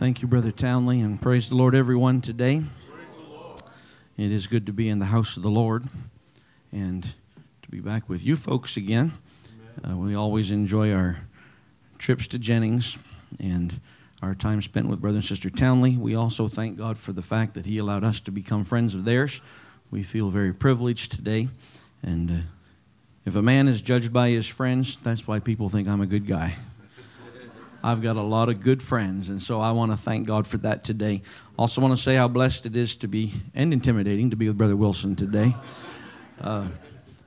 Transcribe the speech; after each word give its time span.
Thank 0.00 0.22
you, 0.22 0.28
Brother 0.28 0.50
Townley, 0.50 1.02
and 1.02 1.20
praise 1.20 1.50
the 1.50 1.56
Lord, 1.56 1.74
everyone, 1.74 2.22
today. 2.22 2.62
It 4.16 4.32
is 4.32 4.46
good 4.46 4.64
to 4.64 4.72
be 4.72 4.88
in 4.88 4.98
the 4.98 5.04
house 5.04 5.36
of 5.36 5.42
the 5.42 5.50
Lord 5.50 5.84
and 6.72 7.02
to 7.60 7.70
be 7.70 7.80
back 7.80 8.08
with 8.08 8.24
you 8.24 8.34
folks 8.36 8.78
again. 8.78 9.12
Uh, 9.86 9.94
we 9.98 10.14
always 10.14 10.50
enjoy 10.50 10.90
our 10.94 11.18
trips 11.98 12.26
to 12.28 12.38
Jennings 12.38 12.96
and 13.38 13.78
our 14.22 14.34
time 14.34 14.62
spent 14.62 14.88
with 14.88 15.02
Brother 15.02 15.16
and 15.16 15.24
Sister 15.24 15.50
Townley. 15.50 15.98
We 15.98 16.14
also 16.14 16.48
thank 16.48 16.78
God 16.78 16.96
for 16.96 17.12
the 17.12 17.20
fact 17.20 17.52
that 17.52 17.66
He 17.66 17.76
allowed 17.76 18.02
us 18.02 18.20
to 18.20 18.30
become 18.30 18.64
friends 18.64 18.94
of 18.94 19.04
theirs. 19.04 19.42
We 19.90 20.02
feel 20.02 20.30
very 20.30 20.54
privileged 20.54 21.12
today. 21.12 21.48
And 22.02 22.30
uh, 22.30 22.34
if 23.26 23.36
a 23.36 23.42
man 23.42 23.68
is 23.68 23.82
judged 23.82 24.14
by 24.14 24.30
his 24.30 24.46
friends, 24.46 24.96
that's 25.02 25.28
why 25.28 25.40
people 25.40 25.68
think 25.68 25.86
I'm 25.86 26.00
a 26.00 26.06
good 26.06 26.26
guy. 26.26 26.56
I've 27.82 28.02
got 28.02 28.16
a 28.16 28.22
lot 28.22 28.50
of 28.50 28.60
good 28.60 28.82
friends, 28.82 29.30
and 29.30 29.42
so 29.42 29.60
I 29.60 29.72
want 29.72 29.90
to 29.90 29.96
thank 29.96 30.26
God 30.26 30.46
for 30.46 30.58
that 30.58 30.84
today. 30.84 31.22
Also, 31.58 31.80
want 31.80 31.96
to 31.96 32.02
say 32.02 32.14
how 32.14 32.28
blessed 32.28 32.66
it 32.66 32.76
is 32.76 32.94
to 32.96 33.08
be, 33.08 33.32
and 33.54 33.72
intimidating, 33.72 34.30
to 34.30 34.36
be 34.36 34.48
with 34.48 34.58
Brother 34.58 34.76
Wilson 34.76 35.16
today. 35.16 35.54
Uh, 36.40 36.66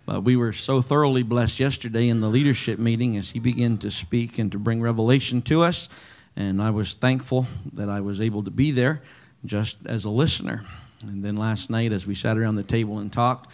but 0.06 0.24
we 0.24 0.36
were 0.36 0.54
so 0.54 0.80
thoroughly 0.82 1.24
blessed 1.24 1.60
yesterday 1.60 2.08
in 2.08 2.22
the 2.22 2.28
leadership 2.28 2.78
meeting 2.78 3.18
as 3.18 3.32
he 3.32 3.40
began 3.40 3.78
to 3.80 3.90
speak 3.90 4.38
and 4.38 4.52
to 4.52 4.60
bring 4.60 4.80
revelation 4.80 5.42
to 5.44 5.64
us. 5.64 5.90
And 6.36 6.62
I 6.62 6.70
was 6.70 6.94
thankful 6.94 7.48
that 7.74 7.90
I 7.90 8.02
was 8.02 8.22
able 8.22 8.44
to 8.44 8.52
be 8.52 8.70
there 8.72 9.02
just 9.46 9.78
as 9.86 10.06
a 10.06 10.10
listener. 10.10 10.66
And 11.02 11.24
then 11.24 11.36
last 11.36 11.70
night, 11.70 11.92
as 11.92 12.06
we 12.06 12.16
sat 12.16 12.38
around 12.38 12.56
the 12.56 12.64
table 12.64 13.00
and 13.00 13.12
talked, 13.12 13.50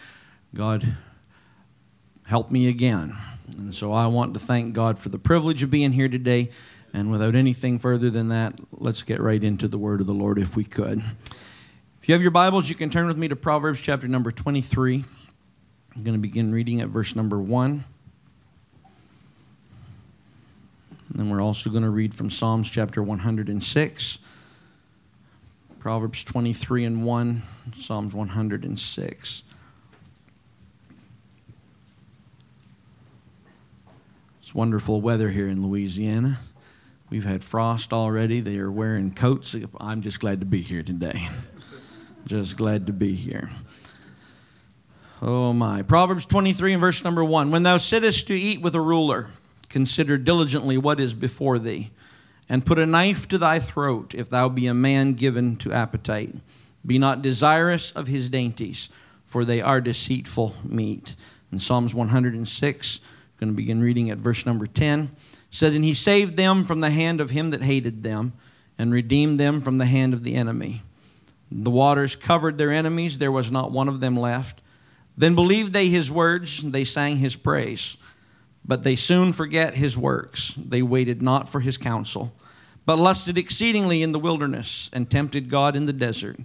God 0.54 0.96
helped 2.26 2.52
me 2.52 2.68
again. 2.68 3.16
And 3.58 3.74
so 3.74 3.94
I 3.94 4.08
want 4.08 4.34
to 4.34 4.40
thank 4.40 4.74
God 4.74 5.00
for 5.00 5.10
the 5.10 5.20
privilege 5.20 5.64
of 5.64 5.72
being 5.72 5.92
here 5.94 6.10
today 6.10 6.50
and 6.94 7.12
without 7.12 7.36
anything 7.36 7.80
further 7.80 8.10
than 8.10 8.30
that, 8.30 8.56
let's 8.72 9.04
get 9.04 9.20
right 9.20 9.44
into 9.44 9.68
the 9.68 9.78
word 9.78 10.02
of 10.02 10.08
the 10.08 10.14
Lord 10.14 10.40
if 10.40 10.56
we 10.56 10.64
could. 10.64 11.04
If 12.02 12.10
you 12.10 12.14
have 12.14 12.22
your 12.22 12.32
Bibles, 12.32 12.70
you 12.70 12.76
can 12.76 12.90
turn 12.90 13.08
with 13.08 13.18
me 13.18 13.28
to 13.28 13.36
Proverbs 13.36 13.80
chapter 13.82 14.08
number 14.08 14.32
23. 14.32 15.04
I'm 15.96 16.04
going 16.04 16.16
to 16.16 16.22
begin 16.22 16.52
reading 16.52 16.82
at 16.82 16.90
verse 16.90 17.16
number 17.16 17.40
1. 17.40 17.84
And 21.10 21.20
then 21.20 21.30
we're 21.30 21.42
also 21.42 21.70
going 21.70 21.84
to 21.84 21.90
read 21.90 22.14
from 22.14 22.30
Psalms 22.30 22.70
chapter 22.70 23.04
106, 23.04 24.20
Proverbs 25.80 26.24
23 26.24 26.86
and 26.86 27.04
1, 27.04 27.42
Psalms 27.78 28.14
106. 28.14 29.44
It's 34.42 34.56
wonderful 34.56 35.02
weather 35.02 35.30
here 35.30 35.48
in 35.48 35.68
Louisiana. 35.68 36.40
We've 37.10 37.26
had 37.26 37.44
frost 37.44 37.92
already. 37.92 38.40
They 38.40 38.60
are 38.60 38.72
wearing 38.72 39.12
coats. 39.14 39.56
I'm 39.80 40.02
just 40.02 40.20
glad 40.20 40.42
to 40.42 40.46
be 40.46 40.62
here 40.62 40.84
today. 40.84 41.28
just 42.28 42.56
glad 42.56 42.86
to 42.86 42.94
be 42.94 43.16
here. 43.16 43.50
Oh 45.20 45.52
my. 45.52 45.82
Proverbs 45.82 46.28
23 46.28 46.74
and 46.74 46.82
verse 46.82 47.04
number 47.04 47.24
1. 47.24 47.50
When 47.50 47.64
thou 47.64 47.78
sittest 47.78 48.28
to 48.28 48.36
eat 48.36 48.62
with 48.62 48.76
a 48.76 48.82
ruler, 48.82 49.32
consider 49.70 50.20
diligently 50.20 50.78
what 50.78 51.00
is 51.00 51.16
before 51.16 51.58
thee, 51.58 51.90
and 52.48 52.66
put 52.66 52.78
a 52.78 52.86
knife 52.86 53.28
to 53.30 53.40
thy 53.40 53.58
throat, 53.58 54.14
if 54.14 54.30
thou 54.30 54.48
be 54.48 54.68
a 54.68 54.74
man 54.76 55.14
given 55.14 55.56
to 55.58 55.74
appetite. 55.74 56.36
Be 56.86 57.00
not 57.00 57.24
desirous 57.24 57.92
of 57.92 58.06
his 58.08 58.30
dainties, 58.30 58.90
for 59.26 59.44
they 59.44 59.62
are 59.62 59.82
deceitful 59.82 60.56
meat. 60.64 61.16
In 61.52 61.60
Psalms 61.60 61.96
106, 61.96 63.00
I'm 63.04 63.40
going 63.40 63.52
to 63.52 63.58
begin 63.58 63.82
reading 63.82 64.12
at 64.12 64.20
verse 64.20 64.46
number 64.46 64.68
10 64.68 65.16
said, 65.52 65.74
And 65.74 65.84
he 65.84 65.94
saved 65.94 66.38
them 66.38 66.64
from 66.64 66.80
the 66.80 66.90
hand 66.90 67.22
of 67.22 67.32
him 67.32 67.50
that 67.52 67.64
hated 67.64 68.04
them, 68.04 68.34
and 68.78 68.94
redeemed 68.94 69.40
them 69.40 69.62
from 69.62 69.78
the 69.78 69.86
hand 69.86 70.14
of 70.14 70.24
the 70.24 70.36
enemy. 70.36 70.82
The 71.52 71.72
waters 71.72 72.16
covered 72.16 72.58
their 72.58 72.72
enemies, 72.72 73.18
there 73.18 73.32
was 73.32 73.52
not 73.52 73.72
one 73.72 73.88
of 73.88 74.00
them 74.00 74.16
left. 74.16 74.62
Then 75.18 75.36
believed 75.36 75.74
they 75.74 75.90
his 75.90 76.10
words, 76.10 76.62
they 76.64 76.86
sang 76.86 77.18
his 77.18 77.36
praise. 77.36 77.98
But 78.64 78.84
they 78.84 78.96
soon 78.96 79.34
forget 79.34 79.74
his 79.76 79.98
works. 79.98 80.54
They 80.56 80.82
waited 80.82 81.22
not 81.22 81.50
for 81.50 81.60
his 81.60 81.78
counsel, 81.78 82.34
but 82.86 83.00
lusted 83.00 83.38
exceedingly 83.38 84.04
in 84.04 84.12
the 84.12 84.20
wilderness, 84.20 84.90
and 84.94 85.10
tempted 85.10 85.50
God 85.50 85.76
in 85.76 85.88
the 85.88 85.94
desert. 85.94 86.38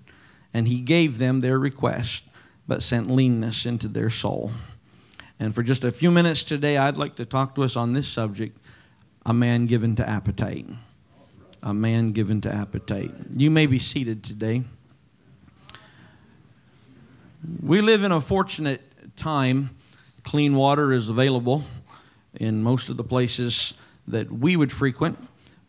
And 0.53 0.67
he 0.67 0.81
gave 0.81 1.19
them 1.19 1.41
their 1.41 1.59
request, 1.59 2.25
but 2.67 2.83
sent 2.83 3.11
leanness 3.11 3.67
into 3.67 3.89
their 3.89 4.11
soul. 4.11 4.53
And 5.39 5.55
for 5.55 5.63
just 5.63 5.85
a 5.85 5.93
few 5.93 6.11
minutes 6.11 6.45
today, 6.45 6.77
I'd 6.77 6.97
like 6.97 7.17
to 7.17 7.27
talk 7.27 7.55
to 7.57 7.63
us 7.63 7.77
on 7.77 7.93
this 7.93 8.09
subject 8.09 8.59
a 9.27 9.33
man 9.33 9.67
given 9.67 9.97
to 9.97 10.09
appetite. 10.09 10.67
A 11.63 11.73
man 11.73 12.13
given 12.13 12.41
to 12.43 12.53
appetite. 12.53 13.11
You 13.31 13.51
may 13.51 13.67
be 13.67 13.79
seated 13.79 14.23
today. 14.23 14.65
We 17.63 17.81
live 17.81 18.05
in 18.05 18.13
a 18.13 18.21
fortunate 18.21 18.83
time. 19.17 19.71
Clean 20.23 20.55
water 20.55 20.93
is 20.93 21.09
available 21.09 21.65
in 22.35 22.63
most 22.63 22.89
of 22.89 22.97
the 22.97 23.05
places 23.05 23.75
that 24.07 24.31
we 24.31 24.57
would 24.57 24.73
frequent. 24.73 25.19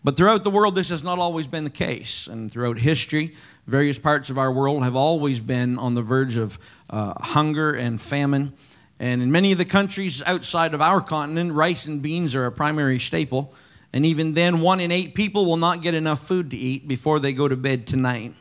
But 0.04 0.18
throughout 0.18 0.44
the 0.44 0.52
world, 0.52 0.76
this 0.76 0.90
has 0.90 1.04
not 1.04 1.18
always 1.18 1.48
been 1.48 1.64
the 1.64 1.70
case. 1.70 2.28
And 2.28 2.52
throughout 2.52 2.78
history, 2.78 3.34
various 3.66 3.98
parts 3.98 4.30
of 4.30 4.38
our 4.38 4.52
world 4.52 4.84
have 4.84 4.96
always 4.96 5.40
been 5.40 5.80
on 5.80 5.96
the 5.96 6.02
verge 6.02 6.38
of 6.38 6.60
uh, 6.90 7.14
hunger 7.22 7.72
and 7.72 8.02
famine. 8.02 8.54
And 9.00 9.22
in 9.22 9.32
many 9.32 9.52
of 9.52 9.58
the 9.58 9.66
countries 9.66 10.22
outside 10.26 10.74
of 10.74 10.82
our 10.82 11.02
continent, 11.02 11.54
rice 11.54 11.86
and 11.86 12.02
beans 12.02 12.34
are 12.34 12.46
a 12.46 12.52
primary 12.52 13.00
staple. 13.00 13.54
And 13.92 14.06
even 14.06 14.34
then, 14.34 14.62
one 14.62 14.80
in 14.80 14.92
eight 14.92 15.16
people 15.16 15.46
will 15.46 15.58
not 15.58 15.82
get 15.82 15.94
enough 15.94 16.26
food 16.26 16.52
to 16.52 16.58
eat 16.58 16.88
before 16.88 17.20
they 17.20 17.34
go 17.34 17.48
to 17.48 17.56
bed 17.56 17.88
tonight. 17.88 18.34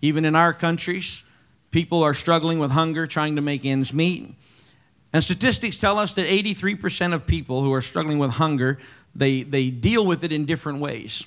Even 0.00 0.24
in 0.24 0.34
our 0.34 0.52
countries, 0.52 1.22
people 1.70 2.02
are 2.02 2.14
struggling 2.14 2.58
with 2.58 2.70
hunger, 2.70 3.06
trying 3.06 3.36
to 3.36 3.42
make 3.42 3.64
ends 3.64 3.92
meet. 3.92 4.34
And 5.12 5.24
statistics 5.24 5.78
tell 5.78 5.98
us 5.98 6.14
that 6.14 6.26
83% 6.26 7.14
of 7.14 7.26
people 7.26 7.62
who 7.62 7.72
are 7.72 7.80
struggling 7.80 8.18
with 8.18 8.32
hunger, 8.32 8.78
they, 9.14 9.42
they 9.42 9.70
deal 9.70 10.04
with 10.06 10.22
it 10.22 10.32
in 10.32 10.44
different 10.44 10.80
ways. 10.80 11.24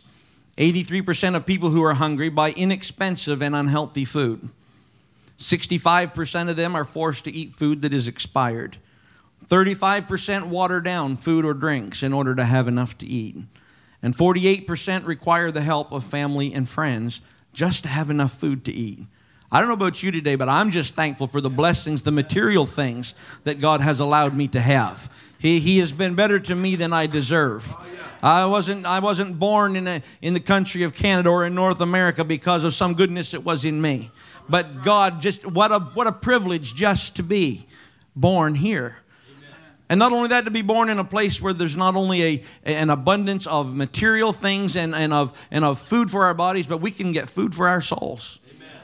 83% 0.57 1.35
of 1.35 1.45
people 1.45 1.69
who 1.71 1.83
are 1.83 1.95
hungry 1.95 2.29
buy 2.29 2.51
inexpensive 2.51 3.41
and 3.41 3.55
unhealthy 3.55 4.05
food. 4.05 4.49
65% 5.41 6.49
of 6.49 6.55
them 6.55 6.75
are 6.75 6.85
forced 6.85 7.23
to 7.25 7.31
eat 7.31 7.55
food 7.55 7.81
that 7.81 7.93
is 7.93 8.07
expired. 8.07 8.77
35% 9.47 10.45
water 10.45 10.79
down 10.79 11.17
food 11.17 11.43
or 11.43 11.53
drinks 11.53 12.03
in 12.03 12.13
order 12.13 12.35
to 12.35 12.45
have 12.45 12.67
enough 12.67 12.97
to 12.99 13.05
eat. 13.05 13.35
And 14.03 14.15
48% 14.15 15.05
require 15.05 15.51
the 15.51 15.61
help 15.61 15.91
of 15.91 16.03
family 16.03 16.53
and 16.53 16.69
friends 16.69 17.21
just 17.53 17.83
to 17.83 17.89
have 17.89 18.09
enough 18.09 18.33
food 18.33 18.63
to 18.65 18.71
eat. 18.71 18.99
I 19.51 19.59
don't 19.59 19.67
know 19.67 19.73
about 19.73 20.01
you 20.01 20.11
today, 20.11 20.35
but 20.35 20.47
I'm 20.47 20.71
just 20.71 20.95
thankful 20.95 21.27
for 21.27 21.41
the 21.41 21.49
blessings, 21.49 22.03
the 22.03 22.11
material 22.11 22.65
things 22.65 23.13
that 23.43 23.59
God 23.59 23.81
has 23.81 23.99
allowed 23.99 24.35
me 24.35 24.47
to 24.49 24.61
have. 24.61 25.11
He, 25.39 25.59
he 25.59 25.79
has 25.79 25.91
been 25.91 26.15
better 26.15 26.39
to 26.39 26.55
me 26.55 26.75
than 26.75 26.93
I 26.93 27.07
deserve. 27.07 27.75
I 28.23 28.45
wasn't, 28.45 28.85
I 28.85 28.99
wasn't 28.99 29.39
born 29.39 29.75
in, 29.75 29.87
a, 29.87 30.01
in 30.21 30.35
the 30.35 30.39
country 30.39 30.83
of 30.83 30.93
Canada 30.93 31.29
or 31.29 31.45
in 31.45 31.55
North 31.55 31.81
America 31.81 32.23
because 32.23 32.63
of 32.63 32.75
some 32.75 32.93
goodness 32.93 33.31
that 33.31 33.43
was 33.43 33.65
in 33.65 33.81
me. 33.81 34.11
But 34.51 34.83
God, 34.83 35.21
just 35.21 35.47
what 35.47 35.71
a, 35.71 35.79
what 35.79 36.07
a 36.07 36.11
privilege 36.11 36.75
just 36.75 37.15
to 37.15 37.23
be 37.23 37.65
born 38.15 38.53
here. 38.53 38.97
And 39.87 39.97
not 39.97 40.11
only 40.11 40.27
that, 40.29 40.45
to 40.45 40.51
be 40.51 40.61
born 40.61 40.89
in 40.89 40.99
a 40.99 41.05
place 41.05 41.41
where 41.41 41.53
there's 41.53 41.77
not 41.77 41.95
only 41.95 42.23
a, 42.23 42.43
an 42.65 42.89
abundance 42.89 43.47
of 43.47 43.73
material 43.73 44.33
things 44.33 44.75
and, 44.75 44.93
and, 44.93 45.13
of, 45.13 45.37
and 45.51 45.63
of 45.63 45.79
food 45.79 46.11
for 46.11 46.25
our 46.25 46.33
bodies, 46.33 46.67
but 46.67 46.79
we 46.79 46.91
can 46.91 47.13
get 47.13 47.29
food 47.29 47.55
for 47.55 47.69
our 47.69 47.81
souls. 47.81 48.40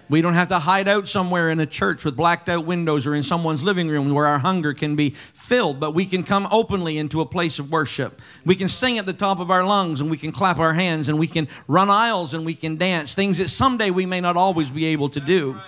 We 0.10 0.22
don't 0.22 0.36
have 0.36 0.48
to 0.50 0.60
hide 0.60 0.88
out 0.88 1.08
somewhere 1.08 1.50
in 1.50 1.60
a 1.60 1.66
church 1.66 2.06
with 2.06 2.16
blacked 2.16 2.48
out 2.48 2.66
windows 2.66 3.06
or 3.06 3.14
in 3.14 3.24
someone's 3.24 3.64
living 3.64 3.90
room 3.90 4.14
where 4.14 4.26
our 4.26 4.40
hunger 4.40 4.74
can 4.74 4.96
be 4.96 5.10
filled, 5.34 5.80
but 5.80 5.92
we 5.92 6.06
can 6.06 6.24
come 6.24 6.48
openly 6.50 6.98
into 6.98 7.20
a 7.20 7.26
place 7.26 7.60
of 7.60 7.72
worship. 7.72 8.22
We 8.46 8.56
can 8.56 8.70
sing 8.70 8.98
at 9.00 9.06
the 9.06 9.14
top 9.14 9.40
of 9.40 9.52
our 9.52 9.66
lungs 9.66 10.00
and 10.00 10.10
we 10.10 10.18
can 10.18 10.32
clap 10.32 10.60
our 10.60 10.74
hands 10.74 11.10
and 11.10 11.20
we 11.20 11.28
can 11.28 11.50
run 11.68 11.90
aisles 11.90 12.34
and 12.34 12.46
we 12.46 12.54
can 12.54 12.78
dance, 12.78 13.16
things 13.16 13.38
that 13.40 13.50
someday 13.50 13.90
we 13.90 14.06
may 14.06 14.22
not 14.22 14.38
always 14.38 14.72
be 14.72 14.86
able 14.86 15.10
to 15.10 15.20
do. 15.20 15.60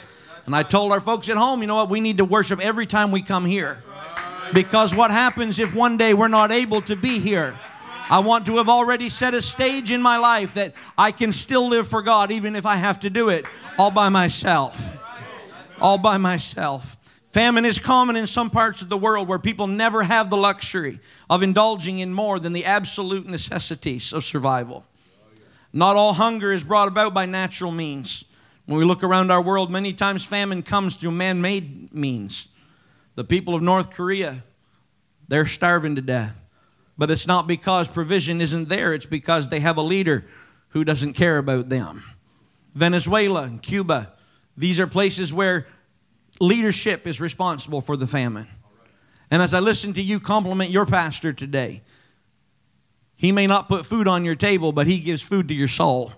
And 0.45 0.55
I 0.55 0.63
told 0.63 0.93
our 0.93 1.01
folks 1.01 1.27
at 1.29 1.37
home, 1.37 1.61
you 1.61 1.67
know 1.67 1.75
what, 1.75 1.89
we 1.89 1.99
need 1.99 2.17
to 2.17 2.25
worship 2.25 2.59
every 2.61 2.85
time 2.85 3.11
we 3.11 3.21
come 3.21 3.45
here. 3.45 3.83
Because 4.53 4.95
what 4.95 5.11
happens 5.11 5.59
if 5.59 5.75
one 5.75 5.97
day 5.97 6.13
we're 6.13 6.27
not 6.27 6.51
able 6.51 6.81
to 6.83 6.95
be 6.95 7.19
here? 7.19 7.59
I 8.09 8.19
want 8.19 8.47
to 8.47 8.57
have 8.57 8.69
already 8.69 9.09
set 9.09 9.33
a 9.35 9.41
stage 9.41 9.91
in 9.91 10.01
my 10.01 10.17
life 10.17 10.55
that 10.55 10.73
I 10.97 11.11
can 11.11 11.31
still 11.31 11.67
live 11.67 11.87
for 11.87 12.01
God 12.01 12.31
even 12.31 12.55
if 12.55 12.65
I 12.65 12.75
have 12.77 12.99
to 13.01 13.09
do 13.09 13.29
it 13.29 13.45
all 13.77 13.91
by 13.91 14.09
myself. 14.09 14.97
All 15.79 15.97
by 15.97 16.17
myself. 16.17 16.97
Famine 17.31 17.65
is 17.65 17.77
common 17.77 18.15
in 18.15 18.25
some 18.25 18.49
parts 18.49 18.81
of 18.81 18.89
the 18.89 18.97
world 18.97 19.27
where 19.27 19.37
people 19.37 19.67
never 19.67 20.01
have 20.01 20.31
the 20.31 20.37
luxury 20.37 20.99
of 21.29 21.43
indulging 21.43 21.99
in 21.99 22.11
more 22.11 22.39
than 22.39 22.53
the 22.53 22.65
absolute 22.65 23.27
necessities 23.27 24.11
of 24.11 24.25
survival. 24.25 24.83
Not 25.71 25.95
all 25.95 26.13
hunger 26.13 26.51
is 26.51 26.63
brought 26.63 26.87
about 26.87 27.13
by 27.13 27.27
natural 27.27 27.71
means. 27.71 28.25
When 28.65 28.79
we 28.79 28.85
look 28.85 29.03
around 29.03 29.29
our 29.29 29.41
world, 29.41 29.69
many 29.69 29.93
times 29.93 30.25
famine 30.25 30.63
comes 30.63 30.95
through 30.95 31.11
man 31.11 31.41
made 31.41 31.93
means. 31.93 32.47
The 33.13 33.23
people 33.23 33.53
of 33.53 33.61
North 33.61 33.91
Korea, 33.91 34.43
they're 35.27 35.45
starving 35.45 35.95
to 35.95 36.01
death. 36.01 36.35
But 36.99 37.09
it's 37.09 37.25
not 37.25 37.47
because 37.47 37.87
provision 37.87 38.41
isn't 38.41 38.67
there, 38.67 38.93
it's 38.93 39.05
because 39.05 39.47
they 39.47 39.61
have 39.61 39.77
a 39.77 39.81
leader 39.81 40.25
who 40.71 40.83
doesn't 40.83 41.13
care 41.13 41.37
about 41.37 41.69
them. 41.69 42.03
Venezuela 42.75 43.43
and 43.43 43.61
Cuba, 43.61 44.11
these 44.57 44.81
are 44.81 44.85
places 44.85 45.31
where 45.31 45.65
leadership 46.41 47.07
is 47.07 47.21
responsible 47.21 47.79
for 47.79 47.95
the 47.95 48.05
famine. 48.05 48.49
And 49.31 49.41
as 49.41 49.53
I 49.53 49.59
listen 49.59 49.93
to 49.93 50.01
you 50.01 50.19
compliment 50.19 50.71
your 50.71 50.85
pastor 50.85 51.31
today, 51.31 51.83
he 53.15 53.31
may 53.31 53.47
not 53.47 53.69
put 53.69 53.85
food 53.85 54.09
on 54.09 54.25
your 54.25 54.35
table, 54.35 54.73
but 54.73 54.85
he 54.85 54.99
gives 54.99 55.21
food 55.21 55.47
to 55.47 55.53
your 55.53 55.69
soul. 55.69 56.11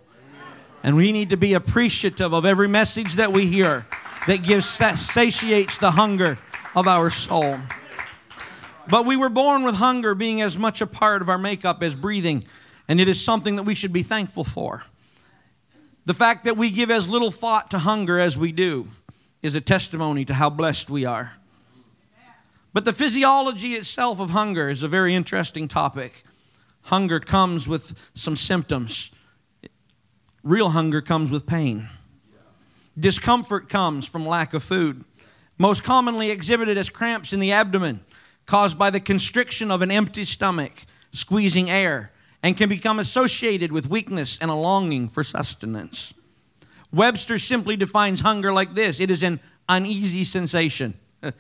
And 0.82 0.96
we 0.96 1.12
need 1.12 1.30
to 1.30 1.38
be 1.38 1.54
appreciative 1.54 2.34
of 2.34 2.44
every 2.44 2.68
message 2.68 3.16
that 3.16 3.32
we 3.32 3.46
hear 3.46 3.86
that 4.26 4.42
gives 4.42 4.66
satiates 4.66 5.78
the 5.78 5.92
hunger 5.92 6.40
of 6.76 6.88
our 6.88 7.12
soul. 7.12 7.60
But 8.88 9.06
we 9.06 9.16
were 9.16 9.30
born 9.30 9.64
with 9.64 9.76
hunger 9.76 10.16
being 10.16 10.42
as 10.42 10.58
much 10.58 10.82
a 10.82 10.88
part 10.88 11.22
of 11.22 11.30
our 11.30 11.38
makeup 11.38 11.84
as 11.84 11.96
breathing, 11.96 12.44
and 12.88 13.00
it 13.00 13.08
is 13.08 13.24
something 13.24 13.56
that 13.56 13.64
we 13.64 13.76
should 13.76 13.94
be 13.94 14.04
thankful 14.04 14.44
for. 14.44 14.84
The 16.06 16.14
fact 16.14 16.46
that 16.46 16.58
we 16.58 16.72
give 16.72 16.90
as 16.90 17.08
little 17.08 17.32
thought 17.32 17.70
to 17.72 17.80
hunger 17.80 18.20
as 18.20 18.38
we 18.38 18.52
do 18.52 18.88
is 19.42 19.56
a 19.56 19.62
testimony 19.62 20.26
to 20.26 20.34
how 20.34 20.50
blessed 20.50 20.90
we 20.90 21.06
are. 21.06 21.34
But 22.74 22.86
the 22.86 22.94
physiology 22.94 23.74
itself 23.74 24.20
of 24.20 24.32
hunger 24.32 24.70
is 24.70 24.82
a 24.82 24.88
very 24.88 25.14
interesting 25.14 25.68
topic. 25.68 26.24
Hunger 26.84 27.20
comes 27.20 27.68
with 27.68 27.94
some 28.16 28.36
symptoms. 28.36 29.12
Real 30.44 30.70
hunger 30.70 31.02
comes 31.02 31.32
with 31.32 31.46
pain. 31.46 31.90
Discomfort 32.98 33.70
comes 33.70 34.08
from 34.08 34.26
lack 34.26 34.54
of 34.54 34.64
food, 34.64 35.04
most 35.58 35.84
commonly 35.84 36.32
exhibited 36.32 36.78
as 36.78 36.90
cramps 36.90 37.34
in 37.34 37.40
the 37.40 37.52
abdomen 37.52 38.04
caused 38.52 38.78
by 38.78 38.90
the 38.90 39.00
constriction 39.00 39.72
of 39.72 39.82
an 39.82 39.90
empty 39.90 40.26
stomach, 40.26 40.86
squeezing 41.14 41.70
air, 41.70 42.12
and 42.44 42.58
can 42.58 42.68
become 42.68 43.00
associated 43.00 43.72
with 43.72 43.88
weakness 43.88 44.38
and 44.42 44.52
a 44.52 44.54
longing 44.54 45.08
for 45.08 45.24
sustenance. 45.24 46.14
Webster 46.92 47.38
simply 47.38 47.78
defines 47.78 48.20
hunger 48.20 48.52
like 48.52 48.74
this 48.74 49.00
it 49.00 49.10
is 49.10 49.24
an 49.24 49.40
uneasy 49.70 50.26
sensation, 50.26 50.96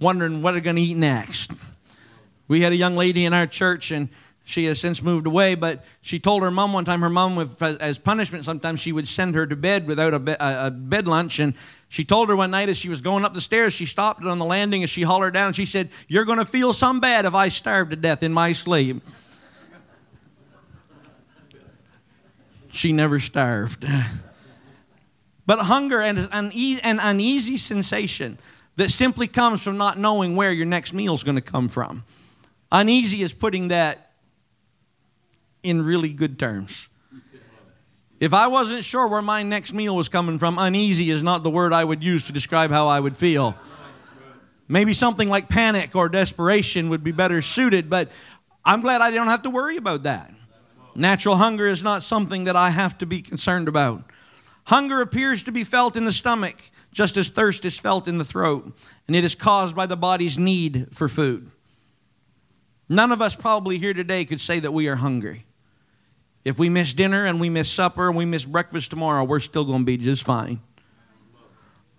wondering 0.00 0.42
what 0.42 0.50
they're 0.50 0.60
going 0.60 0.74
to 0.74 0.82
eat 0.82 0.96
next. 0.96 1.52
We 2.48 2.62
had 2.62 2.72
a 2.72 2.76
young 2.76 2.96
lady 2.96 3.24
in 3.24 3.32
our 3.32 3.46
church, 3.46 3.92
and 3.92 4.08
she 4.44 4.64
has 4.64 4.80
since 4.80 5.02
moved 5.02 5.26
away, 5.26 5.54
but 5.54 5.84
she 6.00 6.18
told 6.18 6.42
her 6.42 6.50
mom 6.50 6.72
one 6.72 6.84
time, 6.84 7.00
her 7.00 7.10
mom, 7.10 7.56
as 7.60 7.98
punishment, 7.98 8.44
sometimes 8.44 8.80
she 8.80 8.90
would 8.90 9.06
send 9.06 9.34
her 9.34 9.46
to 9.46 9.54
bed 9.54 9.86
without 9.86 10.14
a, 10.14 10.18
be, 10.18 10.32
a, 10.32 10.66
a, 10.66 10.70
bed 10.70 11.06
lunch. 11.06 11.38
And 11.38 11.54
she 11.88 12.04
told 12.04 12.28
her 12.28 12.34
one 12.34 12.50
night 12.50 12.68
as 12.68 12.76
she 12.76 12.88
was 12.88 13.00
going 13.00 13.24
up 13.24 13.34
the 13.34 13.40
stairs, 13.40 13.72
she 13.72 13.86
stopped 13.86 14.24
on 14.24 14.38
the 14.38 14.44
landing 14.44 14.82
and 14.82 14.90
she 14.90 15.02
hollered 15.02 15.34
down 15.34 15.48
and 15.48 15.56
she 15.56 15.66
said, 15.66 15.90
You're 16.08 16.24
going 16.24 16.38
to 16.38 16.44
feel 16.44 16.72
some 16.72 16.98
bad 16.98 17.24
if 17.24 17.34
I 17.34 17.48
starve 17.48 17.90
to 17.90 17.96
death 17.96 18.22
in 18.22 18.32
my 18.32 18.52
sleep. 18.52 19.02
she 22.72 22.92
never 22.92 23.20
starved. 23.20 23.86
but 25.46 25.60
hunger 25.60 26.00
and 26.00 26.18
an 26.18 26.98
uneasy 27.00 27.56
sensation 27.56 28.38
that 28.76 28.90
simply 28.90 29.28
comes 29.28 29.62
from 29.62 29.76
not 29.76 29.98
knowing 29.98 30.34
where 30.34 30.50
your 30.50 30.66
next 30.66 30.92
meal 30.92 31.14
is 31.14 31.22
going 31.22 31.36
to 31.36 31.42
come 31.42 31.68
from. 31.68 32.02
Uneasy 32.72 33.22
is 33.22 33.34
putting 33.34 33.68
that 33.68 34.11
in 35.62 35.84
really 35.84 36.12
good 36.12 36.38
terms. 36.38 36.88
If 38.20 38.32
I 38.32 38.46
wasn't 38.46 38.84
sure 38.84 39.08
where 39.08 39.22
my 39.22 39.42
next 39.42 39.72
meal 39.72 39.96
was 39.96 40.08
coming 40.08 40.38
from, 40.38 40.56
uneasy 40.58 41.10
is 41.10 41.22
not 41.22 41.42
the 41.42 41.50
word 41.50 41.72
I 41.72 41.82
would 41.82 42.04
use 42.04 42.26
to 42.26 42.32
describe 42.32 42.70
how 42.70 42.86
I 42.86 43.00
would 43.00 43.16
feel. 43.16 43.56
Maybe 44.68 44.94
something 44.94 45.28
like 45.28 45.48
panic 45.48 45.96
or 45.96 46.08
desperation 46.08 46.88
would 46.90 47.02
be 47.02 47.10
better 47.10 47.42
suited, 47.42 47.90
but 47.90 48.10
I'm 48.64 48.80
glad 48.80 49.00
I 49.00 49.10
don't 49.10 49.26
have 49.26 49.42
to 49.42 49.50
worry 49.50 49.76
about 49.76 50.04
that. 50.04 50.32
Natural 50.94 51.36
hunger 51.36 51.66
is 51.66 51.82
not 51.82 52.02
something 52.02 52.44
that 52.44 52.54
I 52.54 52.70
have 52.70 52.96
to 52.98 53.06
be 53.06 53.22
concerned 53.22 53.66
about. 53.66 54.04
Hunger 54.64 55.00
appears 55.00 55.42
to 55.42 55.52
be 55.52 55.64
felt 55.64 55.96
in 55.96 56.04
the 56.04 56.12
stomach, 56.12 56.70
just 56.92 57.16
as 57.16 57.28
thirst 57.28 57.64
is 57.64 57.78
felt 57.78 58.06
in 58.06 58.18
the 58.18 58.24
throat, 58.24 58.72
and 59.08 59.16
it 59.16 59.24
is 59.24 59.34
caused 59.34 59.74
by 59.74 59.86
the 59.86 59.96
body's 59.96 60.38
need 60.38 60.88
for 60.92 61.08
food. 61.08 61.50
None 62.88 63.10
of 63.10 63.20
us 63.20 63.34
probably 63.34 63.78
here 63.78 63.94
today 63.94 64.24
could 64.24 64.40
say 64.40 64.60
that 64.60 64.72
we 64.72 64.86
are 64.86 64.96
hungry. 64.96 65.44
If 66.44 66.58
we 66.58 66.68
miss 66.68 66.92
dinner 66.92 67.24
and 67.24 67.40
we 67.40 67.48
miss 67.48 67.70
supper 67.70 68.08
and 68.08 68.16
we 68.16 68.24
miss 68.24 68.44
breakfast 68.44 68.90
tomorrow, 68.90 69.24
we're 69.24 69.40
still 69.40 69.64
going 69.64 69.80
to 69.80 69.84
be 69.84 69.96
just 69.96 70.24
fine. 70.24 70.60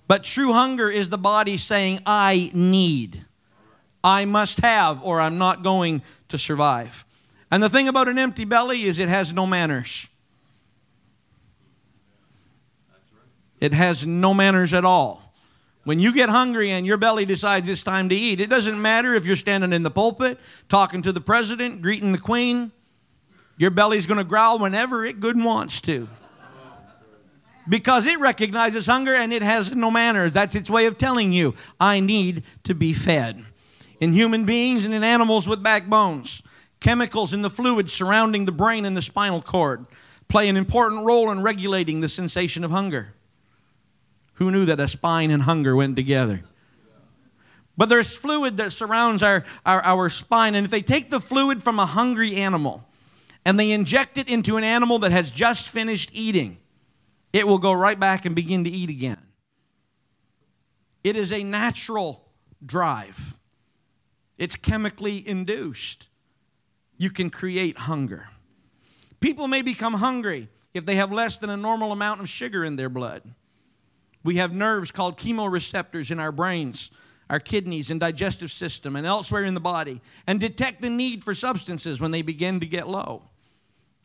But 0.07 0.24
true 0.24 0.51
hunger 0.51 0.90
is 0.90 1.10
the 1.10 1.18
body 1.18 1.57
saying, 1.57 2.01
I 2.06 2.51
need, 2.54 3.25
I 4.04 4.25
must 4.25 4.60
have, 4.60 5.01
or 5.01 5.22
I'm 5.22 5.38
not 5.38 5.63
going 5.63 6.01
to 6.28 6.38
survive. 6.38 7.06
And 7.50 7.63
the 7.63 7.69
thing 7.69 7.88
about 7.88 8.10
an 8.10 8.18
empty 8.18 8.44
belly 8.44 8.84
is 8.84 9.00
it 9.00 9.10
has 9.10 9.31
no 9.31 9.45
manners. 9.45 10.07
It 13.62 13.74
has 13.74 14.06
no 14.06 14.34
manners 14.34 14.74
at 14.74 14.84
all. 14.84 15.34
When 15.86 16.00
you 16.00 16.13
get 16.13 16.30
hungry 16.30 16.72
and 16.72 16.86
your 16.86 16.98
belly 16.98 17.25
decides 17.25 17.69
it's 17.69 17.84
time 17.84 18.10
to 18.10 18.16
eat, 18.16 18.42
it 18.42 18.48
doesn't 18.48 18.81
matter 18.81 19.13
if 19.16 19.25
you're 19.25 19.36
standing 19.36 19.72
in 19.72 19.84
the 19.84 19.92
pulpit, 19.92 20.38
talking 20.68 21.01
to 21.01 21.12
the 21.13 21.22
president, 21.22 21.81
greeting 21.81 22.12
the 22.12 22.18
queen. 22.18 22.72
Your 23.57 23.71
belly's 23.71 24.05
going 24.05 24.17
to 24.17 24.23
growl 24.23 24.59
whenever 24.59 25.05
it 25.05 25.19
good 25.19 25.41
wants 25.41 25.81
to. 25.81 26.07
Because 27.67 28.05
it 28.05 28.19
recognizes 28.19 28.88
hunger 28.88 29.13
and 29.13 29.31
it 29.31 29.41
has 29.41 29.73
no 29.73 29.89
manners. 29.89 30.33
That's 30.33 30.55
its 30.55 30.69
way 30.69 30.85
of 30.85 30.97
telling 30.97 31.31
you, 31.31 31.53
I 31.79 32.00
need 32.00 32.44
to 32.63 32.73
be 32.73 32.94
fed. 32.94 33.45
In 34.00 34.11
human 34.11 34.44
beings 34.44 34.83
and 34.83 34.94
in 34.94 35.03
animals 35.03 35.47
with 35.47 35.63
backbones, 35.63 36.41
chemicals 36.81 37.33
in 37.33 37.41
the 37.41 37.50
fluid 37.50 37.89
surrounding 37.89 38.45
the 38.45 38.51
brain 38.51 38.83
and 38.83 38.97
the 38.97 39.01
spinal 39.01 39.41
cord 39.41 39.85
play 40.27 40.50
an 40.50 40.57
important 40.57 41.05
role 41.05 41.31
in 41.31 41.41
regulating 41.41 42.01
the 42.01 42.09
sensation 42.09 42.63
of 42.63 42.71
hunger. 42.71 43.13
Who 44.35 44.51
knew 44.51 44.65
that 44.65 44.79
a 44.79 44.88
spine 44.88 45.31
and 45.31 45.44
hunger 45.44 45.75
went 45.75 45.95
together? 45.95 46.44
But 47.77 47.89
there's 47.89 48.15
fluid 48.15 48.57
that 48.57 48.73
surrounds 48.73 49.23
our, 49.23 49.45
our, 49.65 49.81
our 49.83 50.09
spine, 50.09 50.53
and 50.55 50.65
if 50.65 50.71
they 50.71 50.81
take 50.81 51.09
the 51.09 51.19
fluid 51.19 51.63
from 51.63 51.79
a 51.79 51.85
hungry 51.85 52.35
animal, 52.35 52.85
and 53.45 53.60
they 53.60 53.72
inject 53.72 54.18
it 54.18 54.30
into 54.30 54.57
an 54.57 54.63
animal 54.63 55.00
that 55.00 55.12
has 55.12 55.31
just 55.31 55.69
finished 55.69 56.10
eating, 56.13 56.57
it 57.31 57.48
will 57.48 57.57
go 57.57 57.74
right 57.74 58.00
back 58.00 58.25
and 58.25 58.36
begin 58.36 58.63
to 58.63 58.69
eat 58.69 58.90
again. 58.90 59.22
It 61.04 61.16
is 61.16 61.31
a 61.31 61.44
natural 61.44 62.25
drive, 62.66 63.38
it's 64.38 64.56
chemically 64.56 65.28
induced. 65.28 66.07
You 66.95 67.10
can 67.10 67.31
create 67.31 67.78
hunger. 67.80 68.28
People 69.19 69.48
may 69.48 69.62
become 69.62 69.96
hungry 69.96 70.48
if 70.74 70.86
they 70.86 70.96
have 70.96 71.12
less 71.12 71.38
than 71.38 71.50
a 71.50 71.58
normal 71.58 71.91
amount 71.91 72.22
of 72.22 72.29
sugar 72.29 72.63
in 72.63 72.75
their 72.75 72.88
blood. 72.88 73.24
We 74.24 74.36
have 74.36 74.53
nerves 74.53 74.91
called 74.91 75.17
chemoreceptors 75.17 76.12
in 76.12 76.20
our 76.20 76.32
brains, 76.32 76.91
our 77.29 77.39
kidneys, 77.39 77.89
and 77.89 78.00
digestive 78.00 78.51
system, 78.51 78.96
and 78.96 79.06
elsewhere 79.06 79.44
in 79.44 79.53
the 79.53 79.60
body, 79.60 80.01
and 80.27 80.39
detect 80.39 80.82
the 80.82 80.89
need 80.89 81.24
for 81.24 81.34
substances 81.34 82.00
when 82.00 82.12
they 82.12 82.22
begin 82.22 82.60
to 82.60 82.67
get 82.67 82.88
low. 82.88 83.24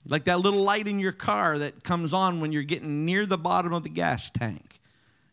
Like 0.08 0.24
that 0.24 0.40
little 0.40 0.62
light 0.62 0.88
in 0.88 0.98
your 0.98 1.12
car 1.12 1.58
that 1.58 1.84
comes 1.84 2.12
on 2.12 2.40
when 2.40 2.50
you're 2.50 2.62
getting 2.62 3.04
near 3.04 3.26
the 3.26 3.38
bottom 3.38 3.72
of 3.74 3.82
the 3.82 3.90
gas 3.90 4.30
tank. 4.30 4.80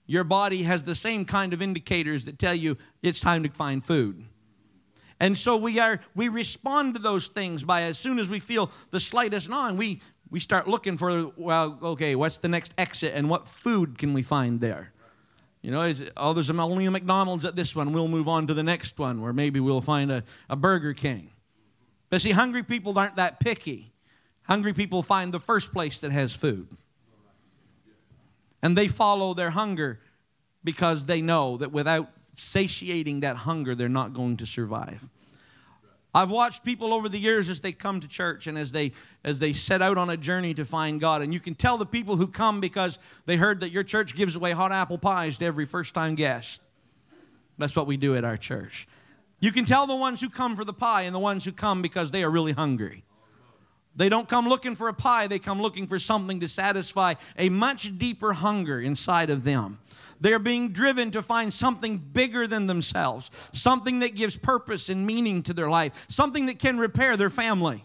Your 0.06 0.24
body 0.24 0.64
has 0.64 0.84
the 0.84 0.96
same 0.96 1.26
kind 1.26 1.54
of 1.54 1.62
indicators 1.62 2.26
that 2.26 2.38
tell 2.38 2.54
you 2.54 2.78
it's 3.02 3.20
time 3.20 3.44
to 3.44 3.50
find 3.50 3.84
food. 3.84 4.26
And 5.20 5.38
so 5.38 5.56
we 5.56 5.80
are 5.80 6.02
we 6.14 6.28
respond 6.28 6.96
to 6.96 7.02
those 7.02 7.28
things 7.28 7.64
by 7.64 7.84
as 7.84 7.98
soon 7.98 8.20
as 8.20 8.30
we 8.30 8.40
feel 8.40 8.70
the 8.92 9.00
slightest 9.00 9.50
gnawing, 9.50 9.78
we 9.78 10.02
we 10.30 10.40
start 10.42 10.68
looking 10.68 10.98
for 10.98 11.32
well, 11.38 11.80
okay, 11.82 12.16
what's 12.16 12.38
the 12.38 12.50
next 12.50 12.74
exit 12.78 13.14
and 13.16 13.30
what 13.30 13.48
food 13.48 13.98
can 13.98 14.14
we 14.14 14.22
find 14.22 14.60
there? 14.60 14.92
You 15.62 15.72
know, 15.72 15.82
is, 15.82 16.12
oh, 16.16 16.34
there's 16.34 16.52
only 16.52 16.86
a 16.86 16.92
McDonald's 16.92 17.44
at 17.46 17.56
this 17.56 17.76
one. 17.76 17.92
We'll 17.92 18.08
move 18.08 18.28
on 18.28 18.46
to 18.48 18.54
the 18.54 18.62
next 18.62 19.00
one 19.00 19.22
where 19.22 19.34
maybe 19.34 19.60
we'll 19.60 19.82
find 19.82 20.12
a, 20.12 20.24
a 20.48 20.56
Burger 20.56 20.94
King. 20.94 21.32
But 22.12 22.22
see, 22.22 22.32
hungry 22.32 22.62
people 22.62 23.00
aren't 23.00 23.16
that 23.16 23.40
picky. 23.40 23.95
Hungry 24.48 24.74
people 24.74 25.02
find 25.02 25.34
the 25.34 25.40
first 25.40 25.72
place 25.74 26.00
that 26.00 26.12
has 26.12 26.34
food. 26.34 26.68
And 28.62 28.78
they 28.78 28.88
follow 28.88 29.34
their 29.34 29.52
hunger 29.52 30.00
because 30.64 31.06
they 31.06 31.22
know 31.22 31.58
that 31.58 31.72
without 31.72 32.10
satiating 32.36 33.22
that 33.22 33.38
hunger, 33.38 33.76
they're 33.76 33.90
not 33.90 34.14
going 34.14 34.38
to 34.38 34.46
survive. 34.46 35.08
I've 36.14 36.32
watched 36.32 36.64
people 36.64 36.94
over 36.94 37.10
the 37.10 37.20
years 37.20 37.50
as 37.50 37.60
they 37.60 37.74
come 37.74 38.00
to 38.00 38.08
church 38.08 38.48
and 38.48 38.58
as 38.58 38.72
they 38.72 38.94
as 39.26 39.40
they 39.40 39.52
set 39.52 39.82
out 39.82 39.98
on 39.98 40.10
a 40.10 40.16
journey 40.16 40.54
to 40.54 40.64
find 40.64 41.00
God. 41.00 41.22
And 41.22 41.34
you 41.34 41.42
can 41.42 41.56
tell 41.56 41.78
the 41.78 41.86
people 41.86 42.16
who 42.16 42.28
come 42.28 42.62
because 42.62 43.00
they 43.26 43.36
heard 43.36 43.60
that 43.60 43.72
your 43.72 43.84
church 43.84 44.16
gives 44.16 44.36
away 44.36 44.52
hot 44.52 44.72
apple 44.72 44.98
pies 44.98 45.38
to 45.40 45.46
every 45.46 45.66
first-time 45.66 46.16
guest. 46.16 46.62
That's 47.58 47.76
what 47.76 47.86
we 47.86 47.98
do 47.98 48.16
at 48.16 48.24
our 48.24 48.38
church. 48.38 48.88
You 49.42 49.52
can 49.52 49.66
tell 49.66 49.88
the 49.88 49.96
ones 49.96 50.22
who 50.22 50.30
come 50.30 50.56
for 50.56 50.64
the 50.64 50.74
pie 50.74 51.02
and 51.02 51.14
the 51.14 51.20
ones 51.20 51.44
who 51.44 51.52
come 51.52 51.82
because 51.82 52.12
they 52.12 52.24
are 52.24 52.32
really 52.32 52.54
hungry. 52.54 53.04
They 53.96 54.10
don't 54.10 54.28
come 54.28 54.50
looking 54.50 54.76
for 54.76 54.90
a 54.90 54.94
pie, 54.94 55.28
they 55.28 55.40
come 55.40 55.62
looking 55.62 55.88
for 55.88 56.00
something 56.00 56.40
to 56.42 56.48
satisfy 56.48 57.16
a 57.38 57.50
much 57.50 57.98
deeper 57.98 58.34
hunger 58.34 58.80
inside 58.82 59.30
of 59.30 59.44
them. 59.44 59.80
They're 60.20 60.40
being 60.40 60.70
driven 60.70 61.12
to 61.12 61.22
find 61.22 61.54
something 61.54 61.98
bigger 61.98 62.48
than 62.48 62.68
themselves, 62.68 63.32
something 63.54 64.00
that 64.00 64.16
gives 64.16 64.38
purpose 64.38 64.90
and 64.90 65.06
meaning 65.06 65.44
to 65.44 65.54
their 65.54 65.70
life, 65.70 66.06
something 66.10 66.46
that 66.48 66.60
can 66.60 66.78
repair 66.78 67.18
their 67.18 67.30
family, 67.30 67.84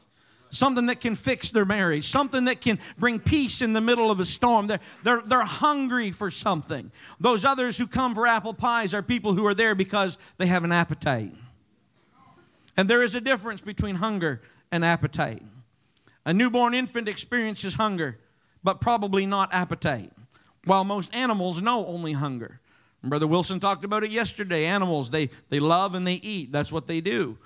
something 0.50 0.86
that 0.86 1.00
can 1.00 1.16
fix 1.16 1.50
their 1.50 1.64
marriage, 1.64 2.08
something 2.08 2.44
that 2.44 2.60
can 2.60 2.78
bring 2.98 3.18
peace 3.18 3.60
in 3.60 3.72
the 3.72 3.80
middle 3.80 4.10
of 4.10 4.20
a 4.20 4.24
storm. 4.24 4.68
They're, 4.68 4.80
they're, 5.02 5.22
they're 5.22 5.42
hungry 5.42 6.12
for 6.12 6.30
something. 6.30 6.90
Those 7.18 7.44
others 7.44 7.78
who 7.78 7.86
come 7.86 8.14
for 8.14 8.26
apple 8.26 8.54
pies 8.54 8.94
are 8.94 9.02
people 9.02 9.34
who 9.34 9.46
are 9.46 9.54
there 9.54 9.74
because 9.74 10.18
they 10.38 10.46
have 10.46 10.64
an 10.64 10.72
appetite. 10.72 11.34
And 12.76 12.88
there 12.88 13.02
is 13.02 13.14
a 13.14 13.20
difference 13.20 13.60
between 13.60 13.96
hunger 13.96 14.40
and 14.70 14.84
appetite. 14.84 15.42
A 16.26 16.34
newborn 16.34 16.74
infant 16.74 17.08
experiences 17.08 17.74
hunger, 17.74 18.18
but 18.62 18.80
probably 18.80 19.24
not 19.24 19.54
appetite, 19.54 20.12
while 20.64 20.84
most 20.84 21.14
animals 21.14 21.62
know 21.62 21.86
only 21.86 22.12
hunger. 22.12 22.60
Brother 23.02 23.26
Wilson 23.26 23.60
talked 23.60 23.84
about 23.84 24.04
it 24.04 24.10
yesterday. 24.10 24.66
Animals, 24.66 25.10
they, 25.10 25.30
they 25.48 25.58
love 25.58 25.94
and 25.94 26.06
they 26.06 26.16
eat. 26.16 26.52
That's 26.52 26.70
what 26.70 26.86
they 26.86 27.00
do. 27.00 27.38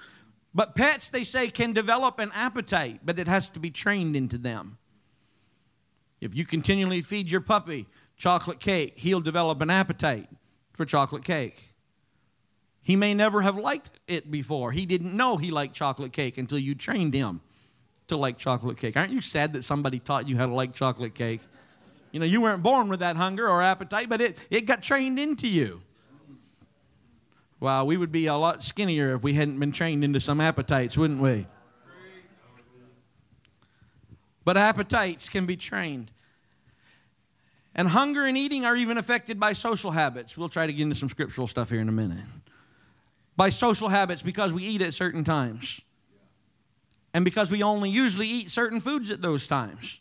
But 0.53 0.75
pets, 0.75 1.09
they 1.09 1.25
say, 1.25 1.49
can 1.49 1.73
develop 1.73 2.19
an 2.19 2.33
appetite, 2.35 3.01
but 3.05 3.19
it 3.19 3.29
has 3.29 3.49
to 3.51 3.61
be 3.61 3.71
trained 3.71 4.17
into 4.17 4.39
them. 4.39 4.79
If 6.21 6.35
you 6.35 6.45
continually 6.45 7.03
feed 7.03 7.31
your 7.31 7.41
puppy 7.41 7.87
chocolate 8.17 8.61
cake, 8.61 8.99
he'll 8.99 9.21
develop 9.21 9.61
an 9.61 9.71
appetite 9.71 10.29
for 10.73 10.85
chocolate 10.85 11.25
cake. 11.25 11.75
He 12.83 12.97
may 12.97 13.15
never 13.15 13.43
have 13.43 13.57
liked 13.57 14.01
it 14.09 14.31
before. 14.31 14.73
He 14.73 14.87
didn't 14.87 15.17
know 15.17 15.37
he 15.37 15.51
liked 15.51 15.75
chocolate 15.75 16.13
cake 16.13 16.39
until 16.39 16.59
you 16.59 16.75
trained 16.75 17.15
him 17.15 17.41
to 18.09 18.17
like 18.17 18.39
chocolate 18.39 18.79
cake. 18.79 18.97
Aren't 18.97 19.13
you 19.13 19.21
sad 19.21 19.53
that 19.55 19.65
somebody 19.65 19.99
taught 19.99 20.29
you 20.29 20.37
how 20.37 20.47
to 20.47 20.55
like 20.55 20.75
chocolate 20.75 21.15
cake? 21.15 21.41
You 22.13 22.21
know, 22.21 22.27
you 22.27 22.41
weren't 22.41 22.63
born 22.63 22.89
with 22.89 23.01
that 23.01 23.17
hunger 23.17 23.49
or 23.49 23.61
appetite, 23.61 24.09
but 24.09 24.21
it, 24.21 24.39
it 24.51 24.63
got 24.63 24.83
trained 24.83 25.19
into 25.19 25.49
you. 25.49 25.83
Wow, 27.61 27.85
we 27.85 27.97
would 27.97 28.13
be 28.13 28.27
a 28.27 28.35
lot 28.35 28.63
skinnier 28.63 29.15
if 29.15 29.23
we 29.23 29.33
hadn't 29.33 29.59
been 29.59 29.73
trained 29.73 30.05
into 30.05 30.21
some 30.21 30.41
appetites, 30.41 30.97
wouldn't 30.97 31.21
we? 31.21 31.47
But 34.45 34.57
appetites 34.57 35.29
can 35.29 35.47
be 35.47 35.57
trained. 35.57 36.11
And 37.75 37.89
hunger 37.89 38.25
and 38.25 38.39
eating 38.39 38.65
are 38.65 38.77
even 38.77 38.99
affected 38.99 39.41
by 39.41 39.55
social 39.55 39.91
habits. 39.91 40.37
We'll 40.37 40.49
try 40.49 40.67
to 40.67 40.73
get 40.73 40.83
into 40.83 40.95
some 40.95 41.09
scriptural 41.09 41.47
stuff 41.47 41.71
here 41.71 41.81
in 41.81 41.89
a 41.89 41.93
minute. 41.93 42.25
By 43.37 43.49
social 43.49 43.89
habits 43.89 44.23
because 44.23 44.53
we 44.53 44.63
eat 44.63 44.83
at 44.83 44.95
certain 44.95 45.25
times. 45.25 45.81
And 47.15 47.25
because 47.25 47.51
we 47.51 47.63
only 47.63 47.89
usually 47.89 48.27
eat 48.27 48.51
certain 48.51 48.81
foods 48.81 49.11
at 49.11 49.23
those 49.23 49.47
times. 49.47 50.01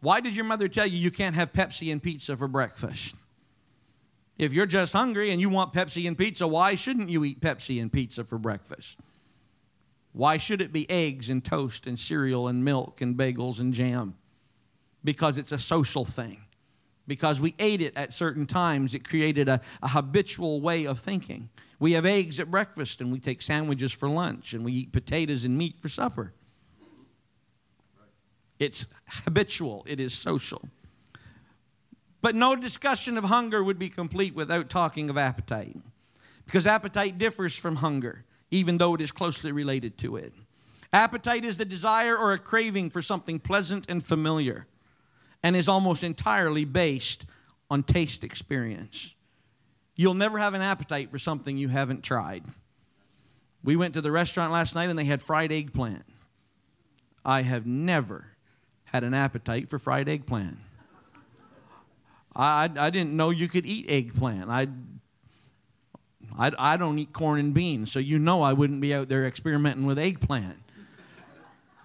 Why 0.00 0.20
did 0.20 0.36
your 0.36 0.44
mother 0.44 0.68
tell 0.68 0.86
you 0.86 0.98
you 0.98 1.12
can't 1.12 1.36
have 1.36 1.52
Pepsi 1.52 1.90
and 1.90 2.02
pizza 2.02 2.36
for 2.36 2.48
breakfast? 2.48 3.16
If 4.36 4.52
you're 4.52 4.66
just 4.66 4.92
hungry 4.92 5.30
and 5.30 5.40
you 5.40 5.48
want 5.48 5.72
Pepsi 5.72 6.06
and 6.06 6.18
pizza, 6.18 6.46
why 6.46 6.74
shouldn't 6.74 7.08
you 7.08 7.24
eat 7.24 7.40
Pepsi 7.40 7.80
and 7.80 7.90
pizza 7.90 8.24
for 8.24 8.36
breakfast? 8.36 8.98
Why 10.12 10.36
should 10.36 10.60
it 10.60 10.72
be 10.72 10.90
eggs 10.90 11.30
and 11.30 11.44
toast 11.44 11.86
and 11.86 11.98
cereal 11.98 12.48
and 12.48 12.64
milk 12.64 13.00
and 13.00 13.16
bagels 13.16 13.60
and 13.60 13.72
jam? 13.72 14.16
Because 15.04 15.38
it's 15.38 15.52
a 15.52 15.58
social 15.58 16.04
thing. 16.04 16.45
Because 17.06 17.40
we 17.40 17.54
ate 17.58 17.80
it 17.80 17.96
at 17.96 18.12
certain 18.12 18.46
times, 18.46 18.94
it 18.94 19.06
created 19.06 19.48
a, 19.48 19.60
a 19.82 19.88
habitual 19.88 20.60
way 20.60 20.86
of 20.86 20.98
thinking. 20.98 21.48
We 21.78 21.92
have 21.92 22.04
eggs 22.04 22.40
at 22.40 22.50
breakfast 22.50 23.00
and 23.00 23.12
we 23.12 23.20
take 23.20 23.42
sandwiches 23.42 23.92
for 23.92 24.08
lunch 24.08 24.54
and 24.54 24.64
we 24.64 24.72
eat 24.72 24.92
potatoes 24.92 25.44
and 25.44 25.56
meat 25.56 25.76
for 25.80 25.88
supper. 25.88 26.32
It's 28.58 28.86
habitual, 29.24 29.84
it 29.86 30.00
is 30.00 30.14
social. 30.14 30.68
But 32.22 32.34
no 32.34 32.56
discussion 32.56 33.18
of 33.18 33.24
hunger 33.24 33.62
would 33.62 33.78
be 33.78 33.88
complete 33.88 34.34
without 34.34 34.70
talking 34.70 35.10
of 35.10 35.18
appetite. 35.18 35.76
Because 36.44 36.66
appetite 36.66 37.18
differs 37.18 37.54
from 37.54 37.76
hunger, 37.76 38.24
even 38.50 38.78
though 38.78 38.94
it 38.94 39.00
is 39.00 39.12
closely 39.12 39.52
related 39.52 39.98
to 39.98 40.16
it. 40.16 40.32
Appetite 40.92 41.44
is 41.44 41.56
the 41.56 41.64
desire 41.64 42.16
or 42.16 42.32
a 42.32 42.38
craving 42.38 42.90
for 42.90 43.02
something 43.02 43.38
pleasant 43.38 43.84
and 43.88 44.04
familiar, 44.04 44.66
and 45.42 45.56
is 45.56 45.68
almost 45.68 46.02
entirely 46.02 46.64
based 46.64 47.26
on 47.70 47.82
taste 47.82 48.24
experience. 48.24 49.14
You'll 49.94 50.14
never 50.14 50.38
have 50.38 50.54
an 50.54 50.62
appetite 50.62 51.10
for 51.10 51.18
something 51.18 51.56
you 51.56 51.68
haven't 51.68 52.02
tried. 52.02 52.44
We 53.64 53.76
went 53.76 53.94
to 53.94 54.00
the 54.00 54.12
restaurant 54.12 54.52
last 54.52 54.74
night 54.74 54.90
and 54.90 54.98
they 54.98 55.04
had 55.04 55.22
fried 55.22 55.50
eggplant. 55.50 56.04
I 57.24 57.42
have 57.42 57.66
never 57.66 58.28
had 58.84 59.02
an 59.02 59.14
appetite 59.14 59.68
for 59.68 59.78
fried 59.78 60.08
eggplant. 60.08 60.58
I, 62.34 62.70
I 62.76 62.90
didn't 62.90 63.16
know 63.16 63.30
you 63.30 63.48
could 63.48 63.66
eat 63.66 63.90
eggplant. 63.90 64.50
I, 64.50 64.68
I, 66.38 66.52
I 66.58 66.76
don't 66.76 66.98
eat 66.98 67.12
corn 67.12 67.40
and 67.40 67.54
beans, 67.54 67.90
so 67.90 67.98
you 67.98 68.18
know 68.18 68.42
I 68.42 68.52
wouldn't 68.52 68.80
be 68.80 68.94
out 68.94 69.08
there 69.08 69.26
experimenting 69.26 69.86
with 69.86 69.98
eggplant. 69.98 70.58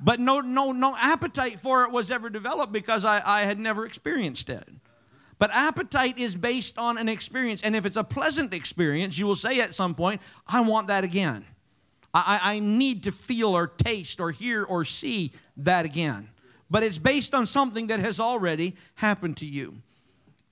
But 0.02 0.20
no, 0.20 0.40
no, 0.42 0.72
no 0.72 0.96
appetite 0.98 1.60
for 1.60 1.84
it 1.84 1.92
was 1.92 2.10
ever 2.10 2.30
developed 2.30 2.74
because 2.74 3.06
I, 3.06 3.22
I 3.24 3.42
had 3.44 3.60
never 3.60 3.86
experienced 3.86 4.50
it. 4.50 4.68
But 5.38 5.52
appetite 5.54 6.20
is 6.20 6.36
based 6.36 6.78
on 6.78 6.98
an 6.98 7.10
experience. 7.10 7.62
And 7.64 7.76
if 7.76 7.86
it's 7.86 7.98
a 7.98 8.04
pleasant 8.04 8.54
experience, 8.54 9.18
you 9.18 9.26
will 9.26 9.36
say 9.36 9.60
at 9.60 9.74
some 9.74 9.96
point, 9.96 10.22
I 10.48 10.62
want 10.62 10.88
that 10.88 11.04
again. 11.04 11.46
I, 12.14 12.40
I 12.44 12.60
need 12.60 13.04
to 13.04 13.12
feel 13.12 13.56
or 13.56 13.68
taste 13.68 14.20
or 14.20 14.32
hear 14.32 14.64
or 14.64 14.86
see 14.86 15.32
that 15.58 15.86
again. 15.86 16.30
But 16.70 16.84
it's 16.84 16.98
based 16.98 17.34
on 17.34 17.46
something 17.46 17.88
that 17.88 18.00
has 18.00 18.20
already 18.20 18.76
happened 18.96 19.38
to 19.38 19.46
you. 19.46 19.78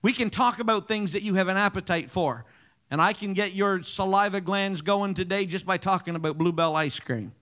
We 0.01 0.13
can 0.13 0.29
talk 0.29 0.59
about 0.59 0.87
things 0.87 1.13
that 1.13 1.23
you 1.23 1.35
have 1.35 1.47
an 1.47 1.57
appetite 1.57 2.09
for. 2.09 2.45
And 2.91 3.01
I 3.01 3.13
can 3.13 3.33
get 3.33 3.53
your 3.53 3.83
saliva 3.83 4.41
glands 4.41 4.81
going 4.81 5.13
today 5.13 5.45
just 5.45 5.65
by 5.65 5.77
talking 5.77 6.15
about 6.15 6.37
Bluebell 6.37 6.75
ice 6.75 6.99
cream, 6.99 7.33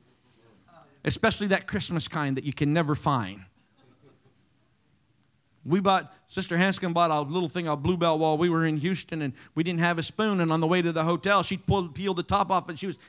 especially 1.08 1.48
that 1.48 1.68
Christmas 1.68 2.08
kind 2.10 2.36
that 2.36 2.44
you 2.44 2.52
can 2.52 2.74
never 2.74 2.94
find. 2.94 3.40
We 5.66 5.80
bought, 5.80 6.14
Sister 6.28 6.58
Hanscom 6.58 6.94
bought 6.94 7.12
a 7.12 7.22
little 7.22 7.48
thing 7.50 7.68
of 7.68 7.82
Bluebell 7.82 8.20
while 8.20 8.38
we 8.38 8.50
were 8.50 8.66
in 8.66 8.78
Houston, 8.78 9.22
and 9.22 9.34
we 9.56 9.64
didn't 9.64 9.80
have 9.80 9.98
a 9.98 10.04
spoon. 10.04 10.42
And 10.42 10.52
on 10.52 10.60
the 10.60 10.68
way 10.68 10.82
to 10.82 10.92
the 10.92 11.06
hotel, 11.06 11.44
she 11.44 11.58
pulled, 11.58 11.96
peeled 11.96 12.18
the 12.18 12.24
top 12.24 12.52
off, 12.52 12.68
and 12.68 12.78
she 12.78 12.88
was. 12.88 13.00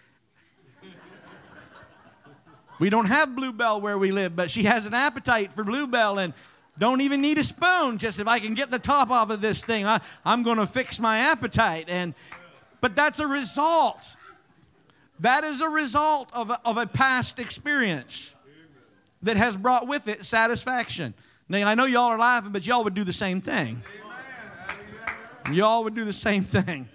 we 2.78 2.88
don't 2.88 3.06
have 3.06 3.34
Bluebell 3.34 3.80
where 3.80 3.98
we 3.98 4.12
live, 4.12 4.34
but 4.34 4.50
she 4.50 4.62
has 4.64 4.86
an 4.86 4.94
appetite 4.94 5.52
for 5.52 5.64
Bluebell, 5.64 6.18
and 6.18 6.34
don't 6.78 7.00
even 7.00 7.20
need 7.20 7.38
a 7.38 7.44
spoon. 7.44 7.98
Just 7.98 8.20
if 8.20 8.28
I 8.28 8.38
can 8.38 8.54
get 8.54 8.70
the 8.70 8.78
top 8.78 9.10
off 9.10 9.30
of 9.30 9.40
this 9.40 9.64
thing, 9.64 9.84
I, 9.84 10.00
I'm 10.24 10.44
going 10.44 10.58
to 10.58 10.66
fix 10.66 11.00
my 11.00 11.18
appetite. 11.18 11.86
And, 11.88 12.14
but 12.80 12.94
that's 12.94 13.18
a 13.18 13.26
result. 13.26 14.04
That 15.20 15.44
is 15.44 15.60
a 15.60 15.68
result 15.68 16.30
of 16.32 16.50
a, 16.50 16.60
of 16.64 16.76
a 16.76 16.86
past 16.86 17.38
experience 17.38 18.34
that 19.22 19.36
has 19.36 19.56
brought 19.56 19.88
with 19.88 20.06
it 20.06 20.24
satisfaction. 20.24 21.14
Now, 21.48 21.66
I 21.66 21.74
know 21.74 21.86
y'all 21.86 22.04
are 22.04 22.18
laughing, 22.18 22.52
but 22.52 22.66
y'all 22.66 22.84
would 22.84 22.94
do 22.94 23.04
the 23.04 23.12
same 23.12 23.40
thing. 23.40 23.82
Y'all 25.50 25.82
would 25.84 25.94
do 25.94 26.04
the 26.04 26.12
same 26.12 26.44
thing. 26.44 26.88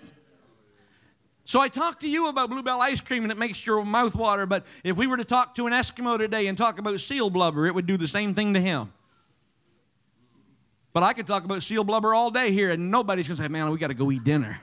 So 1.45 1.59
I 1.59 1.67
talked 1.67 2.01
to 2.01 2.09
you 2.09 2.29
about 2.29 2.49
Bluebell 2.49 2.81
ice 2.81 3.01
cream 3.01 3.23
and 3.23 3.31
it 3.31 3.37
makes 3.37 3.65
your 3.65 3.83
mouth 3.83 4.15
water, 4.15 4.45
but 4.45 4.65
if 4.83 4.95
we 4.95 5.07
were 5.07 5.17
to 5.17 5.25
talk 5.25 5.55
to 5.55 5.67
an 5.67 5.73
Eskimo 5.73 6.17
today 6.17 6.47
and 6.47 6.57
talk 6.57 6.79
about 6.79 7.01
seal 7.01 7.29
blubber, 7.29 7.67
it 7.67 7.75
would 7.75 7.85
do 7.85 7.97
the 7.97 8.07
same 8.07 8.33
thing 8.33 8.53
to 8.53 8.61
him. 8.61 8.93
But 10.93 11.03
I 11.03 11.13
could 11.13 11.27
talk 11.27 11.43
about 11.43 11.63
seal 11.63 11.83
blubber 11.83 12.13
all 12.13 12.29
day 12.31 12.51
here, 12.51 12.69
and 12.69 12.91
nobody's 12.91 13.27
going 13.27 13.37
to 13.37 13.43
say, 13.43 13.49
man, 13.49 13.69
we 13.71 13.77
got 13.77 13.87
to 13.87 13.95
go 13.95 14.11
eat 14.11 14.23
dinner. 14.23 14.61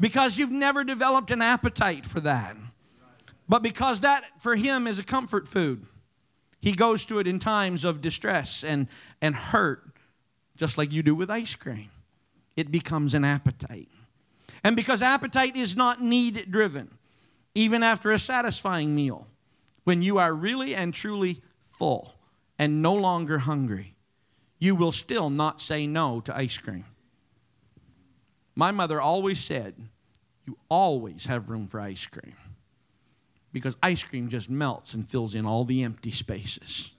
Because 0.00 0.38
you've 0.38 0.52
never 0.52 0.84
developed 0.84 1.30
an 1.30 1.42
appetite 1.42 2.06
for 2.06 2.20
that. 2.20 2.56
But 3.48 3.62
because 3.62 4.00
that, 4.00 4.24
for 4.38 4.56
him, 4.56 4.86
is 4.86 4.98
a 4.98 5.04
comfort 5.04 5.46
food, 5.46 5.86
he 6.60 6.72
goes 6.72 7.06
to 7.06 7.18
it 7.18 7.26
in 7.26 7.38
times 7.38 7.84
of 7.84 8.00
distress 8.00 8.64
and, 8.64 8.88
and 9.20 9.34
hurt, 9.34 9.84
just 10.56 10.76
like 10.76 10.92
you 10.92 11.02
do 11.02 11.14
with 11.14 11.30
ice 11.30 11.54
cream. 11.54 11.90
It 12.56 12.72
becomes 12.72 13.14
an 13.14 13.24
appetite. 13.24 13.88
And 14.64 14.74
because 14.74 15.02
appetite 15.02 15.56
is 15.56 15.76
not 15.76 16.02
need 16.02 16.50
driven, 16.50 16.90
even 17.54 17.82
after 17.82 18.10
a 18.10 18.18
satisfying 18.18 18.94
meal, 18.94 19.26
when 19.84 20.02
you 20.02 20.18
are 20.18 20.34
really 20.34 20.74
and 20.74 20.92
truly 20.92 21.40
full 21.62 22.14
and 22.58 22.82
no 22.82 22.94
longer 22.94 23.38
hungry, 23.38 23.94
you 24.58 24.74
will 24.74 24.92
still 24.92 25.30
not 25.30 25.60
say 25.60 25.86
no 25.86 26.20
to 26.20 26.36
ice 26.36 26.58
cream. 26.58 26.84
My 28.56 28.70
mother 28.72 29.00
always 29.00 29.38
said, 29.38 29.74
You 30.46 30.56
always 30.68 31.26
have 31.26 31.50
room 31.50 31.68
for 31.68 31.78
ice 31.78 32.06
cream 32.06 32.34
because 33.52 33.76
ice 33.82 34.02
cream 34.02 34.28
just 34.28 34.50
melts 34.50 34.94
and 34.94 35.08
fills 35.08 35.34
in 35.34 35.46
all 35.46 35.64
the 35.64 35.82
empty 35.82 36.10
spaces. 36.10 36.92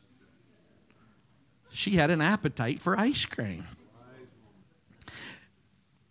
She 1.72 1.96
had 1.96 2.10
an 2.10 2.22
appetite 2.22 2.82
for 2.82 2.98
ice 2.98 3.26
cream. 3.26 3.66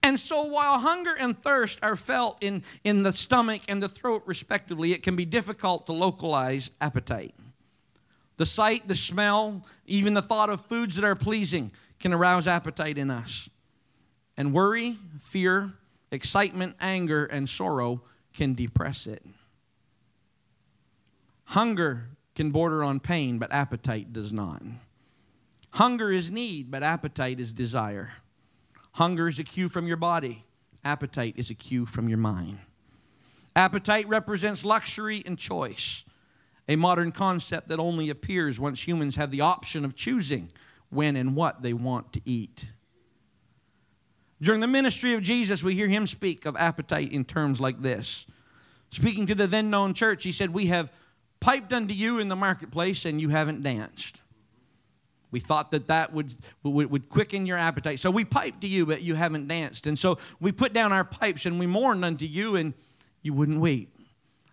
And 0.03 0.21
so, 0.21 0.45
while 0.45 0.79
hunger 0.79 1.17
and 1.19 1.41
thirst 1.43 1.81
are 1.83 1.97
felt 1.97 2.41
in, 2.41 2.63
in 2.85 3.03
the 3.03 3.13
stomach 3.13 3.63
and 3.69 3.83
the 3.83 3.89
throat, 3.89 4.23
respectively, 4.25 4.93
it 4.93 5.03
can 5.03 5.17
be 5.17 5.25
difficult 5.25 5.87
to 5.87 5.93
localize 5.93 6.71
appetite. 6.81 7.35
The 8.37 8.47
sight, 8.47 8.87
the 8.87 8.95
smell, 8.95 9.65
even 9.85 10.15
the 10.15 10.23
thought 10.23 10.49
of 10.49 10.61
foods 10.61 10.95
that 10.95 11.05
are 11.05 11.17
pleasing 11.17 11.73
can 11.99 12.13
arouse 12.13 12.47
appetite 12.47 12.99
in 12.99 13.11
us. 13.11 13.51
And 14.37 14.53
worry, 14.53 14.97
fear, 15.21 15.73
excitement, 16.11 16.77
anger, 16.81 17.25
and 17.25 17.49
sorrow 17.49 18.03
can 18.35 18.55
depress 18.55 19.07
it. 19.07 19.25
Hunger 21.45 22.09
can 22.35 22.51
border 22.51 22.85
on 22.85 23.01
pain, 23.01 23.39
but 23.39 23.53
appetite 23.53 24.13
does 24.13 24.33
not. 24.33 24.63
Hunger 25.71 26.13
is 26.13 26.31
need, 26.31 26.71
but 26.71 26.83
appetite 26.83 27.41
is 27.41 27.53
desire. 27.53 28.13
Hunger 28.93 29.29
is 29.29 29.39
a 29.39 29.45
cue 29.45 29.69
from 29.69 29.87
your 29.87 29.97
body, 29.97 30.45
appetite 30.85 31.35
is 31.37 31.51
a 31.51 31.55
cue 31.55 31.87
from 31.87 32.09
your 32.09 32.19
mind. 32.19 32.59
Appetite 33.55 34.09
represents 34.09 34.65
luxury 34.65 35.23
and 35.25 35.39
choice, 35.39 36.05
a 36.69 36.77
modern 36.77 37.13
concept 37.13 37.69
that 37.69 37.79
only 37.79 38.11
appears 38.11 38.61
once 38.61 38.87
humans 38.87 39.17
have 39.17 39.31
the 39.31 39.41
option 39.41 39.85
of 39.85 39.95
choosing 39.95 40.51
when 40.91 41.17
and 41.17 41.35
what 41.35 41.63
they 41.63 41.73
want 41.73 42.13
to 42.13 42.21
eat. 42.25 42.67
During 44.41 44.61
the 44.61 44.67
ministry 44.67 45.15
of 45.15 45.23
Jesus, 45.23 45.63
we 45.63 45.75
hear 45.75 45.89
him 45.89 46.07
speak 46.07 46.45
of 46.45 46.57
appetite 46.57 47.13
in 47.13 47.25
terms 47.25 47.61
like 47.61 47.83
this. 47.83 48.27
Speaking 48.91 49.27
to 49.27 49.35
the 49.35 49.47
then 49.47 49.71
known 49.71 49.95
church, 49.95 50.25
he 50.25 50.33
said, 50.33 50.51
We 50.51 50.67
have 50.67 50.93
piped 51.41 51.73
unto 51.73 51.95
you 51.95 52.19
in 52.19 52.29
the 52.29 52.37
marketplace 52.37 53.05
and 53.05 53.21
you 53.21 53.31
haven't 53.31 53.63
danced. 53.63 54.21
We 55.31 55.41
thought 55.41 55.71
that 55.73 55.89
that 55.89 56.13
would, 56.13 56.35
would, 56.63 56.91
would, 56.91 57.09
quicken 57.09 57.47
your 57.47 57.59
appetite. 57.59 57.99
So 57.99 58.11
we 58.11 58.25
piped 58.25 58.61
to 58.61 58.69
you, 58.69 58.87
but 58.87 59.03
you 59.03 59.15
haven't 59.15 59.49
danced. 59.49 59.87
And 59.87 59.99
so 59.99 60.19
we 60.41 60.53
put 60.53 60.73
down 60.73 60.93
our 60.93 61.05
pipes 61.05 61.47
and 61.47 61.59
we 61.59 61.67
mourned 61.67 62.05
unto 62.05 62.25
you, 62.25 62.57
and 62.57 62.75
you 63.23 63.35
wouldn't 63.35 63.61
weep. 63.61 63.93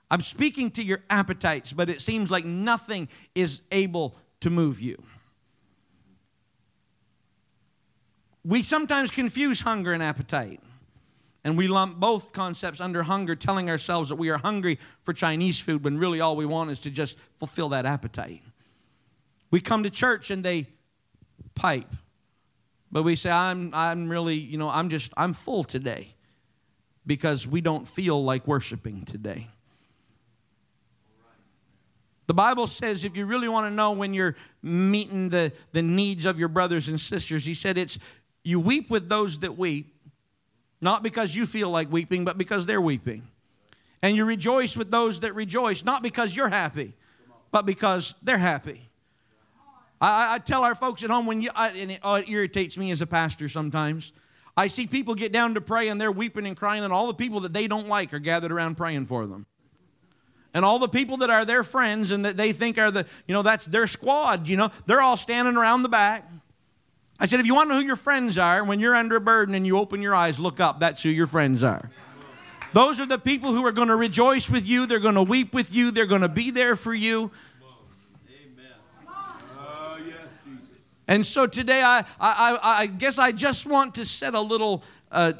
I'm 0.09 0.21
speaking 0.21 0.71
to 0.71 0.83
your 0.83 0.99
appetites, 1.09 1.73
but 1.73 1.89
it 1.89 2.01
seems 2.01 2.29
like 2.29 2.43
nothing 2.43 3.07
is 3.35 3.61
able 3.71 4.17
to 4.41 4.49
move 4.49 4.81
you. 4.81 5.01
We 8.45 8.61
sometimes 8.61 9.11
confuse 9.11 9.61
hunger 9.61 9.93
and 9.93 10.03
appetite. 10.03 10.59
And 11.45 11.57
we 11.57 11.67
lump 11.67 11.99
both 11.99 12.31
concepts 12.31 12.79
under 12.79 13.03
hunger, 13.03 13.35
telling 13.35 13.69
ourselves 13.69 14.09
that 14.09 14.15
we 14.15 14.29
are 14.29 14.37
hungry 14.37 14.79
for 15.01 15.13
Chinese 15.13 15.59
food 15.59 15.83
when 15.83 15.97
really 15.97 16.21
all 16.21 16.37
we 16.37 16.45
want 16.45 16.71
is 16.71 16.79
to 16.79 16.89
just 16.89 17.17
fulfill 17.35 17.69
that 17.69 17.85
appetite. 17.85 18.41
We 19.51 19.59
come 19.59 19.83
to 19.83 19.89
church 19.89 20.31
and 20.31 20.43
they 20.43 20.67
pipe. 21.53 21.93
But 22.91 23.03
we 23.03 23.15
say, 23.15 23.29
I'm, 23.29 23.71
I'm 23.73 24.07
really, 24.07 24.35
you 24.35 24.57
know, 24.57 24.69
I'm 24.69 24.89
just, 24.89 25.11
I'm 25.17 25.33
full 25.33 25.63
today 25.63 26.15
because 27.05 27.45
we 27.45 27.59
don't 27.59 27.87
feel 27.87 28.23
like 28.23 28.47
worshiping 28.47 29.03
today. 29.03 29.49
The 32.27 32.33
Bible 32.33 32.67
says 32.67 33.03
if 33.03 33.17
you 33.17 33.25
really 33.25 33.49
want 33.49 33.69
to 33.69 33.75
know 33.75 33.91
when 33.91 34.13
you're 34.13 34.35
meeting 34.61 35.29
the, 35.29 35.51
the 35.73 35.81
needs 35.81 36.25
of 36.25 36.39
your 36.39 36.47
brothers 36.47 36.87
and 36.87 36.99
sisters, 36.99 37.45
he 37.45 37.53
said 37.53 37.77
it's 37.77 37.99
you 38.43 38.59
weep 38.59 38.89
with 38.89 39.09
those 39.09 39.39
that 39.39 39.57
weep, 39.57 39.95
not 40.81 41.01
because 41.01 41.35
you 41.35 41.45
feel 41.45 41.69
like 41.69 41.91
weeping, 41.91 42.25
but 42.25 42.37
because 42.37 42.65
they're 42.65 42.81
weeping. 42.81 43.27
And 44.01 44.17
you 44.17 44.25
rejoice 44.25 44.75
with 44.75 44.91
those 44.91 45.21
that 45.21 45.33
rejoice, 45.33 45.85
not 45.85 46.03
because 46.03 46.35
you're 46.35 46.49
happy, 46.49 46.93
but 47.51 47.65
because 47.65 48.15
they're 48.21 48.37
happy. 48.37 48.89
I, 50.01 50.35
I 50.35 50.39
tell 50.39 50.65
our 50.65 50.75
folks 50.75 51.03
at 51.03 51.09
home 51.09 51.25
when 51.25 51.41
you, 51.41 51.49
I, 51.55 51.69
and 51.69 51.91
it, 51.91 51.99
oh, 52.03 52.15
it 52.15 52.29
irritates 52.29 52.77
me 52.77 52.91
as 52.91 52.99
a 52.99 53.07
pastor 53.07 53.47
sometimes. 53.47 54.11
I 54.57 54.67
see 54.67 54.85
people 54.85 55.15
get 55.15 55.31
down 55.31 55.53
to 55.53 55.61
pray 55.61 55.87
and 55.87 55.99
they're 55.99 56.11
weeping 56.11 56.45
and 56.45 56.57
crying, 56.57 56.83
and 56.83 56.91
all 56.91 57.07
the 57.07 57.13
people 57.13 57.39
that 57.41 57.53
they 57.53 57.67
don't 57.67 57.87
like 57.87 58.13
are 58.13 58.19
gathered 58.19 58.51
around 58.51 58.75
praying 58.75 59.05
for 59.05 59.25
them. 59.25 59.45
And 60.53 60.63
all 60.63 60.77
the 60.77 60.89
people 60.89 61.17
that 61.17 61.29
are 61.29 61.45
their 61.45 61.63
friends 61.63 62.11
and 62.11 62.25
that 62.25 62.37
they 62.37 62.51
think 62.51 62.77
are 62.77 62.91
the, 62.91 63.07
you 63.27 63.33
know, 63.33 63.41
that's 63.41 63.65
their 63.65 63.87
squad, 63.87 64.47
you 64.47 64.57
know, 64.57 64.69
they're 64.85 65.01
all 65.01 65.17
standing 65.17 65.55
around 65.55 65.81
the 65.81 65.89
back. 65.89 66.25
I 67.19 67.25
said, 67.25 67.39
if 67.39 67.45
you 67.45 67.53
want 67.53 67.69
to 67.69 67.75
know 67.75 67.81
who 67.81 67.85
your 67.85 67.95
friends 67.95 68.37
are, 68.37 68.63
when 68.63 68.79
you're 68.79 68.95
under 68.95 69.15
a 69.15 69.21
burden 69.21 69.55
and 69.55 69.65
you 69.65 69.77
open 69.77 70.01
your 70.01 70.15
eyes, 70.15 70.39
look 70.39 70.59
up. 70.59 70.79
That's 70.79 71.03
who 71.03 71.09
your 71.09 71.27
friends 71.27 71.63
are. 71.63 71.89
Those 72.73 72.99
are 72.99 73.05
the 73.05 73.19
people 73.19 73.53
who 73.53 73.65
are 73.65 73.71
going 73.71 73.89
to 73.89 73.95
rejoice 73.95 74.49
with 74.49 74.65
you. 74.65 74.87
They're 74.87 74.99
going 74.99 75.15
to 75.15 75.23
weep 75.23 75.53
with 75.53 75.71
you. 75.71 75.91
They're 75.91 76.07
going 76.07 76.23
to 76.23 76.27
be 76.27 76.49
there 76.49 76.75
for 76.75 76.93
you. 76.93 77.31
Amen. 78.27 78.65
And 81.07 81.25
so 81.25 81.45
today, 81.45 81.83
I, 81.83 82.03
I, 82.19 82.57
I 82.61 82.85
guess 82.87 83.19
I 83.19 83.31
just 83.31 83.67
want 83.67 83.95
to 83.95 84.05
set 84.05 84.33
a 84.33 84.41
little. 84.41 84.83
Uh, 85.11 85.33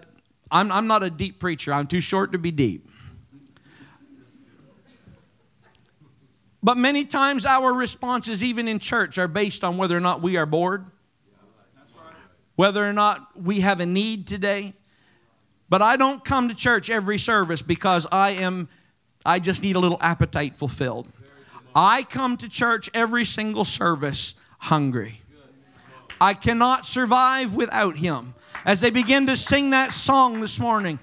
I'm, 0.52 0.72
I'm 0.72 0.86
not 0.86 1.02
a 1.02 1.10
deep 1.10 1.40
preacher, 1.40 1.74
I'm 1.74 1.88
too 1.88 2.02
short 2.02 2.34
to 2.34 2.38
be 2.38 2.52
deep. 2.52 2.88
But 6.62 6.78
many 6.78 7.04
times, 7.04 7.46
our 7.46 7.74
responses, 7.74 8.44
even 8.44 8.68
in 8.68 8.80
church, 8.80 9.18
are 9.18 9.28
based 9.28 9.64
on 9.64 9.78
whether 9.78 9.98
or 9.98 10.00
not 10.00 10.22
we 10.22 10.38
are 10.38 10.46
bored 10.46 10.86
whether 12.56 12.88
or 12.88 12.94
not 12.94 13.40
we 13.40 13.62
have 13.62 13.80
a 13.80 13.86
need 13.86 14.28
today. 14.28 14.74
But 15.70 15.82
I 15.82 15.98
don't 15.98 16.24
come 16.24 16.50
to 16.50 16.56
church 16.56 16.90
every 16.90 17.18
service 17.18 17.62
because 17.62 18.06
I 18.12 18.32
am 18.32 18.70
I 19.26 19.40
just 19.40 19.64
need 19.64 19.76
a 19.76 19.80
little 19.80 19.98
appetite 20.02 20.58
fulfilled. 20.58 21.10
I 21.76 22.04
come 22.04 22.38
to 22.38 22.50
church 22.50 22.90
every 22.94 23.26
single 23.26 23.66
service 23.66 24.36
hungry. 24.60 25.22
I 26.20 26.34
cannot 26.34 26.86
survive 26.86 27.56
without 27.56 27.98
him. 27.98 28.34
As 28.66 28.82
they 28.82 28.92
begin 28.92 29.28
to 29.28 29.36
sing 29.36 29.72
that 29.72 29.92
song 29.92 30.42
this 30.42 30.60
morning, 30.60 31.00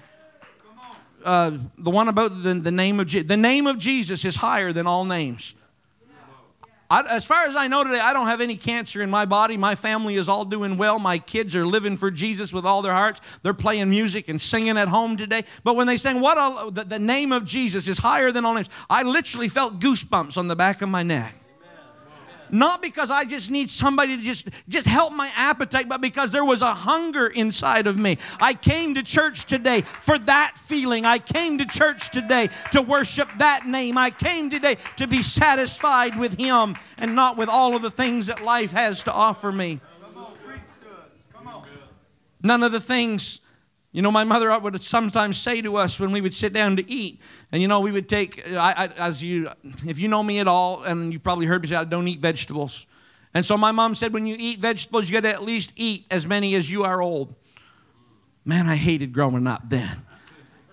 uh, 1.23 1.51
the 1.77 1.91
one 1.91 2.07
about 2.07 2.41
the, 2.41 2.53
the 2.55 2.71
name 2.71 2.99
of 2.99 3.07
Je- 3.07 3.21
the 3.21 3.37
name 3.37 3.67
of 3.67 3.77
Jesus 3.77 4.25
is 4.25 4.37
higher 4.37 4.73
than 4.73 4.87
all 4.87 5.05
names. 5.05 5.53
I, 6.91 7.03
as 7.09 7.23
far 7.23 7.45
as 7.45 7.55
I 7.55 7.69
know 7.69 7.85
today, 7.85 8.01
I 8.01 8.11
don't 8.11 8.27
have 8.27 8.41
any 8.41 8.57
cancer 8.57 9.01
in 9.01 9.09
my 9.09 9.23
body. 9.23 9.55
My 9.55 9.75
family 9.75 10.15
is 10.17 10.27
all 10.27 10.43
doing 10.43 10.77
well. 10.77 10.99
My 10.99 11.19
kids 11.19 11.55
are 11.55 11.65
living 11.65 11.95
for 11.95 12.11
Jesus 12.11 12.51
with 12.51 12.65
all 12.65 12.81
their 12.81 12.91
hearts. 12.91 13.21
They're 13.43 13.53
playing 13.53 13.89
music 13.89 14.27
and 14.27 14.41
singing 14.41 14.77
at 14.77 14.89
home 14.89 15.15
today. 15.15 15.45
But 15.63 15.77
when 15.77 15.87
they 15.87 15.95
sang, 15.95 16.19
"What 16.19 16.37
a, 16.37 16.69
the, 16.69 16.83
the 16.83 16.99
name 16.99 17.31
of 17.31 17.45
Jesus 17.45 17.87
is 17.87 17.99
higher 17.99 18.29
than 18.29 18.43
all 18.43 18.55
names," 18.55 18.69
I 18.89 19.03
literally 19.03 19.47
felt 19.47 19.79
goosebumps 19.79 20.35
on 20.35 20.49
the 20.49 20.55
back 20.57 20.81
of 20.81 20.89
my 20.89 21.01
neck. 21.01 21.33
Not 22.51 22.81
because 22.81 23.09
I 23.09 23.25
just 23.25 23.49
need 23.49 23.69
somebody 23.69 24.17
to 24.17 24.23
just, 24.23 24.49
just 24.67 24.85
help 24.85 25.13
my 25.13 25.31
appetite, 25.35 25.89
but 25.89 26.01
because 26.01 26.31
there 26.31 26.45
was 26.45 26.61
a 26.61 26.73
hunger 26.73 27.27
inside 27.27 27.87
of 27.87 27.97
me. 27.97 28.17
I 28.39 28.53
came 28.53 28.95
to 28.95 29.03
church 29.03 29.45
today 29.45 29.81
for 29.81 30.19
that 30.19 30.57
feeling. 30.57 31.05
I 31.05 31.19
came 31.19 31.57
to 31.57 31.65
church 31.65 32.11
today 32.11 32.49
to 32.71 32.81
worship 32.81 33.29
that 33.39 33.65
name. 33.65 33.97
I 33.97 34.11
came 34.11 34.49
today 34.49 34.77
to 34.97 35.07
be 35.07 35.21
satisfied 35.21 36.17
with 36.17 36.39
Him 36.39 36.75
and 36.97 37.15
not 37.15 37.37
with 37.37 37.49
all 37.49 37.75
of 37.75 37.81
the 37.81 37.91
things 37.91 38.27
that 38.27 38.43
life 38.43 38.71
has 38.71 39.03
to 39.03 39.13
offer 39.13 39.51
me. 39.51 39.79
None 42.43 42.63
of 42.63 42.71
the 42.71 42.79
things 42.79 43.40
you 43.91 44.01
know, 44.01 44.11
my 44.11 44.23
mother 44.23 44.57
would 44.57 44.81
sometimes 44.81 45.37
say 45.37 45.61
to 45.61 45.75
us 45.75 45.99
when 45.99 46.11
we 46.11 46.21
would 46.21 46.33
sit 46.33 46.53
down 46.53 46.77
to 46.77 46.89
eat, 46.89 47.19
and 47.51 47.61
you 47.61 47.67
know, 47.67 47.81
we 47.81 47.91
would 47.91 48.07
take, 48.07 48.47
I, 48.49 48.85
I, 48.85 48.87
as 48.97 49.21
you, 49.21 49.49
if 49.85 49.99
you 49.99 50.07
know 50.07 50.23
me 50.23 50.39
at 50.39 50.47
all, 50.47 50.81
and 50.83 51.11
you've 51.11 51.23
probably 51.23 51.45
heard 51.45 51.61
me 51.61 51.67
say, 51.67 51.75
I 51.75 51.83
don't 51.83 52.07
eat 52.07 52.19
vegetables. 52.19 52.87
And 53.33 53.45
so 53.45 53.57
my 53.57 53.71
mom 53.71 53.95
said, 53.95 54.13
when 54.13 54.25
you 54.25 54.35
eat 54.37 54.59
vegetables, 54.59 55.09
you 55.09 55.13
got 55.13 55.27
to 55.27 55.33
at 55.33 55.43
least 55.43 55.73
eat 55.75 56.05
as 56.09 56.25
many 56.25 56.55
as 56.55 56.71
you 56.71 56.83
are 56.83 57.01
old. 57.01 57.35
Man, 58.45 58.67
I 58.67 58.75
hated 58.75 59.13
growing 59.13 59.45
up 59.45 59.69
then. 59.69 60.03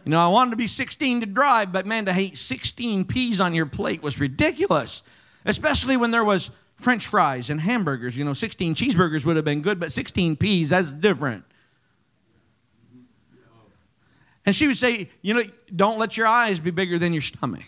You 0.05 0.13
know, 0.13 0.21
I 0.21 0.29
wanted 0.29 0.53
to 0.53 0.57
be 0.57 0.69
16 0.69 1.21
to 1.21 1.27
drive, 1.27 1.73
but 1.73 1.87
man, 1.87 2.07
to 2.07 2.13
hate 2.13 2.39
16 2.39 3.05
peas 3.05 3.41
on 3.41 3.53
your 3.53 3.67
plate 3.67 4.03
was 4.03 4.19
ridiculous, 4.21 5.03
especially 5.45 5.97
when 5.97 6.13
there 6.13 6.25
was 6.25 6.51
French 6.77 7.07
fries 7.07 7.51
and 7.51 7.61
hamburgers. 7.61 8.17
You 8.17 8.25
know, 8.25 8.33
16 8.33 8.75
cheeseburgers 8.75 9.27
would 9.27 9.37
have 9.37 9.45
been 9.45 9.61
good, 9.61 9.79
but 9.79 9.93
16 9.93 10.37
peas, 10.37 10.71
that's 10.71 10.93
different. 10.93 11.45
And 14.49 14.57
she 14.57 14.67
would 14.67 14.79
say, 14.79 15.11
You 15.21 15.35
know, 15.35 15.43
don't 15.77 15.99
let 15.99 16.17
your 16.17 16.27
eyes 16.27 16.59
be 16.59 16.71
bigger 16.71 16.99
than 16.99 17.13
your 17.13 17.21
stomach. 17.21 17.67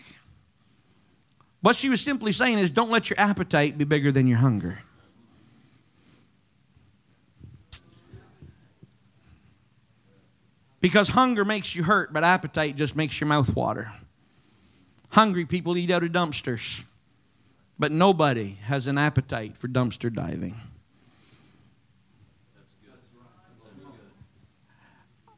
What 1.59 1.75
she 1.75 1.89
was 1.89 2.01
simply 2.01 2.31
saying 2.31 2.57
is, 2.57 2.71
Don't 2.71 2.89
let 2.89 3.07
your 3.07 3.19
appetite 3.19 3.77
be 3.77 3.83
bigger 3.83 4.11
than 4.11 4.25
your 4.25 4.39
hunger. 4.39 4.79
Because 10.79 11.09
hunger 11.09 11.45
makes 11.45 11.75
you 11.75 11.83
hurt, 11.83 12.11
but 12.11 12.23
appetite 12.23 12.77
just 12.77 12.95
makes 12.95 13.21
your 13.21 13.27
mouth 13.27 13.55
water. 13.55 13.93
Hungry 15.11 15.45
people 15.45 15.77
eat 15.77 15.91
out 15.91 16.03
of 16.03 16.11
dumpsters, 16.11 16.83
but 17.77 17.91
nobody 17.91 18.57
has 18.63 18.87
an 18.87 18.97
appetite 18.97 19.55
for 19.55 19.67
dumpster 19.67 20.11
diving. 20.11 20.59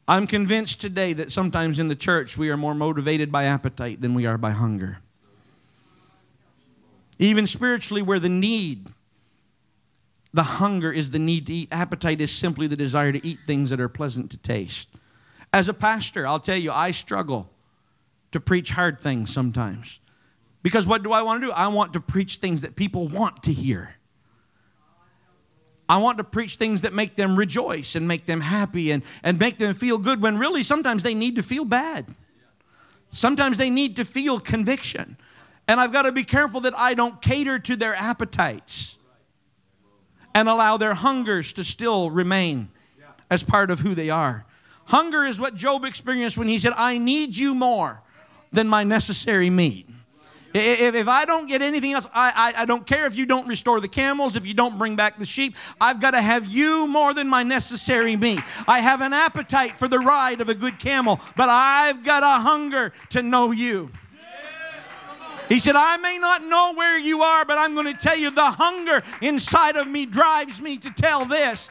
I'm 0.06 0.26
convinced 0.26 0.80
today 0.80 1.14
that 1.14 1.32
sometimes 1.32 1.78
in 1.78 1.88
the 1.88 1.96
church 1.96 2.36
we 2.36 2.50
are 2.50 2.56
more 2.56 2.74
motivated 2.74 3.32
by 3.32 3.44
appetite 3.44 4.00
than 4.00 4.12
we 4.14 4.26
are 4.26 4.36
by 4.36 4.50
hunger. 4.50 4.98
Even 7.18 7.46
spiritually, 7.46 8.02
where 8.02 8.18
the 8.18 8.28
need, 8.28 8.88
the 10.32 10.42
hunger 10.42 10.92
is 10.92 11.10
the 11.10 11.18
need 11.18 11.46
to 11.46 11.54
eat, 11.54 11.68
appetite 11.70 12.20
is 12.20 12.30
simply 12.30 12.66
the 12.66 12.76
desire 12.76 13.12
to 13.12 13.26
eat 13.26 13.38
things 13.46 13.70
that 13.70 13.80
are 13.80 13.88
pleasant 13.88 14.30
to 14.32 14.36
taste. 14.36 14.88
As 15.52 15.68
a 15.68 15.74
pastor, 15.74 16.26
I'll 16.26 16.40
tell 16.40 16.56
you, 16.56 16.72
I 16.72 16.90
struggle 16.90 17.48
to 18.32 18.40
preach 18.40 18.72
hard 18.72 19.00
things 19.00 19.32
sometimes. 19.32 20.00
Because 20.62 20.86
what 20.86 21.02
do 21.02 21.12
I 21.12 21.22
want 21.22 21.42
to 21.42 21.46
do? 21.46 21.52
I 21.52 21.68
want 21.68 21.92
to 21.92 22.00
preach 22.00 22.36
things 22.36 22.62
that 22.62 22.74
people 22.74 23.06
want 23.06 23.44
to 23.44 23.52
hear. 23.52 23.94
I 25.88 25.98
want 25.98 26.18
to 26.18 26.24
preach 26.24 26.56
things 26.56 26.82
that 26.82 26.92
make 26.92 27.16
them 27.16 27.36
rejoice 27.36 27.94
and 27.94 28.08
make 28.08 28.26
them 28.26 28.40
happy 28.40 28.90
and, 28.90 29.02
and 29.22 29.38
make 29.38 29.58
them 29.58 29.74
feel 29.74 29.98
good 29.98 30.22
when 30.22 30.38
really 30.38 30.62
sometimes 30.62 31.02
they 31.02 31.14
need 31.14 31.36
to 31.36 31.42
feel 31.42 31.64
bad. 31.64 32.06
Sometimes 33.10 33.58
they 33.58 33.70
need 33.70 33.96
to 33.96 34.04
feel 34.04 34.40
conviction. 34.40 35.16
And 35.68 35.80
I've 35.80 35.92
got 35.92 36.02
to 36.02 36.12
be 36.12 36.24
careful 36.24 36.60
that 36.62 36.76
I 36.76 36.94
don't 36.94 37.20
cater 37.20 37.58
to 37.58 37.76
their 37.76 37.94
appetites 37.94 38.98
and 40.34 40.48
allow 40.48 40.76
their 40.76 40.94
hungers 40.94 41.52
to 41.54 41.64
still 41.64 42.10
remain 42.10 42.68
as 43.30 43.42
part 43.42 43.70
of 43.70 43.80
who 43.80 43.94
they 43.94 44.10
are. 44.10 44.46
Hunger 44.86 45.24
is 45.24 45.40
what 45.40 45.54
Job 45.54 45.84
experienced 45.84 46.36
when 46.36 46.48
he 46.48 46.58
said, 46.58 46.72
I 46.76 46.98
need 46.98 47.36
you 47.36 47.54
more 47.54 48.02
than 48.52 48.68
my 48.68 48.84
necessary 48.84 49.48
meat. 49.48 49.88
If, 50.54 50.94
if 50.94 51.08
I 51.08 51.24
don't 51.24 51.46
get 51.48 51.62
anything 51.62 51.92
else, 51.92 52.06
I, 52.14 52.54
I, 52.56 52.62
I 52.62 52.64
don't 52.64 52.86
care 52.86 53.06
if 53.06 53.16
you 53.16 53.26
don't 53.26 53.48
restore 53.48 53.80
the 53.80 53.88
camels, 53.88 54.36
if 54.36 54.46
you 54.46 54.54
don't 54.54 54.78
bring 54.78 54.94
back 54.94 55.18
the 55.18 55.26
sheep. 55.26 55.56
I've 55.80 56.00
got 56.00 56.12
to 56.12 56.22
have 56.22 56.46
you 56.46 56.86
more 56.86 57.12
than 57.12 57.28
my 57.28 57.42
necessary 57.42 58.14
meat. 58.14 58.40
I 58.68 58.78
have 58.78 59.00
an 59.00 59.12
appetite 59.12 59.78
for 59.78 59.88
the 59.88 59.98
ride 59.98 60.40
of 60.40 60.48
a 60.48 60.54
good 60.54 60.78
camel, 60.78 61.20
but 61.36 61.48
I've 61.48 62.04
got 62.04 62.22
a 62.22 62.40
hunger 62.42 62.92
to 63.10 63.22
know 63.22 63.50
you. 63.50 63.90
He 65.48 65.58
said, 65.58 65.76
I 65.76 65.98
may 65.98 66.18
not 66.18 66.44
know 66.44 66.72
where 66.74 66.98
you 66.98 67.22
are, 67.22 67.44
but 67.44 67.58
I'm 67.58 67.74
going 67.74 67.92
to 67.92 68.00
tell 68.00 68.16
you 68.16 68.30
the 68.30 68.52
hunger 68.52 69.02
inside 69.20 69.76
of 69.76 69.86
me 69.86 70.06
drives 70.06 70.60
me 70.60 70.78
to 70.78 70.90
tell 70.90 71.26
this. 71.26 71.68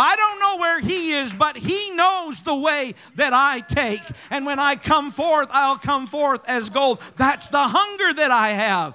I 0.00 0.14
don't 0.14 0.38
know 0.38 0.58
where 0.58 0.78
he 0.78 1.12
is, 1.14 1.32
but 1.32 1.56
he 1.56 1.90
knows 1.90 2.40
the 2.42 2.54
way 2.54 2.94
that 3.16 3.32
I 3.32 3.58
take. 3.58 4.02
And 4.30 4.46
when 4.46 4.60
I 4.60 4.76
come 4.76 5.10
forth, 5.10 5.48
I'll 5.50 5.76
come 5.76 6.06
forth 6.06 6.40
as 6.46 6.70
gold. 6.70 7.02
That's 7.16 7.48
the 7.48 7.58
hunger 7.58 8.14
that 8.14 8.30
I 8.30 8.50
have. 8.50 8.94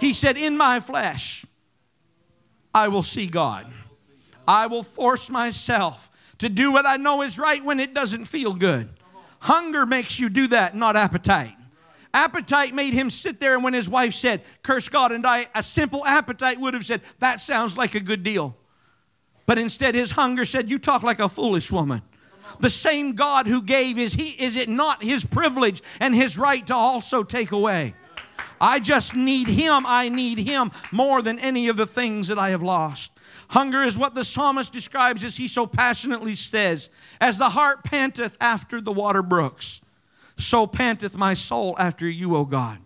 He 0.00 0.14
said, 0.14 0.38
In 0.38 0.56
my 0.56 0.80
flesh, 0.80 1.44
I 2.72 2.88
will 2.88 3.02
see 3.02 3.26
God. 3.26 3.70
I 4.48 4.66
will 4.66 4.82
force 4.82 5.28
myself 5.28 6.10
to 6.38 6.48
do 6.48 6.72
what 6.72 6.86
I 6.86 6.96
know 6.96 7.20
is 7.20 7.38
right 7.38 7.62
when 7.62 7.78
it 7.78 7.92
doesn't 7.92 8.24
feel 8.24 8.54
good. 8.54 8.88
Hunger 9.40 9.84
makes 9.84 10.18
you 10.18 10.30
do 10.30 10.48
that, 10.48 10.74
not 10.74 10.96
appetite. 10.96 11.54
Appetite 12.14 12.72
made 12.72 12.94
him 12.94 13.10
sit 13.10 13.40
there, 13.40 13.56
and 13.56 13.62
when 13.62 13.74
his 13.74 13.90
wife 13.90 14.14
said, 14.14 14.40
Curse 14.62 14.88
God 14.88 15.12
and 15.12 15.22
die, 15.22 15.48
a 15.54 15.62
simple 15.62 16.02
appetite 16.06 16.58
would 16.58 16.72
have 16.72 16.86
said, 16.86 17.02
That 17.18 17.40
sounds 17.40 17.76
like 17.76 17.94
a 17.94 18.00
good 18.00 18.22
deal. 18.22 18.56
But 19.46 19.58
instead, 19.58 19.94
his 19.94 20.12
hunger 20.12 20.44
said, 20.44 20.70
You 20.70 20.78
talk 20.78 21.02
like 21.02 21.20
a 21.20 21.28
foolish 21.28 21.70
woman. 21.70 22.02
The 22.60 22.70
same 22.70 23.14
God 23.14 23.46
who 23.46 23.62
gave, 23.62 23.98
is, 23.98 24.14
he, 24.14 24.30
is 24.30 24.56
it 24.56 24.68
not 24.68 25.02
his 25.02 25.24
privilege 25.24 25.82
and 26.00 26.14
his 26.14 26.38
right 26.38 26.66
to 26.66 26.74
also 26.74 27.22
take 27.22 27.52
away? 27.52 27.94
I 28.60 28.78
just 28.78 29.14
need 29.14 29.48
him. 29.48 29.84
I 29.86 30.08
need 30.08 30.38
him 30.38 30.70
more 30.92 31.20
than 31.20 31.38
any 31.38 31.68
of 31.68 31.76
the 31.76 31.86
things 31.86 32.28
that 32.28 32.38
I 32.38 32.50
have 32.50 32.62
lost. 32.62 33.12
Hunger 33.48 33.82
is 33.82 33.98
what 33.98 34.14
the 34.14 34.24
psalmist 34.24 34.72
describes 34.72 35.22
as 35.24 35.36
he 35.36 35.48
so 35.48 35.66
passionately 35.66 36.34
says, 36.34 36.90
As 37.20 37.38
the 37.38 37.50
hart 37.50 37.84
panteth 37.84 38.36
after 38.40 38.80
the 38.80 38.92
water 38.92 39.22
brooks, 39.22 39.80
so 40.38 40.66
panteth 40.66 41.16
my 41.16 41.34
soul 41.34 41.76
after 41.78 42.08
you, 42.08 42.36
O 42.36 42.44
God. 42.44 42.78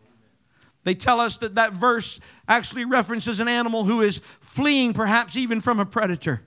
They 0.84 0.94
tell 0.94 1.20
us 1.20 1.36
that 1.38 1.54
that 1.56 1.72
verse 1.72 2.18
actually 2.48 2.84
references 2.84 3.40
an 3.40 3.48
animal 3.48 3.84
who 3.84 4.00
is 4.00 4.20
fleeing, 4.40 4.92
perhaps 4.94 5.36
even 5.36 5.60
from 5.60 5.78
a 5.80 5.86
predator. 5.86 6.42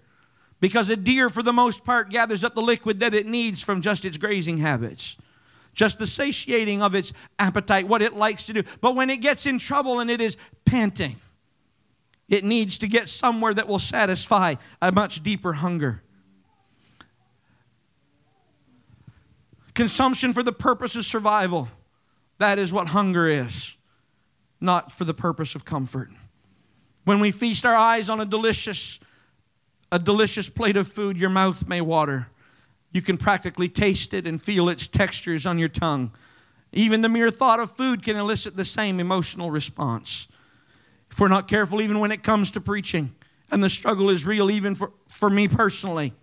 Because 0.62 0.89
a 0.89 0.95
deer, 0.95 1.30
for 1.30 1.43
the 1.43 1.52
most 1.52 1.84
part, 1.84 2.10
gathers 2.10 2.43
up 2.43 2.56
the 2.56 2.62
liquid 2.62 3.02
that 3.02 3.13
it 3.13 3.26
needs 3.26 3.62
from 3.62 3.82
just 3.82 4.06
its 4.06 4.15
grazing 4.17 4.60
habits, 4.60 5.17
just 5.74 5.97
the 5.97 6.08
satiating 6.08 6.84
of 6.84 6.95
its 6.95 7.12
appetite, 7.39 7.88
what 7.88 8.02
it 8.02 8.13
likes 8.13 8.45
to 8.45 8.54
do. 8.54 8.63
But 8.80 8.95
when 8.95 9.10
it 9.10 9.17
gets 9.21 9.47
in 9.47 9.58
trouble 9.58 10.00
and 10.00 10.10
it 10.10 10.21
is 10.21 10.38
panting, 10.63 11.15
it 12.30 12.43
needs 12.43 12.78
to 12.78 12.88
get 12.88 13.10
somewhere 13.10 13.54
that 13.56 13.67
will 13.67 13.80
satisfy 13.80 14.56
a 14.82 14.91
much 14.91 15.24
deeper 15.24 15.54
hunger. 15.54 16.04
Consumption 19.74 20.32
for 20.32 20.43
the 20.43 20.54
purpose 20.54 20.95
of 20.95 21.06
survival. 21.06 21.69
That 22.38 22.60
is 22.60 22.71
what 22.71 22.89
hunger 22.89 23.28
is, 23.28 23.78
not 24.60 24.91
for 24.91 25.06
the 25.06 25.13
purpose 25.13 25.56
of 25.56 25.65
comfort. 25.65 26.10
When 27.04 27.19
we 27.19 27.32
feast 27.32 27.65
our 27.65 27.76
eyes 27.76 28.10
on 28.12 28.21
a 28.21 28.26
delicious 28.26 29.00
a 29.91 29.99
delicious 29.99 30.49
plate 30.49 30.77
of 30.77 30.88
food, 30.88 31.17
your 31.17 31.30
mouth 31.30 31.67
may 31.67 31.82
water. 31.82 32.27
You 32.91 33.01
can 33.01 33.17
practically 33.17 33.69
taste 33.69 34.13
it 34.13 34.25
and 34.25 34.41
feel 34.41 34.69
its 34.69 34.88
textures 34.88 35.45
on 35.45 35.58
your 35.58 35.69
tongue. 35.69 36.12
Even 36.71 37.01
the 37.01 37.10
mere 37.10 37.30
thought 37.30 37.60
of 37.60 37.75
food 37.75 38.04
can 38.04 38.15
elicit 38.15 38.56
the 38.56 38.65
same 38.65 38.99
emotional 38.99 39.51
response. 39.51 40.27
If 41.10 41.19
we're 41.19 41.27
not 41.27 41.47
careful, 41.47 41.82
even 41.82 41.99
when 41.99 42.12
it 42.12 42.23
comes 42.23 42.51
to 42.51 42.62
preaching, 42.62 43.13
and 43.51 43.62
the 43.62 43.69
struggle 43.69 44.10
is 44.10 44.25
real, 44.25 44.49
even 44.49 44.75
for, 44.75 44.93
for 45.10 45.30
me 45.30 45.49
personally, 45.49 46.13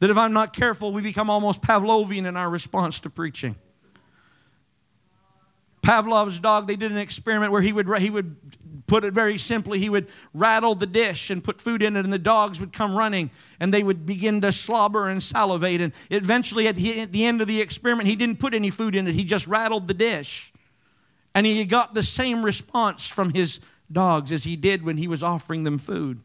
that 0.00 0.10
if 0.10 0.18
I'm 0.18 0.34
not 0.34 0.52
careful, 0.52 0.92
we 0.92 1.00
become 1.00 1.30
almost 1.30 1.62
Pavlovian 1.62 2.26
in 2.26 2.36
our 2.36 2.50
response 2.50 3.00
to 3.00 3.10
preaching. 3.10 3.56
Pavlov's 5.82 6.38
dog, 6.38 6.66
they 6.66 6.76
did 6.76 6.92
an 6.92 6.98
experiment 6.98 7.52
where 7.52 7.60
he 7.60 7.72
would, 7.72 7.92
he 7.98 8.08
would 8.08 8.36
put 8.86 9.04
it 9.04 9.12
very 9.12 9.36
simply, 9.36 9.78
he 9.78 9.88
would 9.88 10.08
rattle 10.32 10.74
the 10.74 10.86
dish 10.86 11.28
and 11.30 11.42
put 11.42 11.60
food 11.60 11.82
in 11.82 11.96
it, 11.96 12.04
and 12.04 12.12
the 12.12 12.18
dogs 12.18 12.60
would 12.60 12.72
come 12.72 12.94
running 12.94 13.30
and 13.58 13.74
they 13.74 13.82
would 13.82 14.06
begin 14.06 14.40
to 14.40 14.52
slobber 14.52 15.08
and 15.08 15.22
salivate. 15.22 15.80
And 15.80 15.92
eventually, 16.10 16.68
at 16.68 16.76
the, 16.76 17.00
at 17.00 17.12
the 17.12 17.24
end 17.24 17.40
of 17.40 17.48
the 17.48 17.60
experiment, 17.60 18.08
he 18.08 18.16
didn't 18.16 18.38
put 18.38 18.54
any 18.54 18.70
food 18.70 18.94
in 18.94 19.08
it, 19.08 19.14
he 19.14 19.24
just 19.24 19.46
rattled 19.46 19.88
the 19.88 19.94
dish. 19.94 20.52
And 21.34 21.46
he 21.46 21.64
got 21.64 21.94
the 21.94 22.02
same 22.02 22.44
response 22.44 23.08
from 23.08 23.32
his 23.32 23.60
dogs 23.90 24.30
as 24.30 24.44
he 24.44 24.56
did 24.56 24.84
when 24.84 24.98
he 24.98 25.08
was 25.08 25.22
offering 25.22 25.64
them 25.64 25.78
food. 25.78 26.20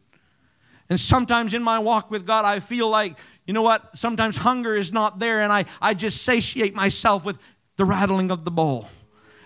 And 0.90 1.00
sometimes 1.00 1.54
in 1.54 1.62
my 1.62 1.78
walk 1.78 2.10
with 2.10 2.26
God, 2.26 2.44
I 2.44 2.60
feel 2.60 2.88
like, 2.88 3.18
you 3.46 3.54
know 3.54 3.62
what? 3.62 3.96
Sometimes 3.96 4.38
hunger 4.38 4.74
is 4.74 4.92
not 4.92 5.18
there, 5.18 5.40
and 5.40 5.52
I, 5.52 5.64
I 5.80 5.94
just 5.94 6.22
satiate 6.22 6.74
myself 6.74 7.24
with 7.24 7.38
the 7.76 7.84
rattling 7.84 8.30
of 8.30 8.44
the 8.44 8.50
bowl. 8.50 8.88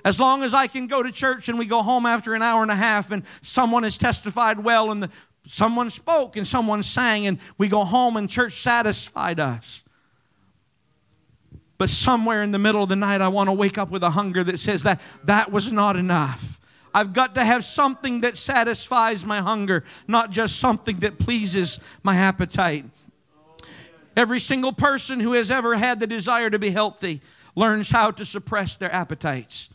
As 0.05 0.19
long 0.19 0.43
as 0.43 0.53
I 0.53 0.67
can 0.67 0.87
go 0.87 1.03
to 1.03 1.13
church 1.13 1.49
and 1.49 1.59
we 1.59 1.67
go 1.67 1.83
home 1.83 2.07
after 2.07 2.35
an 2.35 2.43
hour 2.43 2.63
and 2.63 2.71
a 2.71 2.77
half 2.77 3.11
and 3.11 3.23
someone 3.41 3.85
has 3.85 3.97
testified 3.97 4.63
well 4.63 4.91
and 4.91 5.05
the, 5.05 5.11
someone 5.47 5.91
spoke 5.91 6.37
and 6.37 6.47
someone 6.47 6.83
sang 6.83 7.27
and 7.27 7.39
we 7.57 7.69
go 7.69 7.85
home 7.85 8.17
and 8.17 8.29
church 8.29 8.61
satisfied 8.61 9.39
us. 9.39 9.83
But 11.79 11.91
somewhere 11.91 12.43
in 12.43 12.53
the 12.53 12.59
middle 12.59 12.83
of 12.83 12.89
the 12.89 12.97
night, 12.97 13.21
I 13.21 13.29
want 13.29 13.49
to 13.49 13.53
wake 13.53 13.79
up 13.79 13.91
with 13.91 14.03
a 14.03 14.11
hunger 14.11 14.45
that 14.45 14.59
says 14.59 14.83
that 14.85 15.01
that 15.25 15.51
was 15.51 15.73
not 15.73 15.97
enough. 15.97 16.61
I've 16.95 17.13
got 17.13 17.35
to 17.37 17.45
have 17.45 17.65
something 17.65 18.21
that 18.21 18.37
satisfies 18.37 19.25
my 19.25 19.41
hunger, 19.41 19.83
not 20.07 20.31
just 20.31 20.59
something 20.59 20.99
that 20.99 21.19
pleases 21.19 21.81
my 22.03 22.17
appetite. 22.17 22.85
Every 24.17 24.41
single 24.41 24.73
person 24.73 25.21
who 25.21 25.33
has 25.33 25.51
ever 25.51 25.75
had 25.77 26.01
the 26.01 26.07
desire 26.07 26.51
to 26.51 26.59
be 26.59 26.71
healthy 26.71 27.23
learns 27.55 27.91
how 27.91 28.11
to 28.11 28.25
suppress 28.25 28.77
their 28.77 28.93
appetites. 28.93 29.71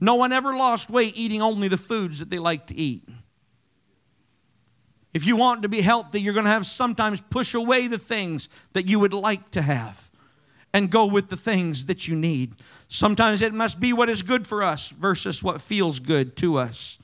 No 0.00 0.14
one 0.14 0.32
ever 0.32 0.54
lost 0.54 0.90
weight 0.90 1.16
eating 1.16 1.42
only 1.42 1.68
the 1.68 1.76
foods 1.76 2.20
that 2.20 2.30
they 2.30 2.38
like 2.38 2.66
to 2.68 2.76
eat. 2.76 3.06
If 5.12 5.26
you 5.26 5.36
want 5.36 5.62
to 5.62 5.68
be 5.68 5.80
healthy, 5.80 6.20
you're 6.20 6.34
going 6.34 6.44
to 6.44 6.50
have 6.50 6.66
sometimes 6.66 7.20
push 7.20 7.52
away 7.52 7.86
the 7.86 7.98
things 7.98 8.48
that 8.72 8.86
you 8.86 8.98
would 9.00 9.12
like 9.12 9.50
to 9.50 9.62
have 9.62 10.10
and 10.72 10.90
go 10.90 11.04
with 11.04 11.28
the 11.28 11.36
things 11.36 11.86
that 11.86 12.06
you 12.06 12.14
need. 12.14 12.54
Sometimes 12.88 13.42
it 13.42 13.52
must 13.52 13.80
be 13.80 13.92
what 13.92 14.08
is 14.08 14.22
good 14.22 14.46
for 14.46 14.62
us 14.62 14.88
versus 14.90 15.42
what 15.42 15.60
feels 15.60 15.98
good 15.98 16.36
to 16.36 16.56
us. 16.56 16.98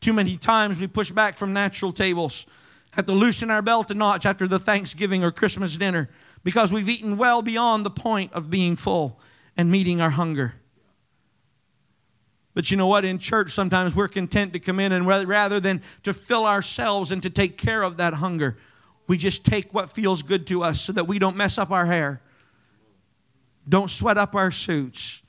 Too 0.00 0.12
many 0.12 0.36
times 0.36 0.80
we 0.80 0.86
push 0.86 1.10
back 1.10 1.36
from 1.38 1.52
natural 1.52 1.92
tables, 1.92 2.46
have 2.92 3.06
to 3.06 3.12
loosen 3.12 3.50
our 3.50 3.62
belt 3.62 3.90
a 3.90 3.94
notch 3.94 4.26
after 4.26 4.46
the 4.46 4.58
Thanksgiving 4.58 5.24
or 5.24 5.30
Christmas 5.30 5.76
dinner 5.76 6.08
because 6.44 6.72
we've 6.72 6.88
eaten 6.88 7.16
well 7.16 7.42
beyond 7.42 7.84
the 7.84 7.90
point 7.90 8.32
of 8.32 8.50
being 8.50 8.76
full 8.76 9.18
and 9.56 9.70
meeting 9.70 10.00
our 10.00 10.10
hunger. 10.10 10.54
But 12.58 12.72
you 12.72 12.76
know 12.76 12.88
what? 12.88 13.04
In 13.04 13.20
church, 13.20 13.52
sometimes 13.52 13.94
we're 13.94 14.08
content 14.08 14.52
to 14.52 14.58
come 14.58 14.80
in 14.80 14.90
and 14.90 15.06
rather 15.06 15.60
than 15.60 15.80
to 16.02 16.12
fill 16.12 16.44
ourselves 16.44 17.12
and 17.12 17.22
to 17.22 17.30
take 17.30 17.56
care 17.56 17.84
of 17.84 17.98
that 17.98 18.14
hunger, 18.14 18.56
we 19.06 19.16
just 19.16 19.44
take 19.44 19.72
what 19.72 19.90
feels 19.90 20.24
good 20.24 20.44
to 20.48 20.64
us 20.64 20.80
so 20.80 20.92
that 20.94 21.06
we 21.06 21.20
don't 21.20 21.36
mess 21.36 21.56
up 21.56 21.70
our 21.70 21.86
hair, 21.86 22.20
don't 23.68 23.92
sweat 23.92 24.18
up 24.18 24.34
our 24.34 24.50
suits. 24.50 25.22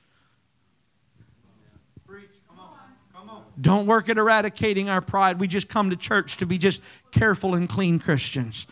Don't 3.60 3.86
work 3.86 4.08
at 4.08 4.18
eradicating 4.18 4.88
our 4.88 5.00
pride. 5.00 5.38
We 5.38 5.46
just 5.46 5.68
come 5.68 5.90
to 5.90 5.96
church 5.96 6.36
to 6.38 6.46
be 6.46 6.58
just 6.58 6.82
careful 7.12 7.54
and 7.54 7.68
clean 7.68 8.00
Christians. 8.00 8.66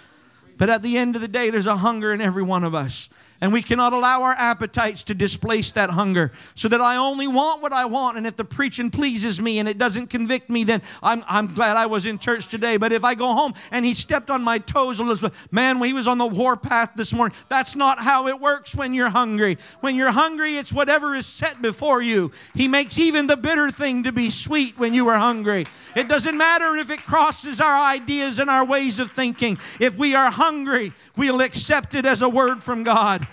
But 0.57 0.69
at 0.69 0.83
the 0.83 0.99
end 0.99 1.15
of 1.15 1.23
the 1.23 1.29
day, 1.29 1.51
there's 1.51 1.67
a 1.67 1.77
hunger 1.77 2.13
in 2.13 2.21
every 2.21 2.43
one 2.43 2.65
of 2.65 2.75
us. 2.75 3.09
And 3.41 3.53
we 3.53 3.63
cannot 3.63 3.93
allow 3.93 4.23
our 4.23 4.33
appetites 4.33 5.05
to 5.05 5.15
displace 5.15 5.71
that 5.73 5.91
hunger 5.91 6.33
so 6.57 6.67
that 6.69 6.81
I 6.81 6.97
only 6.97 7.29
want 7.29 7.63
what 7.63 7.73
I 7.73 7.85
want. 7.85 8.17
And 8.17 8.27
if 8.27 8.37
the 8.37 8.45
preaching 8.45 8.91
pleases 8.91 9.41
me 9.41 9.61
and 9.61 9.69
it 9.69 9.79
doesn't 9.79 10.09
convict 10.09 10.51
me, 10.51 10.65
then 10.65 10.83
I'm, 11.05 11.23
I'm 11.29 11.55
glad 11.55 11.77
I 11.77 11.87
was 11.87 12.05
in 12.05 12.19
church 12.19 12.49
today. 12.49 12.79
But 12.79 12.93
if 12.93 13.05
I 13.05 13.15
go 13.15 13.33
home 13.33 13.55
and 13.71 13.85
he 13.85 13.95
stepped 13.95 14.29
on 14.29 14.43
my 14.43 14.59
toes, 14.59 14.99
Elizabeth, 14.99 15.33
man, 15.53 15.81
he 15.81 15.93
was 15.93 16.09
on 16.09 16.19
the 16.19 16.27
warpath 16.27 16.95
this 16.97 17.13
morning. 17.13 17.37
That's 17.49 17.77
not 17.77 18.01
how 18.01 18.27
it 18.27 18.41
works 18.41 18.75
when 18.75 18.93
you're 18.93 19.11
hungry. 19.11 19.57
When 19.83 19.95
you're 19.95 20.11
hungry, 20.11 20.57
it's 20.57 20.73
whatever 20.73 21.15
is 21.15 21.27
set 21.27 21.63
before 21.63 22.03
you. 22.03 22.33
He 22.55 22.67
makes 22.67 22.99
even 22.99 23.29
the 23.29 23.37
bitter 23.37 23.71
thing 23.71 24.03
to 24.03 24.11
be 24.11 24.31
sweet 24.31 24.77
when 24.81 24.95
you 24.95 25.07
are 25.07 25.19
hungry. 25.19 25.69
It 25.95 26.09
doesn't 26.09 26.37
matter 26.37 26.75
if 26.75 26.91
it 26.91 27.05
crosses 27.05 27.61
our 27.61 27.87
ideas 27.89 28.41
and 28.41 28.51
our 28.51 28.65
ways 28.65 28.99
of 28.99 29.13
thinking. 29.13 29.59
If 29.79 29.97
we 29.97 30.17
are 30.17 30.33
hungry, 30.33 30.93
we'll 31.17 31.41
accept 31.41 31.95
it 31.95 32.05
as 32.05 32.21
a 32.21 32.29
word 32.29 32.65
from 32.65 32.83
God. 32.83 33.28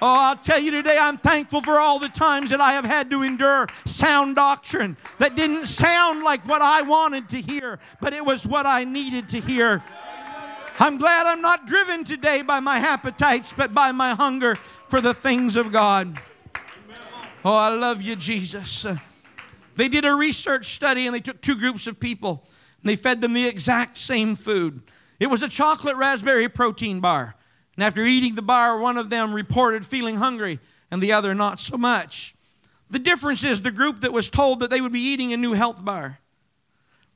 Oh, 0.00 0.16
I'll 0.20 0.36
tell 0.36 0.60
you 0.60 0.70
today, 0.70 0.96
I'm 1.00 1.18
thankful 1.18 1.60
for 1.60 1.78
all 1.78 1.98
the 1.98 2.08
times 2.08 2.50
that 2.50 2.60
I 2.60 2.72
have 2.72 2.84
had 2.84 3.10
to 3.10 3.22
endure 3.22 3.66
sound 3.84 4.36
doctrine 4.36 4.96
that 5.18 5.34
didn't 5.34 5.66
sound 5.66 6.22
like 6.22 6.46
what 6.46 6.62
I 6.62 6.82
wanted 6.82 7.28
to 7.30 7.40
hear, 7.40 7.80
but 8.00 8.12
it 8.12 8.24
was 8.24 8.46
what 8.46 8.64
I 8.64 8.84
needed 8.84 9.28
to 9.30 9.40
hear. 9.40 9.82
I'm 10.78 10.98
glad 10.98 11.26
I'm 11.26 11.42
not 11.42 11.66
driven 11.66 12.04
today 12.04 12.42
by 12.42 12.60
my 12.60 12.78
appetites, 12.78 13.52
but 13.52 13.74
by 13.74 13.90
my 13.90 14.14
hunger 14.14 14.56
for 14.88 15.00
the 15.00 15.14
things 15.14 15.56
of 15.56 15.72
God. 15.72 16.20
Oh, 17.44 17.54
I 17.54 17.68
love 17.68 18.00
you, 18.00 18.14
Jesus. 18.14 18.86
They 19.74 19.88
did 19.88 20.04
a 20.04 20.14
research 20.14 20.66
study 20.74 21.06
and 21.06 21.14
they 21.14 21.20
took 21.20 21.40
two 21.40 21.56
groups 21.56 21.88
of 21.88 21.98
people 21.98 22.46
and 22.82 22.90
they 22.90 22.96
fed 22.96 23.20
them 23.20 23.32
the 23.32 23.46
exact 23.46 23.98
same 23.98 24.36
food. 24.36 24.82
It 25.18 25.26
was 25.26 25.42
a 25.42 25.48
chocolate 25.48 25.96
raspberry 25.96 26.48
protein 26.48 27.00
bar. 27.00 27.34
And 27.78 27.84
after 27.84 28.04
eating 28.04 28.34
the 28.34 28.42
bar, 28.42 28.76
one 28.76 28.96
of 28.96 29.08
them 29.08 29.32
reported 29.32 29.86
feeling 29.86 30.16
hungry 30.16 30.58
and 30.90 31.00
the 31.00 31.12
other 31.12 31.32
not 31.32 31.60
so 31.60 31.76
much. 31.76 32.34
The 32.90 32.98
difference 32.98 33.44
is 33.44 33.62
the 33.62 33.70
group 33.70 34.00
that 34.00 34.12
was 34.12 34.28
told 34.28 34.58
that 34.58 34.70
they 34.70 34.80
would 34.80 34.90
be 34.90 34.98
eating 34.98 35.32
a 35.32 35.36
new 35.36 35.52
health 35.52 35.84
bar, 35.84 36.18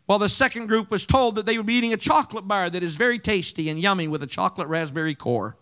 while 0.07 0.21
the 0.21 0.29
second 0.29 0.69
group 0.69 0.89
was 0.89 1.05
told 1.05 1.35
that 1.35 1.47
they 1.47 1.57
would 1.57 1.67
be 1.67 1.75
eating 1.75 1.93
a 1.93 1.97
chocolate 1.97 2.47
bar 2.47 2.71
that 2.71 2.85
is 2.85 2.95
very 2.95 3.19
tasty 3.19 3.69
and 3.69 3.81
yummy 3.81 4.07
with 4.07 4.23
a 4.23 4.27
chocolate 4.29 4.69
raspberry 4.69 5.17
core. 5.17 5.57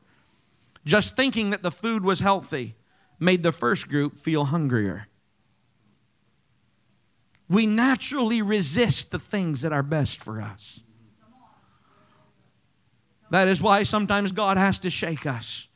Just 0.85 1.17
thinking 1.17 1.49
that 1.49 1.63
the 1.63 1.71
food 1.71 2.05
was 2.05 2.21
healthy 2.21 2.75
made 3.19 3.43
the 3.43 3.53
first 3.53 3.89
group 3.89 4.19
feel 4.19 4.45
hungrier. 4.45 5.09
We 7.49 7.65
naturally 7.65 8.43
resist 8.43 9.13
the 9.13 9.19
things 9.19 9.63
that 9.63 9.73
are 9.73 9.83
best 9.83 10.23
for 10.23 10.43
us. 10.43 10.81
That 13.31 13.49
is 13.49 13.62
why 13.62 13.85
sometimes 13.85 14.33
God 14.33 14.57
has 14.57 14.79
to 14.81 14.90
shake 14.90 15.25
us 15.25 15.69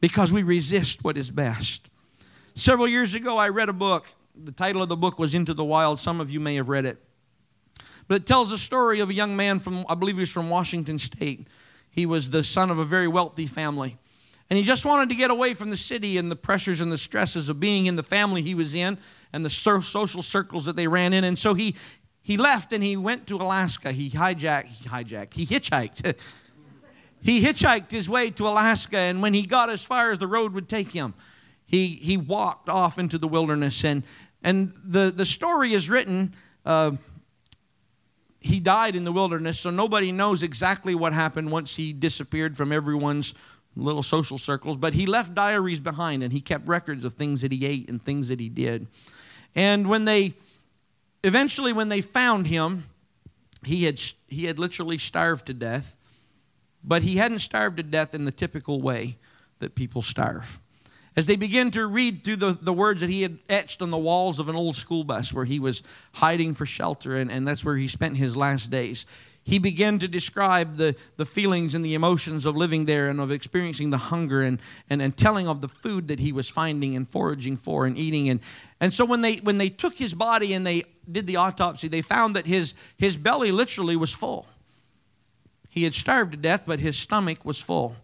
because 0.00 0.32
we 0.32 0.42
resist 0.42 1.04
what 1.04 1.16
is 1.16 1.30
best. 1.30 1.90
Several 2.54 2.88
years 2.88 3.14
ago, 3.14 3.36
I 3.36 3.50
read 3.50 3.68
a 3.68 3.74
book. 3.74 4.06
The 4.34 4.52
title 4.52 4.82
of 4.82 4.88
the 4.88 4.96
book 4.96 5.18
was 5.18 5.34
Into 5.34 5.54
the 5.54 5.64
Wild. 5.64 5.98
Some 5.98 6.20
of 6.20 6.30
you 6.30 6.40
may 6.40 6.54
have 6.56 6.68
read 6.68 6.84
it. 6.84 6.98
But 8.06 8.22
it 8.22 8.26
tells 8.26 8.52
a 8.52 8.58
story 8.58 9.00
of 9.00 9.10
a 9.10 9.14
young 9.14 9.36
man 9.36 9.60
from, 9.60 9.84
I 9.88 9.94
believe 9.94 10.16
he 10.16 10.20
was 10.20 10.30
from 10.30 10.48
Washington 10.48 10.98
State. 10.98 11.46
He 11.90 12.06
was 12.06 12.30
the 12.30 12.42
son 12.42 12.70
of 12.70 12.78
a 12.78 12.84
very 12.84 13.08
wealthy 13.08 13.46
family. 13.46 13.98
And 14.50 14.56
he 14.56 14.64
just 14.64 14.86
wanted 14.86 15.10
to 15.10 15.14
get 15.14 15.30
away 15.30 15.52
from 15.52 15.68
the 15.68 15.76
city 15.76 16.16
and 16.16 16.30
the 16.30 16.36
pressures 16.36 16.80
and 16.80 16.90
the 16.90 16.98
stresses 16.98 17.50
of 17.50 17.60
being 17.60 17.84
in 17.84 17.96
the 17.96 18.02
family 18.02 18.40
he 18.40 18.54
was 18.54 18.74
in 18.74 18.96
and 19.32 19.44
the 19.44 19.50
social 19.50 20.22
circles 20.22 20.64
that 20.64 20.74
they 20.74 20.88
ran 20.88 21.12
in. 21.12 21.24
And 21.24 21.38
so 21.38 21.52
he, 21.52 21.74
he 22.28 22.36
left 22.36 22.74
and 22.74 22.84
he 22.84 22.94
went 22.94 23.26
to 23.28 23.36
Alaska. 23.36 23.90
He 23.90 24.10
hijacked, 24.10 24.66
he 24.66 24.86
hijacked, 24.86 25.32
he 25.32 25.46
hitchhiked. 25.46 26.14
he 27.22 27.42
hitchhiked 27.42 27.90
his 27.90 28.06
way 28.06 28.28
to 28.32 28.46
Alaska, 28.46 28.98
and 28.98 29.22
when 29.22 29.32
he 29.32 29.46
got 29.46 29.70
as 29.70 29.82
far 29.82 30.10
as 30.10 30.18
the 30.18 30.26
road 30.26 30.52
would 30.52 30.68
take 30.68 30.92
him, 30.92 31.14
he, 31.64 31.86
he 31.86 32.18
walked 32.18 32.68
off 32.68 32.98
into 32.98 33.16
the 33.16 33.26
wilderness. 33.26 33.82
And, 33.82 34.02
and 34.42 34.74
the, 34.84 35.10
the 35.10 35.24
story 35.24 35.72
is 35.72 35.88
written, 35.88 36.34
uh, 36.66 36.96
he 38.40 38.60
died 38.60 38.94
in 38.94 39.04
the 39.04 39.12
wilderness, 39.12 39.58
so 39.58 39.70
nobody 39.70 40.12
knows 40.12 40.42
exactly 40.42 40.94
what 40.94 41.14
happened 41.14 41.50
once 41.50 41.76
he 41.76 41.94
disappeared 41.94 42.58
from 42.58 42.72
everyone's 42.72 43.32
little 43.74 44.02
social 44.02 44.36
circles, 44.36 44.76
but 44.76 44.92
he 44.92 45.06
left 45.06 45.34
diaries 45.34 45.80
behind 45.80 46.22
and 46.22 46.34
he 46.34 46.42
kept 46.42 46.68
records 46.68 47.06
of 47.06 47.14
things 47.14 47.40
that 47.40 47.52
he 47.52 47.64
ate 47.64 47.88
and 47.88 48.02
things 48.02 48.28
that 48.28 48.38
he 48.38 48.50
did. 48.50 48.86
And 49.54 49.88
when 49.88 50.04
they 50.04 50.34
eventually, 51.24 51.72
when 51.72 51.88
they 51.88 52.00
found 52.00 52.46
him, 52.46 52.84
he 53.64 53.84
had, 53.84 54.00
he 54.28 54.44
had 54.44 54.58
literally 54.58 54.98
starved 54.98 55.46
to 55.46 55.54
death, 55.54 55.96
but 56.82 57.02
he 57.02 57.16
hadn't 57.16 57.40
starved 57.40 57.76
to 57.78 57.82
death 57.82 58.14
in 58.14 58.24
the 58.24 58.32
typical 58.32 58.80
way 58.80 59.18
that 59.58 59.74
people 59.74 60.02
starve. 60.02 60.60
As 61.16 61.26
they 61.26 61.36
began 61.36 61.72
to 61.72 61.86
read 61.86 62.22
through 62.22 62.36
the, 62.36 62.52
the 62.60 62.72
words 62.72 63.00
that 63.00 63.10
he 63.10 63.22
had 63.22 63.38
etched 63.48 63.82
on 63.82 63.90
the 63.90 63.98
walls 63.98 64.38
of 64.38 64.48
an 64.48 64.54
old 64.54 64.76
school 64.76 65.02
bus 65.02 65.32
where 65.32 65.44
he 65.44 65.58
was 65.58 65.82
hiding 66.12 66.54
for 66.54 66.64
shelter, 66.64 67.16
and, 67.16 67.30
and 67.30 67.46
that's 67.46 67.64
where 67.64 67.76
he 67.76 67.88
spent 67.88 68.16
his 68.16 68.36
last 68.36 68.70
days, 68.70 69.04
he 69.48 69.58
began 69.58 69.98
to 69.98 70.06
describe 70.06 70.76
the, 70.76 70.94
the 71.16 71.24
feelings 71.24 71.74
and 71.74 71.82
the 71.82 71.94
emotions 71.94 72.44
of 72.44 72.54
living 72.54 72.84
there 72.84 73.08
and 73.08 73.18
of 73.18 73.30
experiencing 73.30 73.88
the 73.88 73.96
hunger 73.96 74.42
and, 74.42 74.60
and, 74.90 75.00
and 75.00 75.16
telling 75.16 75.48
of 75.48 75.62
the 75.62 75.68
food 75.68 76.08
that 76.08 76.20
he 76.20 76.32
was 76.32 76.50
finding 76.50 76.94
and 76.94 77.08
foraging 77.08 77.56
for 77.56 77.86
and 77.86 77.96
eating. 77.96 78.28
And, 78.28 78.40
and 78.78 78.92
so 78.92 79.06
when 79.06 79.22
they, 79.22 79.36
when 79.36 79.56
they 79.56 79.70
took 79.70 79.94
his 79.94 80.12
body 80.12 80.52
and 80.52 80.66
they 80.66 80.84
did 81.10 81.26
the 81.26 81.36
autopsy, 81.36 81.88
they 81.88 82.02
found 82.02 82.36
that 82.36 82.44
his, 82.44 82.74
his 82.98 83.16
belly 83.16 83.50
literally 83.50 83.96
was 83.96 84.12
full. 84.12 84.44
He 85.70 85.84
had 85.84 85.94
starved 85.94 86.32
to 86.32 86.36
death, 86.36 86.64
but 86.66 86.78
his 86.78 86.98
stomach 86.98 87.42
was 87.42 87.58
full. 87.58 87.96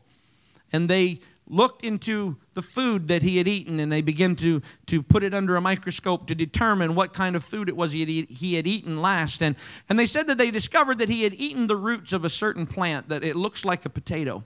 And 0.73 0.89
they 0.89 1.21
looked 1.47 1.85
into 1.85 2.37
the 2.55 2.63
food 2.63 3.09
that 3.09 3.23
he 3.23 3.37
had 3.37 3.47
eaten 3.47 3.79
and 3.81 3.93
they 3.93 4.01
began 4.01 4.35
to, 4.37 4.63
to 4.87 5.03
put 5.03 5.23
it 5.23 5.35
under 5.35 5.57
a 5.57 5.61
microscope 5.61 6.27
to 6.27 6.35
determine 6.35 6.95
what 6.95 7.13
kind 7.13 7.37
of 7.37 7.45
food 7.45 7.69
it 7.69 7.77
was 7.77 7.93
he 7.93 8.01
had, 8.01 8.09
eat, 8.09 8.31
he 8.31 8.55
had 8.55 8.67
eaten 8.67 9.01
last. 9.03 9.43
And, 9.43 9.57
and 9.89 9.99
they 9.99 10.07
said 10.07 10.27
that 10.29 10.39
they 10.39 10.51
discovered 10.51 10.99
that 10.99 11.09
he 11.09 11.23
had 11.23 11.35
eaten 11.35 11.67
the 11.67 11.77
roots 11.77 12.13
of 12.13 12.25
a 12.25 12.31
certain 12.31 12.67
plant 12.67 13.09
that 13.09 13.23
it 13.23 13.37
looks 13.37 13.65
like 13.65 13.85
a 13.85 13.91
potato. 13.91 14.45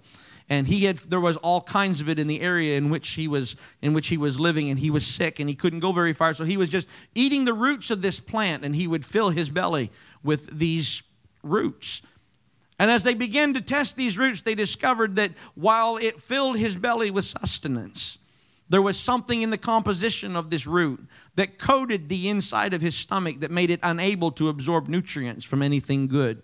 And 0.50 0.66
he 0.66 0.84
had 0.84 0.96
there 0.98 1.20
was 1.20 1.36
all 1.36 1.60
kinds 1.60 2.00
of 2.00 2.08
it 2.08 2.18
in 2.18 2.26
the 2.26 2.40
area 2.40 2.78
in 2.78 2.88
which 2.88 3.10
he 3.10 3.28
was 3.28 3.54
in 3.82 3.92
which 3.92 4.08
he 4.08 4.16
was 4.16 4.40
living 4.40 4.70
and 4.70 4.78
he 4.78 4.90
was 4.90 5.06
sick 5.06 5.40
and 5.40 5.48
he 5.48 5.54
couldn't 5.54 5.80
go 5.80 5.92
very 5.92 6.14
far. 6.14 6.32
So 6.32 6.44
he 6.44 6.56
was 6.56 6.70
just 6.70 6.88
eating 7.14 7.44
the 7.44 7.52
roots 7.52 7.90
of 7.90 8.00
this 8.00 8.18
plant 8.18 8.64
and 8.64 8.74
he 8.74 8.86
would 8.86 9.04
fill 9.04 9.28
his 9.28 9.50
belly 9.50 9.90
with 10.22 10.58
these 10.58 11.02
roots 11.42 12.00
and 12.78 12.90
as 12.90 13.02
they 13.02 13.14
began 13.14 13.54
to 13.54 13.60
test 13.60 13.96
these 13.96 14.18
roots 14.18 14.42
they 14.42 14.54
discovered 14.54 15.16
that 15.16 15.32
while 15.54 15.96
it 15.96 16.20
filled 16.20 16.58
his 16.58 16.76
belly 16.76 17.10
with 17.10 17.24
sustenance 17.24 18.18
there 18.70 18.82
was 18.82 19.00
something 19.00 19.40
in 19.40 19.50
the 19.50 19.58
composition 19.58 20.36
of 20.36 20.50
this 20.50 20.66
root 20.66 21.06
that 21.36 21.58
coated 21.58 22.08
the 22.08 22.28
inside 22.28 22.74
of 22.74 22.82
his 22.82 22.94
stomach 22.94 23.40
that 23.40 23.50
made 23.50 23.70
it 23.70 23.80
unable 23.82 24.30
to 24.30 24.48
absorb 24.48 24.88
nutrients 24.88 25.44
from 25.44 25.62
anything 25.62 26.06
good 26.06 26.42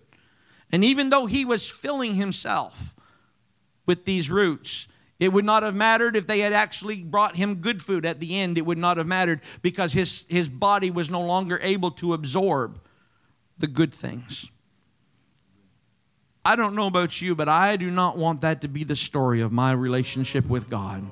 and 0.73 0.85
even 0.85 1.11
though 1.11 1.27
he 1.27 1.45
was 1.45 1.69
filling 1.69 2.15
himself 2.15 2.95
with 3.87 4.05
these 4.05 4.31
roots. 4.31 4.89
It 5.21 5.33
would 5.33 5.45
not 5.45 5.63
have 5.63 5.75
mattered 5.75 6.17
if 6.17 6.27
they 6.27 6.41
had 6.41 6.53
actually 6.53 7.03
brought 7.03 7.37
him 7.37 7.57
good 7.57 7.81
food 7.81 8.05
at 8.05 8.21
the 8.21 8.39
end. 8.39 8.59
It 8.59 8.67
would 8.67 8.79
not 8.79 8.97
have 8.97 9.07
mattered 9.07 9.41
because 9.63 9.93
his, 9.93 10.25
his 10.29 10.49
body 10.49 10.91
was 10.91 11.11
no 11.11 11.21
longer 11.21 11.59
able 11.63 11.91
to 11.93 12.15
absorb 12.15 12.81
the 13.57 13.67
good 13.67 13.95
things. 13.95 14.51
I 16.45 16.57
don't 16.57 16.75
know 16.75 16.87
about 16.87 17.23
you, 17.23 17.35
but 17.35 17.49
I 17.49 17.77
do 17.77 17.91
not 17.91 18.19
want 18.19 18.43
that 18.43 18.61
to 18.63 18.69
be 18.69 18.85
the 18.85 18.97
story 18.97 19.41
of 19.41 19.51
my 19.51 19.73
relationship 19.73 20.47
with 20.47 20.69
God. 20.69 21.11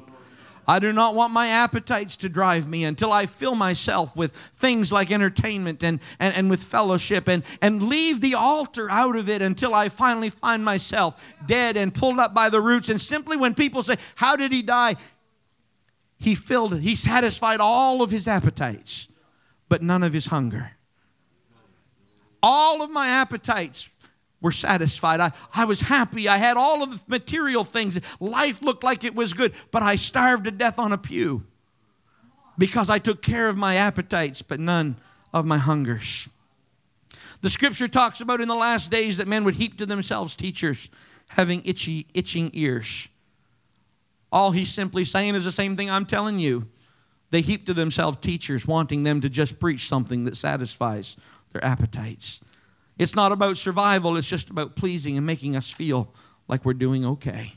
I 0.66 0.78
do 0.78 0.92
not 0.92 1.14
want 1.16 1.32
my 1.32 1.48
appetites 1.48 2.16
to 2.18 2.28
drive 2.28 2.68
me 2.68 2.84
until 2.84 3.12
I 3.12 3.26
fill 3.26 3.54
myself 3.54 4.14
with 4.14 4.32
things 4.32 4.92
like 4.92 5.10
entertainment 5.10 5.82
and, 5.82 5.98
and, 6.20 6.34
and 6.34 6.50
with 6.50 6.62
fellowship 6.62 7.28
and, 7.28 7.42
and 7.60 7.82
leave 7.82 8.20
the 8.20 8.34
altar 8.34 8.88
out 8.88 9.16
of 9.16 9.28
it 9.28 9.42
until 9.42 9.74
I 9.74 9.88
finally 9.88 10.30
find 10.30 10.64
myself 10.64 11.20
dead 11.44 11.76
and 11.76 11.92
pulled 11.92 12.20
up 12.20 12.32
by 12.32 12.48
the 12.48 12.60
roots. 12.60 12.88
And 12.88 13.00
simply 13.00 13.36
when 13.36 13.54
people 13.54 13.82
say, 13.82 13.96
How 14.14 14.36
did 14.36 14.52
he 14.52 14.62
die? 14.62 14.96
He 16.18 16.36
filled, 16.36 16.78
he 16.78 16.94
satisfied 16.94 17.58
all 17.58 18.00
of 18.00 18.12
his 18.12 18.28
appetites, 18.28 19.08
but 19.68 19.82
none 19.82 20.04
of 20.04 20.12
his 20.12 20.26
hunger. 20.26 20.72
All 22.40 22.82
of 22.82 22.90
my 22.90 23.08
appetites 23.08 23.88
were 24.42 24.52
satisfied. 24.52 25.20
I, 25.20 25.32
I 25.54 25.64
was 25.64 25.80
happy. 25.80 26.28
I 26.28 26.36
had 26.36 26.56
all 26.58 26.82
of 26.82 26.90
the 26.90 27.00
material 27.06 27.64
things. 27.64 27.98
Life 28.20 28.60
looked 28.60 28.84
like 28.84 29.04
it 29.04 29.14
was 29.14 29.32
good, 29.32 29.54
but 29.70 29.82
I 29.82 29.96
starved 29.96 30.44
to 30.44 30.50
death 30.50 30.78
on 30.78 30.92
a 30.92 30.98
pew 30.98 31.44
because 32.58 32.90
I 32.90 32.98
took 32.98 33.22
care 33.22 33.48
of 33.48 33.56
my 33.56 33.76
appetites, 33.76 34.42
but 34.42 34.60
none 34.60 34.96
of 35.32 35.46
my 35.46 35.58
hungers. 35.58 36.28
The 37.40 37.50
scripture 37.50 37.88
talks 37.88 38.20
about 38.20 38.40
in 38.40 38.48
the 38.48 38.54
last 38.54 38.90
days 38.90 39.16
that 39.16 39.26
men 39.26 39.44
would 39.44 39.54
heap 39.54 39.78
to 39.78 39.86
themselves 39.86 40.36
teachers 40.36 40.90
having 41.30 41.62
itchy, 41.64 42.06
itching 42.12 42.50
ears. 42.52 43.08
All 44.30 44.52
he's 44.52 44.72
simply 44.72 45.04
saying 45.04 45.34
is 45.34 45.44
the 45.44 45.52
same 45.52 45.76
thing 45.76 45.90
I'm 45.90 46.06
telling 46.06 46.38
you. 46.38 46.68
They 47.30 47.40
heap 47.40 47.64
to 47.66 47.74
themselves 47.74 48.18
teachers 48.20 48.66
wanting 48.66 49.04
them 49.04 49.20
to 49.22 49.30
just 49.30 49.58
preach 49.58 49.88
something 49.88 50.24
that 50.24 50.36
satisfies 50.36 51.16
their 51.52 51.64
appetites. 51.64 52.40
It's 52.98 53.14
not 53.14 53.32
about 53.32 53.56
survival, 53.56 54.16
it's 54.16 54.28
just 54.28 54.50
about 54.50 54.76
pleasing 54.76 55.16
and 55.16 55.26
making 55.26 55.56
us 55.56 55.70
feel 55.70 56.12
like 56.48 56.64
we're 56.64 56.74
doing 56.74 57.04
okay. 57.04 57.54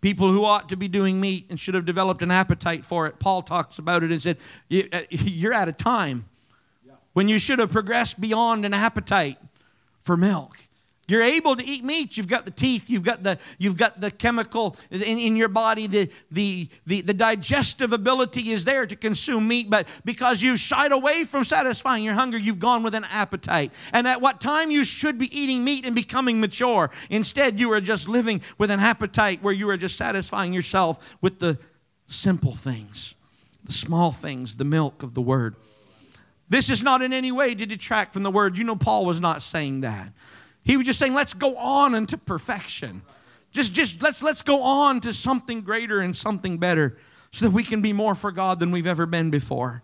People 0.00 0.32
who 0.32 0.44
ought 0.44 0.68
to 0.68 0.76
be 0.76 0.88
doing 0.88 1.20
meat 1.20 1.46
and 1.48 1.60
should 1.60 1.74
have 1.74 1.84
developed 1.84 2.22
an 2.22 2.30
appetite 2.30 2.84
for 2.84 3.06
it. 3.06 3.20
Paul 3.20 3.42
talks 3.42 3.78
about 3.78 4.02
it 4.02 4.10
and 4.10 4.20
said, 4.20 4.38
uh, 4.72 5.02
You're 5.10 5.52
at 5.52 5.68
a 5.68 5.72
time 5.72 6.24
when 7.12 7.28
you 7.28 7.38
should 7.38 7.58
have 7.58 7.70
progressed 7.70 8.20
beyond 8.20 8.64
an 8.64 8.74
appetite 8.74 9.38
for 10.02 10.16
milk. 10.16 10.56
You're 11.12 11.20
able 11.20 11.56
to 11.56 11.62
eat 11.62 11.84
meat. 11.84 12.16
You've 12.16 12.26
got 12.26 12.46
the 12.46 12.50
teeth. 12.50 12.88
You've 12.88 13.02
got 13.02 13.22
the, 13.22 13.38
you've 13.58 13.76
got 13.76 14.00
the 14.00 14.10
chemical 14.10 14.78
in, 14.90 15.18
in 15.18 15.36
your 15.36 15.50
body. 15.50 15.86
The, 15.86 16.08
the, 16.30 16.70
the, 16.86 17.02
the 17.02 17.12
digestive 17.12 17.92
ability 17.92 18.50
is 18.50 18.64
there 18.64 18.86
to 18.86 18.96
consume 18.96 19.46
meat. 19.46 19.68
But 19.68 19.86
because 20.06 20.42
you've 20.42 20.58
shied 20.58 20.90
away 20.90 21.24
from 21.24 21.44
satisfying 21.44 22.02
your 22.02 22.14
hunger, 22.14 22.38
you've 22.38 22.58
gone 22.58 22.82
with 22.82 22.94
an 22.94 23.04
appetite. 23.10 23.72
And 23.92 24.08
at 24.08 24.22
what 24.22 24.40
time 24.40 24.70
you 24.70 24.84
should 24.84 25.18
be 25.18 25.26
eating 25.38 25.62
meat 25.62 25.84
and 25.84 25.94
becoming 25.94 26.40
mature. 26.40 26.90
Instead, 27.10 27.60
you 27.60 27.70
are 27.72 27.82
just 27.82 28.08
living 28.08 28.40
with 28.56 28.70
an 28.70 28.80
appetite 28.80 29.42
where 29.42 29.52
you 29.52 29.68
are 29.68 29.76
just 29.76 29.98
satisfying 29.98 30.54
yourself 30.54 31.14
with 31.20 31.40
the 31.40 31.58
simple 32.06 32.54
things, 32.54 33.14
the 33.62 33.74
small 33.74 34.12
things, 34.12 34.56
the 34.56 34.64
milk 34.64 35.02
of 35.02 35.12
the 35.12 35.20
word. 35.20 35.56
This 36.48 36.70
is 36.70 36.82
not 36.82 37.02
in 37.02 37.12
any 37.12 37.32
way 37.32 37.54
to 37.54 37.66
detract 37.66 38.14
from 38.14 38.22
the 38.22 38.30
word. 38.30 38.56
You 38.56 38.64
know, 38.64 38.76
Paul 38.76 39.04
was 39.04 39.20
not 39.20 39.42
saying 39.42 39.82
that. 39.82 40.10
He 40.64 40.76
was 40.76 40.86
just 40.86 40.98
saying, 40.98 41.14
let's 41.14 41.34
go 41.34 41.56
on 41.56 41.94
into 41.94 42.16
perfection. 42.16 43.02
Just, 43.50 43.72
just 43.72 44.00
let's 44.00 44.22
let's 44.22 44.42
go 44.42 44.62
on 44.62 45.00
to 45.00 45.12
something 45.12 45.60
greater 45.60 46.00
and 46.00 46.16
something 46.16 46.58
better 46.58 46.96
so 47.30 47.44
that 47.44 47.50
we 47.52 47.62
can 47.62 47.82
be 47.82 47.92
more 47.92 48.14
for 48.14 48.32
God 48.32 48.60
than 48.60 48.70
we've 48.70 48.86
ever 48.86 49.06
been 49.06 49.30
before. 49.30 49.82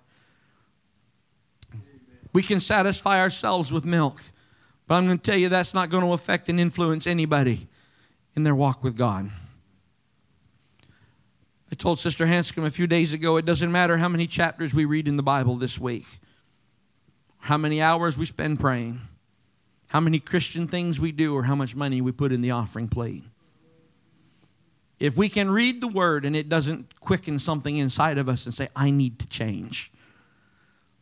We 2.33 2.43
can 2.43 2.61
satisfy 2.61 3.21
ourselves 3.21 3.73
with 3.73 3.85
milk, 3.85 4.21
but 4.87 4.95
I'm 4.95 5.07
going 5.07 5.19
to 5.19 5.23
tell 5.23 5.39
you 5.39 5.49
that's 5.49 5.75
not 5.75 5.91
going 5.91 6.05
to 6.05 6.13
affect 6.13 6.49
and 6.49 6.61
influence 6.61 7.07
anybody 7.07 7.69
in 8.37 8.45
their 8.45 8.55
walk 8.55 8.85
with 8.85 8.97
God. 8.97 9.31
I 11.71 11.75
told 11.75 11.99
Sister 11.99 12.27
Hanscom 12.27 12.65
a 12.65 12.71
few 12.71 12.87
days 12.87 13.13
ago 13.13 13.37
it 13.37 13.45
doesn't 13.45 13.73
matter 13.73 13.99
how 13.99 14.09
many 14.09 14.27
chapters 14.27 14.73
we 14.73 14.85
read 14.87 15.09
in 15.09 15.17
the 15.17 15.23
Bible 15.23 15.57
this 15.57 15.79
week, 15.79 16.07
how 17.39 17.59
many 17.59 17.83
hours 17.83 18.17
we 18.17 18.25
spend 18.25 18.61
praying 18.61 19.01
how 19.89 20.01
many 20.01 20.19
Christian 20.19 20.69
things 20.69 21.01
we 21.01 21.13
do 21.13 21.35
or 21.35 21.45
how 21.45 21.55
much 21.55 21.75
money 21.75 22.01
we 22.01 22.13
put 22.13 22.33
in 22.33 22.41
the 22.41 22.51
offering 22.51 22.89
plate. 22.89 23.25
If 25.01 25.17
we 25.17 25.29
can 25.29 25.51
read 25.51 25.81
the 25.81 25.89
word 25.89 26.25
and 26.25 26.35
it 26.37 26.49
doesn't 26.49 27.01
quicken 27.01 27.39
something 27.39 27.77
inside 27.77 28.19
of 28.19 28.29
us 28.29 28.45
and 28.47 28.55
say, 28.55 28.69
I 28.75 28.91
need 28.91 29.19
to 29.21 29.27
change. 29.29 29.93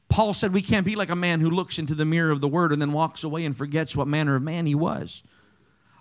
Paul 0.09 0.35
said 0.35 0.53
we 0.53 0.63
can't 0.63 0.87
be 0.87 0.95
like 0.95 1.09
a 1.09 1.17
man 1.17 1.41
who 1.41 1.51
looks 1.51 1.79
into 1.79 1.95
the 1.95 2.05
mirror 2.05 2.31
of 2.31 2.41
the 2.41 2.49
word 2.49 2.73
and 2.73 2.81
then 2.81 2.93
walks 2.93 3.25
away 3.25 3.45
and 3.45 3.57
forgets 3.57 3.97
what 3.97 4.07
manner 4.07 4.37
of 4.37 4.43
man 4.43 4.67
he 4.67 4.75
was. 4.75 5.23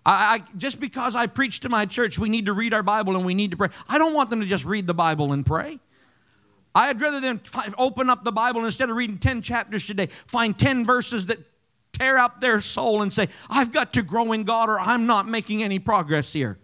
I, 0.05 0.11
I, 0.35 0.57
just 0.57 0.79
because 0.79 1.15
I 1.15 1.25
preach 1.25 1.61
to 1.61 1.69
my 1.69 1.85
church, 1.85 2.19
we 2.19 2.29
need 2.29 2.45
to 2.45 2.53
read 2.53 2.73
our 2.73 2.83
Bible 2.83 3.15
and 3.15 3.25
we 3.25 3.33
need 3.33 3.51
to 3.51 3.57
pray. 3.57 3.69
I 3.89 3.97
don't 3.97 4.13
want 4.13 4.29
them 4.29 4.41
to 4.41 4.45
just 4.45 4.65
read 4.65 4.85
the 4.85 4.93
Bible 4.93 5.33
and 5.33 5.43
pray. 5.43 5.79
I'd 6.75 6.99
rather 6.99 7.21
them 7.21 7.41
open 7.77 8.09
up 8.09 8.23
the 8.23 8.33
Bible 8.33 8.65
instead 8.65 8.89
of 8.89 8.97
reading 8.97 9.17
10 9.17 9.41
chapters 9.41 9.87
today, 9.87 10.07
find 10.27 10.59
10 10.59 10.85
verses 10.85 11.27
that 11.27 11.39
tear 11.97 12.17
up 12.17 12.41
their 12.41 12.61
soul 12.61 13.01
and 13.01 13.11
say, 13.11 13.29
I've 13.49 13.71
got 13.71 13.93
to 13.93 14.01
grow 14.01 14.31
in 14.31 14.43
God 14.43 14.69
or 14.69 14.79
I'm 14.79 15.05
not 15.05 15.27
making 15.27 15.63
any 15.63 15.79
progress 15.79 16.33
here? 16.33 16.57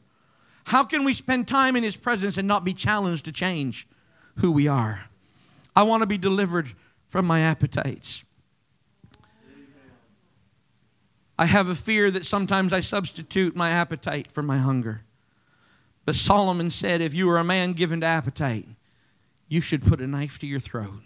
How 0.65 0.83
can 0.83 1.03
we 1.03 1.13
spend 1.13 1.47
time 1.47 1.75
in 1.75 1.83
His 1.83 1.95
presence 1.95 2.37
and 2.37 2.47
not 2.47 2.63
be 2.63 2.73
challenged 2.73 3.25
to 3.25 3.31
change 3.31 3.87
who 4.37 4.51
we 4.51 4.67
are? 4.67 5.05
I 5.75 5.83
want 5.83 6.01
to 6.01 6.07
be 6.07 6.17
delivered 6.17 6.73
from 7.09 7.25
my 7.25 7.41
appetites. 7.41 8.23
I 11.39 11.45
have 11.45 11.69
a 11.69 11.75
fear 11.75 12.11
that 12.11 12.25
sometimes 12.25 12.71
I 12.71 12.81
substitute 12.81 13.55
my 13.55 13.71
appetite 13.71 14.31
for 14.31 14.43
my 14.43 14.59
hunger. 14.59 15.01
But 16.05 16.15
Solomon 16.15 16.69
said, 16.69 17.01
if 17.01 17.13
you 17.13 17.29
are 17.29 17.37
a 17.37 17.43
man 17.43 17.73
given 17.73 18.01
to 18.01 18.05
appetite, 18.05 18.67
you 19.47 19.61
should 19.61 19.85
put 19.85 20.01
a 20.01 20.07
knife 20.07 20.37
to 20.39 20.47
your 20.47 20.59
throat. 20.59 21.01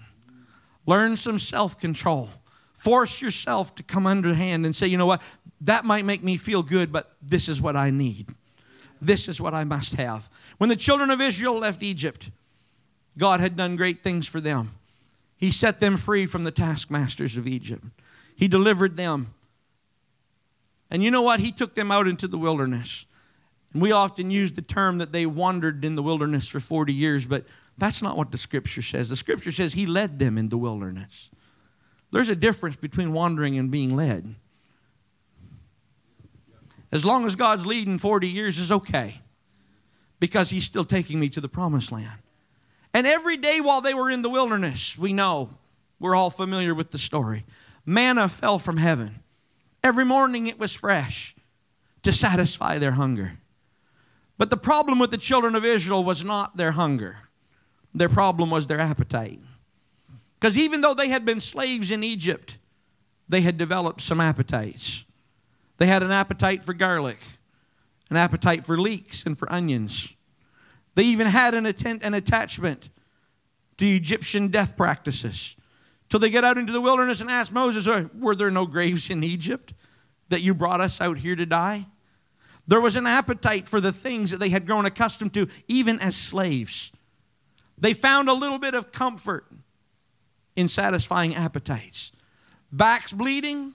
Learn 0.85 1.17
some 1.17 1.39
self 1.39 1.79
control. 1.79 2.29
Force 2.75 3.21
yourself 3.21 3.73
to 3.75 3.83
come 3.83 4.05
under 4.05 4.33
hand 4.33 4.65
and 4.65 4.75
say, 4.75 4.85
you 4.87 4.97
know 4.97 5.05
what, 5.05 5.21
that 5.61 5.85
might 5.85 6.05
make 6.05 6.23
me 6.23 6.37
feel 6.37 6.61
good, 6.61 6.91
but 6.91 7.15
this 7.21 7.49
is 7.49 7.61
what 7.61 7.75
I 7.75 7.89
need. 7.89 8.29
This 9.01 9.27
is 9.27 9.41
what 9.41 9.53
I 9.53 9.63
must 9.63 9.95
have. 9.95 10.29
When 10.57 10.69
the 10.69 10.75
children 10.75 11.09
of 11.09 11.21
Israel 11.21 11.57
left 11.57 11.83
Egypt, 11.83 12.29
God 13.17 13.39
had 13.39 13.55
done 13.55 13.75
great 13.75 14.03
things 14.03 14.27
for 14.27 14.41
them. 14.41 14.73
He 15.37 15.51
set 15.51 15.79
them 15.79 15.97
free 15.97 16.25
from 16.25 16.43
the 16.43 16.51
taskmasters 16.51 17.37
of 17.37 17.47
Egypt, 17.47 17.83
He 18.35 18.47
delivered 18.47 18.97
them. 18.97 19.33
And 20.91 21.03
you 21.03 21.09
know 21.09 21.23
what? 21.23 21.39
He 21.39 21.51
took 21.51 21.73
them 21.73 21.91
out 21.91 22.07
into 22.07 22.27
the 22.27 22.37
wilderness. 22.37 23.05
And 23.73 23.81
we 23.81 23.91
often 23.91 24.31
use 24.31 24.53
the 24.53 24.61
term 24.61 24.99
that 24.99 25.11
they 25.11 25.25
wandered 25.25 25.83
in 25.83 25.95
the 25.95 26.03
wilderness 26.03 26.47
for 26.47 26.59
40 26.59 26.93
years, 26.93 27.25
but 27.25 27.43
that's 27.77 28.01
not 28.01 28.15
what 28.15 28.31
the 28.31 28.37
scripture 28.37 28.83
says. 28.83 29.09
The 29.09 29.15
scripture 29.15 29.51
says 29.51 29.73
he 29.73 29.85
led 29.85 30.19
them 30.19 30.37
in 30.37 30.49
the 30.49 30.57
wilderness. 30.57 31.29
There's 32.15 32.29
a 32.29 32.35
difference 32.35 32.77
between 32.77 33.11
wandering 33.11 33.57
and 33.57 33.69
being 33.69 33.93
led. 33.93 34.35
As 36.89 37.03
long 37.03 37.25
as 37.25 37.35
God's 37.35 37.65
leading 37.65 37.97
40 37.97 38.29
years 38.29 38.57
is 38.57 38.71
okay 38.71 39.19
because 40.21 40.49
He's 40.49 40.63
still 40.63 40.85
taking 40.85 41.19
me 41.19 41.27
to 41.27 41.41
the 41.41 41.49
promised 41.49 41.91
land. 41.91 42.19
And 42.93 43.05
every 43.05 43.35
day 43.35 43.59
while 43.59 43.81
they 43.81 43.93
were 43.93 44.09
in 44.09 44.21
the 44.21 44.29
wilderness, 44.29 44.97
we 44.97 45.11
know, 45.11 45.49
we're 45.99 46.15
all 46.15 46.29
familiar 46.29 46.73
with 46.73 46.91
the 46.91 46.97
story. 46.97 47.43
Manna 47.85 48.29
fell 48.29 48.59
from 48.59 48.77
heaven. 48.77 49.19
Every 49.83 50.05
morning 50.05 50.47
it 50.47 50.57
was 50.57 50.73
fresh 50.73 51.35
to 52.03 52.13
satisfy 52.13 52.77
their 52.77 52.93
hunger. 52.93 53.39
But 54.37 54.49
the 54.49 54.55
problem 54.55 54.99
with 54.99 55.11
the 55.11 55.17
children 55.17 55.53
of 55.53 55.65
Israel 55.65 56.01
was 56.01 56.23
not 56.23 56.55
their 56.55 56.71
hunger, 56.71 57.17
their 57.93 58.07
problem 58.07 58.49
was 58.49 58.67
their 58.67 58.79
appetite. 58.79 59.41
Because 60.39 60.57
even 60.57 60.81
though 60.81 60.93
they 60.93 61.09
had 61.09 61.25
been 61.25 61.39
slaves 61.39 61.91
in 61.91 62.03
Egypt, 62.03 62.57
they 63.27 63.41
had 63.41 63.57
developed 63.57 64.01
some 64.01 64.21
appetites. 64.21 65.05
They 65.77 65.87
had 65.87 66.03
an 66.03 66.11
appetite 66.11 66.63
for 66.63 66.73
garlic, 66.73 67.19
an 68.09 68.17
appetite 68.17 68.65
for 68.65 68.77
leeks 68.77 69.25
and 69.25 69.37
for 69.37 69.51
onions. 69.51 70.13
They 70.95 71.03
even 71.03 71.27
had 71.27 71.53
an, 71.53 71.65
atten- 71.65 72.01
an 72.01 72.13
attachment 72.13 72.89
to 73.77 73.85
Egyptian 73.85 74.49
death 74.49 74.77
practices. 74.77 75.55
Till 76.09 76.19
they 76.19 76.29
get 76.29 76.43
out 76.43 76.57
into 76.57 76.71
the 76.71 76.81
wilderness 76.81 77.19
and 77.19 77.29
ask 77.29 77.51
Moses, 77.51 77.87
Were 78.17 78.35
there 78.35 78.51
no 78.51 78.65
graves 78.65 79.09
in 79.09 79.23
Egypt 79.23 79.73
that 80.29 80.41
you 80.41 80.53
brought 80.53 80.81
us 80.81 81.01
out 81.01 81.17
here 81.17 81.35
to 81.35 81.45
die? 81.45 81.87
There 82.67 82.81
was 82.81 82.95
an 82.95 83.05
appetite 83.07 83.67
for 83.67 83.81
the 83.81 83.91
things 83.91 84.31
that 84.31 84.37
they 84.39 84.49
had 84.49 84.65
grown 84.65 84.85
accustomed 84.85 85.33
to, 85.33 85.47
even 85.67 85.99
as 85.99 86.15
slaves. 86.15 86.91
They 87.77 87.93
found 87.93 88.29
a 88.29 88.33
little 88.33 88.57
bit 88.57 88.73
of 88.73 88.91
comfort 88.91 89.45
in 90.55 90.67
satisfying 90.67 91.35
appetites. 91.35 92.11
Backs 92.71 93.11
bleeding, 93.11 93.73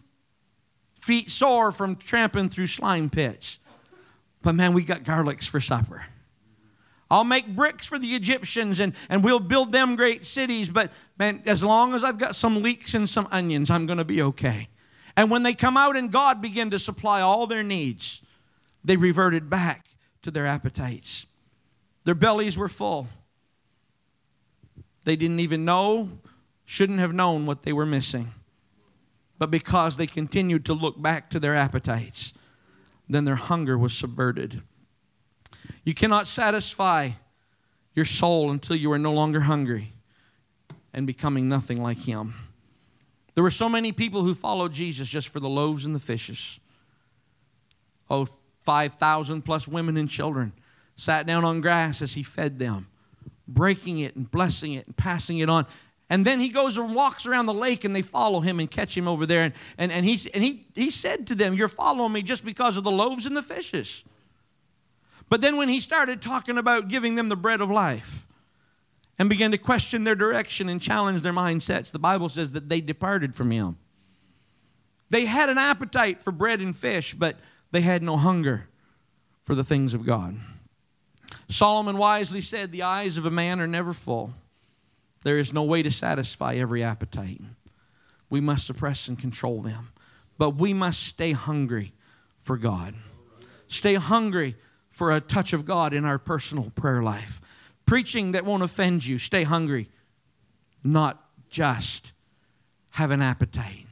feet 0.94 1.30
sore 1.30 1.72
from 1.72 1.96
tramping 1.96 2.48
through 2.48 2.66
slime 2.66 3.10
pits. 3.10 3.58
But 4.42 4.54
man, 4.54 4.72
we 4.72 4.84
got 4.84 5.02
garlics 5.02 5.48
for 5.48 5.60
supper. 5.60 6.04
I'll 7.10 7.24
make 7.24 7.56
bricks 7.56 7.86
for 7.86 7.98
the 7.98 8.08
Egyptians 8.08 8.78
and, 8.78 8.94
and 9.08 9.24
we'll 9.24 9.40
build 9.40 9.72
them 9.72 9.96
great 9.96 10.24
cities. 10.24 10.68
But 10.68 10.92
man, 11.18 11.42
as 11.44 11.64
long 11.64 11.94
as 11.94 12.04
I've 12.04 12.18
got 12.18 12.36
some 12.36 12.62
leeks 12.62 12.94
and 12.94 13.08
some 13.08 13.26
onions, 13.32 13.68
I'm 13.68 13.86
going 13.86 13.98
to 13.98 14.04
be 14.04 14.22
okay. 14.22 14.68
And 15.16 15.30
when 15.30 15.42
they 15.42 15.54
come 15.54 15.76
out 15.76 15.96
and 15.96 16.12
God 16.12 16.40
began 16.40 16.70
to 16.70 16.78
supply 16.78 17.20
all 17.20 17.46
their 17.46 17.64
needs, 17.64 18.22
they 18.84 18.96
reverted 18.96 19.50
back 19.50 19.86
to 20.22 20.30
their 20.30 20.46
appetites. 20.46 21.26
Their 22.04 22.14
bellies 22.14 22.56
were 22.56 22.68
full. 22.68 23.08
They 25.04 25.16
didn't 25.16 25.40
even 25.40 25.64
know 25.64 26.10
shouldn't 26.70 27.00
have 27.00 27.12
known 27.12 27.46
what 27.46 27.64
they 27.64 27.72
were 27.72 27.84
missing. 27.84 28.32
But 29.40 29.50
because 29.50 29.96
they 29.96 30.06
continued 30.06 30.64
to 30.66 30.72
look 30.72 31.02
back 31.02 31.28
to 31.30 31.40
their 31.40 31.56
appetites, 31.56 32.32
then 33.08 33.24
their 33.24 33.34
hunger 33.34 33.76
was 33.76 33.92
subverted. 33.92 34.62
You 35.82 35.94
cannot 35.94 36.28
satisfy 36.28 37.10
your 37.92 38.04
soul 38.04 38.52
until 38.52 38.76
you 38.76 38.92
are 38.92 39.00
no 39.00 39.12
longer 39.12 39.40
hungry 39.40 39.94
and 40.94 41.08
becoming 41.08 41.48
nothing 41.48 41.82
like 41.82 42.02
Him. 42.02 42.34
There 43.34 43.42
were 43.42 43.50
so 43.50 43.68
many 43.68 43.90
people 43.90 44.22
who 44.22 44.32
followed 44.32 44.72
Jesus 44.72 45.08
just 45.08 45.26
for 45.26 45.40
the 45.40 45.48
loaves 45.48 45.84
and 45.84 45.92
the 45.92 45.98
fishes. 45.98 46.60
Oh, 48.08 48.28
5,000 48.62 49.42
plus 49.42 49.66
women 49.66 49.96
and 49.96 50.08
children 50.08 50.52
sat 50.94 51.26
down 51.26 51.44
on 51.44 51.62
grass 51.62 52.00
as 52.00 52.12
He 52.12 52.22
fed 52.22 52.60
them, 52.60 52.86
breaking 53.48 53.98
it 53.98 54.14
and 54.14 54.30
blessing 54.30 54.74
it 54.74 54.86
and 54.86 54.96
passing 54.96 55.38
it 55.38 55.50
on. 55.50 55.66
And 56.10 56.24
then 56.24 56.40
he 56.40 56.48
goes 56.48 56.76
and 56.76 56.92
walks 56.92 57.24
around 57.24 57.46
the 57.46 57.54
lake 57.54 57.84
and 57.84 57.94
they 57.94 58.02
follow 58.02 58.40
him 58.40 58.58
and 58.58 58.68
catch 58.68 58.96
him 58.96 59.06
over 59.06 59.24
there. 59.24 59.44
And, 59.44 59.54
and, 59.78 59.92
and, 59.92 60.04
he, 60.04 60.18
and 60.34 60.42
he, 60.42 60.66
he 60.74 60.90
said 60.90 61.28
to 61.28 61.36
them, 61.36 61.54
You're 61.54 61.68
following 61.68 62.12
me 62.12 62.22
just 62.22 62.44
because 62.44 62.76
of 62.76 62.82
the 62.82 62.90
loaves 62.90 63.26
and 63.26 63.36
the 63.36 63.42
fishes. 63.42 64.02
But 65.28 65.40
then 65.40 65.56
when 65.56 65.68
he 65.68 65.78
started 65.78 66.20
talking 66.20 66.58
about 66.58 66.88
giving 66.88 67.14
them 67.14 67.28
the 67.28 67.36
bread 67.36 67.60
of 67.60 67.70
life 67.70 68.26
and 69.16 69.28
began 69.28 69.52
to 69.52 69.58
question 69.58 70.02
their 70.02 70.16
direction 70.16 70.68
and 70.68 70.82
challenge 70.82 71.22
their 71.22 71.32
mindsets, 71.32 71.92
the 71.92 72.00
Bible 72.00 72.28
says 72.28 72.50
that 72.50 72.68
they 72.68 72.80
departed 72.80 73.36
from 73.36 73.52
him. 73.52 73.78
They 75.10 75.26
had 75.26 75.48
an 75.48 75.58
appetite 75.58 76.22
for 76.22 76.32
bread 76.32 76.60
and 76.60 76.76
fish, 76.76 77.14
but 77.14 77.36
they 77.70 77.82
had 77.82 78.02
no 78.02 78.16
hunger 78.16 78.66
for 79.44 79.54
the 79.54 79.62
things 79.62 79.94
of 79.94 80.04
God. 80.04 80.34
Solomon 81.48 81.96
wisely 81.96 82.40
said, 82.40 82.72
The 82.72 82.82
eyes 82.82 83.16
of 83.16 83.26
a 83.26 83.30
man 83.30 83.60
are 83.60 83.68
never 83.68 83.92
full 83.92 84.34
there 85.22 85.38
is 85.38 85.52
no 85.52 85.62
way 85.62 85.82
to 85.82 85.90
satisfy 85.90 86.54
every 86.54 86.82
appetite. 86.82 87.40
We 88.28 88.40
must 88.40 88.66
suppress 88.66 89.08
and 89.08 89.18
control 89.18 89.60
them. 89.60 89.92
But 90.38 90.50
we 90.56 90.72
must 90.72 91.02
stay 91.02 91.32
hungry 91.32 91.92
for 92.40 92.56
God. 92.56 92.94
Stay 93.68 93.94
hungry 93.94 94.56
for 94.90 95.12
a 95.12 95.20
touch 95.20 95.52
of 95.52 95.64
God 95.64 95.92
in 95.92 96.04
our 96.04 96.18
personal 96.18 96.70
prayer 96.70 97.02
life. 97.02 97.40
Preaching 97.84 98.32
that 98.32 98.44
won't 98.44 98.62
offend 98.62 99.04
you. 99.04 99.18
Stay 99.18 99.42
hungry, 99.42 99.88
not 100.82 101.22
just 101.50 102.12
have 102.90 103.10
an 103.10 103.20
appetite. 103.20 103.86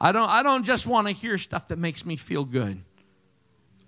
I 0.00 0.12
don't, 0.12 0.28
I 0.28 0.42
don't 0.42 0.64
just 0.64 0.86
want 0.86 1.06
to 1.06 1.12
hear 1.12 1.36
stuff 1.38 1.68
that 1.68 1.78
makes 1.78 2.04
me 2.04 2.16
feel 2.16 2.44
good. 2.44 2.82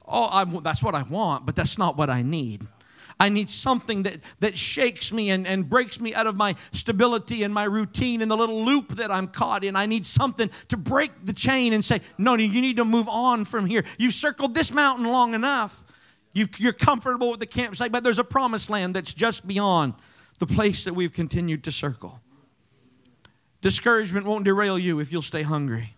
Oh, 0.06 0.28
I, 0.30 0.44
that's 0.60 0.82
what 0.82 0.94
I 0.94 1.02
want, 1.02 1.46
but 1.46 1.56
that's 1.56 1.78
not 1.78 1.96
what 1.96 2.10
I 2.10 2.22
need. 2.22 2.66
I 3.22 3.28
need 3.28 3.48
something 3.48 4.02
that, 4.02 4.16
that 4.40 4.56
shakes 4.58 5.12
me 5.12 5.30
and, 5.30 5.46
and 5.46 5.70
breaks 5.70 6.00
me 6.00 6.12
out 6.12 6.26
of 6.26 6.34
my 6.34 6.56
stability 6.72 7.44
and 7.44 7.54
my 7.54 7.62
routine 7.62 8.20
and 8.20 8.28
the 8.28 8.36
little 8.36 8.64
loop 8.64 8.96
that 8.96 9.12
I'm 9.12 9.28
caught 9.28 9.62
in. 9.62 9.76
I 9.76 9.86
need 9.86 10.04
something 10.06 10.50
to 10.70 10.76
break 10.76 11.12
the 11.24 11.32
chain 11.32 11.72
and 11.72 11.84
say, 11.84 12.00
no, 12.18 12.34
you 12.34 12.60
need 12.60 12.78
to 12.78 12.84
move 12.84 13.08
on 13.08 13.44
from 13.44 13.66
here. 13.66 13.84
You've 13.96 14.14
circled 14.14 14.56
this 14.56 14.72
mountain 14.72 15.06
long 15.06 15.34
enough. 15.34 15.84
you 16.32 16.48
are 16.66 16.72
comfortable 16.72 17.30
with 17.30 17.38
the 17.38 17.46
campsite, 17.46 17.92
but 17.92 18.02
there's 18.02 18.18
a 18.18 18.24
promised 18.24 18.68
land 18.68 18.96
that's 18.96 19.14
just 19.14 19.46
beyond 19.46 19.94
the 20.40 20.46
place 20.48 20.82
that 20.82 20.94
we've 20.94 21.12
continued 21.12 21.62
to 21.62 21.70
circle. 21.70 22.20
Discouragement 23.60 24.26
won't 24.26 24.44
derail 24.44 24.80
you 24.80 24.98
if 24.98 25.12
you'll 25.12 25.22
stay 25.22 25.42
hungry. 25.42 25.94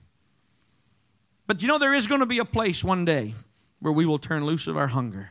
But 1.46 1.62
you 1.62 1.68
know, 1.68 1.78
there 1.78 1.94
is 1.94 2.06
going 2.06 2.20
to 2.20 2.26
be 2.26 2.38
a 2.38 2.44
place 2.44 2.84
one 2.84 3.06
day 3.06 3.34
where 3.80 3.94
we 3.94 4.04
will 4.04 4.18
turn 4.18 4.44
loose 4.44 4.66
of 4.66 4.76
our 4.76 4.88
hunger. 4.88 5.30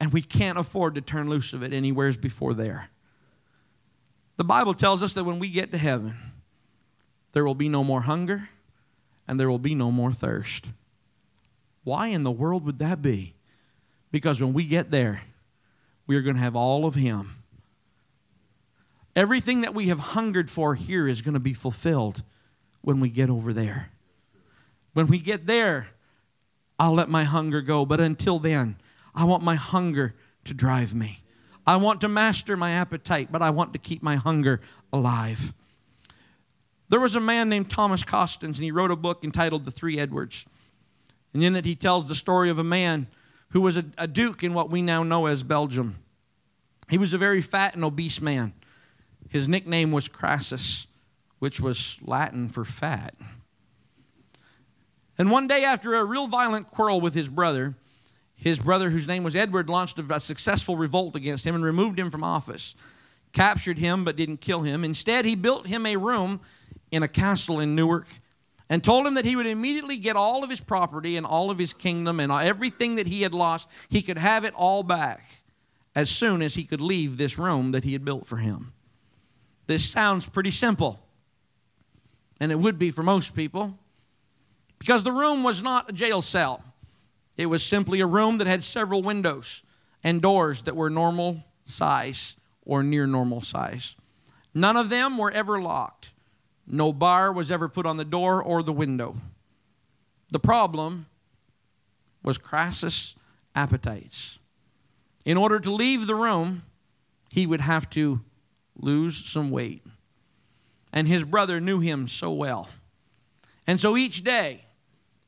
And 0.00 0.12
we 0.12 0.22
can't 0.22 0.58
afford 0.58 0.94
to 0.94 1.00
turn 1.00 1.28
loose 1.28 1.52
of 1.52 1.62
it 1.62 1.72
anywheres 1.72 2.16
before 2.16 2.54
there. 2.54 2.90
The 4.36 4.44
Bible 4.44 4.74
tells 4.74 5.02
us 5.02 5.14
that 5.14 5.24
when 5.24 5.38
we 5.38 5.48
get 5.48 5.72
to 5.72 5.78
heaven, 5.78 6.14
there 7.32 7.44
will 7.44 7.54
be 7.54 7.68
no 7.68 7.82
more 7.82 8.02
hunger 8.02 8.50
and 9.26 9.40
there 9.40 9.50
will 9.50 9.58
be 9.58 9.74
no 9.74 9.90
more 9.90 10.12
thirst. 10.12 10.66
Why 11.84 12.08
in 12.08 12.22
the 12.22 12.30
world 12.30 12.64
would 12.66 12.78
that 12.80 13.00
be? 13.00 13.34
Because 14.10 14.40
when 14.40 14.52
we 14.52 14.64
get 14.64 14.90
there, 14.90 15.22
we 16.06 16.16
are 16.16 16.22
going 16.22 16.36
to 16.36 16.42
have 16.42 16.56
all 16.56 16.86
of 16.86 16.94
Him. 16.94 17.42
Everything 19.14 19.62
that 19.62 19.74
we 19.74 19.86
have 19.86 19.98
hungered 19.98 20.50
for 20.50 20.74
here 20.74 21.08
is 21.08 21.22
going 21.22 21.34
to 21.34 21.40
be 21.40 21.54
fulfilled 21.54 22.22
when 22.82 23.00
we 23.00 23.08
get 23.08 23.30
over 23.30 23.52
there. 23.52 23.90
When 24.92 25.06
we 25.06 25.18
get 25.18 25.46
there, 25.46 25.88
I'll 26.78 26.94
let 26.94 27.08
my 27.08 27.24
hunger 27.24 27.62
go. 27.62 27.84
But 27.86 28.00
until 28.00 28.38
then, 28.38 28.76
I 29.16 29.24
want 29.24 29.42
my 29.42 29.54
hunger 29.54 30.14
to 30.44 30.54
drive 30.54 30.94
me. 30.94 31.22
I 31.66 31.76
want 31.76 32.00
to 32.02 32.08
master 32.08 32.56
my 32.56 32.70
appetite, 32.70 33.32
but 33.32 33.42
I 33.42 33.50
want 33.50 33.72
to 33.72 33.78
keep 33.78 34.02
my 34.02 34.16
hunger 34.16 34.60
alive. 34.92 35.52
There 36.88 37.00
was 37.00 37.16
a 37.16 37.20
man 37.20 37.48
named 37.48 37.70
Thomas 37.70 38.04
Costain, 38.04 38.44
and 38.44 38.56
he 38.56 38.70
wrote 38.70 38.92
a 38.92 38.96
book 38.96 39.24
entitled 39.24 39.64
The 39.64 39.72
Three 39.72 39.98
Edwards. 39.98 40.46
And 41.34 41.42
in 41.42 41.56
it, 41.56 41.64
he 41.64 41.74
tells 41.74 42.06
the 42.06 42.14
story 42.14 42.48
of 42.50 42.58
a 42.58 42.64
man 42.64 43.08
who 43.50 43.60
was 43.60 43.76
a, 43.76 43.84
a 43.98 44.06
duke 44.06 44.44
in 44.44 44.54
what 44.54 44.70
we 44.70 44.82
now 44.82 45.02
know 45.02 45.26
as 45.26 45.42
Belgium. 45.42 45.96
He 46.88 46.98
was 46.98 47.12
a 47.12 47.18
very 47.18 47.42
fat 47.42 47.74
and 47.74 47.84
obese 47.84 48.20
man. 48.20 48.52
His 49.28 49.48
nickname 49.48 49.90
was 49.90 50.06
Crassus, 50.06 50.86
which 51.40 51.60
was 51.60 51.98
Latin 52.00 52.48
for 52.48 52.64
fat. 52.64 53.14
And 55.18 55.30
one 55.30 55.48
day, 55.48 55.64
after 55.64 55.94
a 55.94 56.04
real 56.04 56.28
violent 56.28 56.70
quarrel 56.70 57.00
with 57.00 57.14
his 57.14 57.28
brother, 57.28 57.74
his 58.36 58.58
brother, 58.58 58.90
whose 58.90 59.08
name 59.08 59.24
was 59.24 59.34
Edward, 59.34 59.68
launched 59.68 59.98
a 59.98 60.20
successful 60.20 60.76
revolt 60.76 61.16
against 61.16 61.46
him 61.46 61.54
and 61.54 61.64
removed 61.64 61.98
him 61.98 62.10
from 62.10 62.22
office. 62.22 62.74
Captured 63.32 63.78
him, 63.78 64.04
but 64.04 64.16
didn't 64.16 64.40
kill 64.40 64.62
him. 64.62 64.84
Instead, 64.84 65.24
he 65.24 65.34
built 65.34 65.66
him 65.66 65.84
a 65.86 65.96
room 65.96 66.40
in 66.90 67.02
a 67.02 67.08
castle 67.08 67.60
in 67.60 67.74
Newark 67.74 68.06
and 68.68 68.82
told 68.82 69.06
him 69.06 69.14
that 69.14 69.24
he 69.24 69.36
would 69.36 69.46
immediately 69.46 69.96
get 69.96 70.16
all 70.16 70.44
of 70.44 70.50
his 70.50 70.60
property 70.60 71.16
and 71.16 71.26
all 71.26 71.50
of 71.50 71.58
his 71.58 71.72
kingdom 71.72 72.20
and 72.20 72.30
everything 72.30 72.96
that 72.96 73.06
he 73.06 73.22
had 73.22 73.34
lost. 73.34 73.68
He 73.88 74.02
could 74.02 74.18
have 74.18 74.44
it 74.44 74.54
all 74.54 74.82
back 74.82 75.42
as 75.94 76.10
soon 76.10 76.42
as 76.42 76.54
he 76.54 76.64
could 76.64 76.80
leave 76.80 77.16
this 77.16 77.38
room 77.38 77.72
that 77.72 77.84
he 77.84 77.92
had 77.92 78.04
built 78.04 78.26
for 78.26 78.36
him. 78.36 78.72
This 79.66 79.88
sounds 79.88 80.26
pretty 80.26 80.50
simple, 80.50 81.00
and 82.38 82.52
it 82.52 82.58
would 82.58 82.78
be 82.78 82.90
for 82.90 83.02
most 83.02 83.34
people 83.34 83.78
because 84.78 85.04
the 85.04 85.12
room 85.12 85.42
was 85.42 85.62
not 85.62 85.90
a 85.90 85.92
jail 85.92 86.22
cell. 86.22 86.62
It 87.36 87.46
was 87.46 87.62
simply 87.62 88.00
a 88.00 88.06
room 88.06 88.38
that 88.38 88.46
had 88.46 88.64
several 88.64 89.02
windows 89.02 89.62
and 90.02 90.22
doors 90.22 90.62
that 90.62 90.76
were 90.76 90.90
normal 90.90 91.44
size 91.64 92.36
or 92.64 92.82
near 92.82 93.06
normal 93.06 93.40
size. 93.40 93.96
None 94.54 94.76
of 94.76 94.88
them 94.88 95.18
were 95.18 95.30
ever 95.30 95.60
locked. 95.60 96.12
No 96.66 96.92
bar 96.92 97.32
was 97.32 97.50
ever 97.50 97.68
put 97.68 97.86
on 97.86 97.96
the 97.96 98.04
door 98.04 98.42
or 98.42 98.62
the 98.62 98.72
window. 98.72 99.16
The 100.30 100.40
problem 100.40 101.06
was 102.22 102.38
Crassus' 102.38 103.14
appetites. 103.54 104.38
In 105.24 105.36
order 105.36 105.60
to 105.60 105.72
leave 105.72 106.06
the 106.06 106.14
room, 106.14 106.62
he 107.30 107.46
would 107.46 107.60
have 107.60 107.88
to 107.90 108.20
lose 108.76 109.24
some 109.24 109.50
weight. 109.50 109.82
And 110.92 111.06
his 111.06 111.24
brother 111.24 111.60
knew 111.60 111.80
him 111.80 112.08
so 112.08 112.32
well. 112.32 112.68
And 113.66 113.80
so 113.80 113.96
each 113.96 114.24
day, 114.24 114.65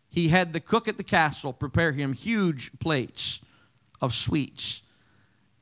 he 0.09 0.29
had 0.29 0.53
the 0.53 0.61
cook 0.61 0.89
at 0.89 0.97
the 0.97 1.05
castle 1.05 1.53
prepare 1.53 1.93
him 1.93 2.13
huge 2.13 2.71
plates 2.79 3.41
of 4.01 4.15
sweets, 4.15 4.83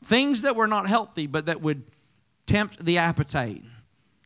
things 0.05 0.43
that 0.43 0.57
were 0.57 0.67
not 0.67 0.87
healthy, 0.87 1.27
but 1.27 1.47
that 1.47 1.61
would 1.61 1.85
tempt 2.47 2.85
the 2.85 2.99
appetite 2.99 3.63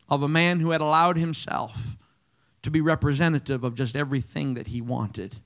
of 0.08 0.22
a 0.22 0.28
man 0.28 0.60
who 0.60 0.72
had 0.72 0.80
allowed 0.80 1.16
himself 1.16 1.96
to 2.62 2.70
be 2.70 2.80
representative 2.80 3.64
of 3.64 3.74
just 3.74 3.96
everything 3.96 4.54
that 4.54 4.68
he 4.68 4.80
wanted. 4.80 5.36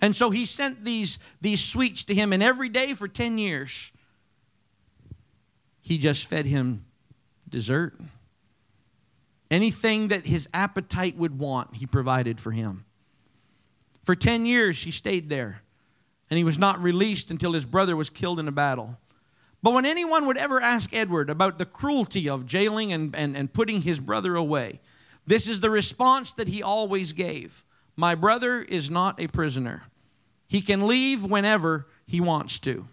And 0.00 0.14
so 0.14 0.30
he 0.30 0.46
sent 0.46 0.84
these, 0.84 1.18
these 1.40 1.64
sweets 1.64 2.04
to 2.04 2.14
him, 2.14 2.32
and 2.32 2.42
every 2.42 2.68
day 2.68 2.94
for 2.94 3.08
10 3.08 3.38
years, 3.38 3.90
he 5.80 5.98
just 5.98 6.26
fed 6.26 6.46
him 6.46 6.84
dessert. 7.48 7.98
Anything 9.50 10.08
that 10.08 10.26
his 10.26 10.48
appetite 10.52 11.16
would 11.16 11.38
want, 11.38 11.76
he 11.76 11.86
provided 11.86 12.38
for 12.38 12.52
him. 12.52 12.84
For 14.08 14.16
10 14.16 14.46
years, 14.46 14.84
he 14.84 14.90
stayed 14.90 15.28
there, 15.28 15.60
and 16.30 16.38
he 16.38 16.42
was 16.42 16.58
not 16.58 16.82
released 16.82 17.30
until 17.30 17.52
his 17.52 17.66
brother 17.66 17.94
was 17.94 18.08
killed 18.08 18.40
in 18.40 18.48
a 18.48 18.50
battle. 18.50 18.98
But 19.62 19.74
when 19.74 19.84
anyone 19.84 20.24
would 20.24 20.38
ever 20.38 20.62
ask 20.62 20.94
Edward 20.96 21.28
about 21.28 21.58
the 21.58 21.66
cruelty 21.66 22.26
of 22.26 22.46
jailing 22.46 22.90
and, 22.90 23.14
and, 23.14 23.36
and 23.36 23.52
putting 23.52 23.82
his 23.82 24.00
brother 24.00 24.34
away, 24.34 24.80
this 25.26 25.46
is 25.46 25.60
the 25.60 25.68
response 25.68 26.32
that 26.32 26.48
he 26.48 26.62
always 26.62 27.12
gave 27.12 27.66
My 27.96 28.14
brother 28.14 28.62
is 28.62 28.90
not 28.90 29.20
a 29.20 29.26
prisoner. 29.26 29.82
He 30.46 30.62
can 30.62 30.86
leave 30.86 31.22
whenever 31.22 31.86
he 32.06 32.18
wants 32.18 32.58
to. 32.60 32.88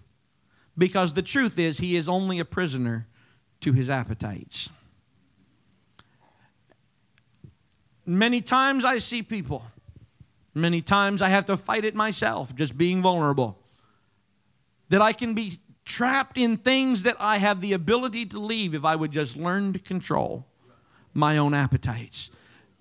Because 0.78 1.14
the 1.14 1.22
truth 1.22 1.58
is, 1.58 1.78
he 1.78 1.96
is 1.96 2.10
only 2.10 2.40
a 2.40 2.44
prisoner 2.44 3.08
to 3.62 3.72
his 3.72 3.90
appetites. 3.90 4.70
Many 8.06 8.42
times 8.42 8.84
I 8.84 8.98
see 8.98 9.24
people 9.24 9.64
Many 10.56 10.82
times 10.82 11.22
I 11.22 11.28
have 11.28 11.46
to 11.48 11.58
fight 11.58 11.84
it 11.84 11.96
myself, 11.96 12.56
just 12.56 12.78
being 12.78 13.02
vulnerable. 13.02 13.60
That 14.88 15.02
I 15.02 15.12
can 15.12 15.34
be 15.34 15.60
trapped 15.84 16.38
in 16.38 16.56
things 16.58 17.04
that 17.04 17.18
I 17.20 17.38
have 17.38 17.60
the 17.60 17.74
ability 17.74 18.26
to 18.28 18.40
leave 18.40 18.74
if 18.74 18.86
I 18.86 18.96
would 18.96 19.12
just 19.12 19.36
learn 19.36 19.74
to 19.74 19.80
control 19.80 20.46
my 21.14 21.38
own 21.38 21.54
appetites. 21.54 22.32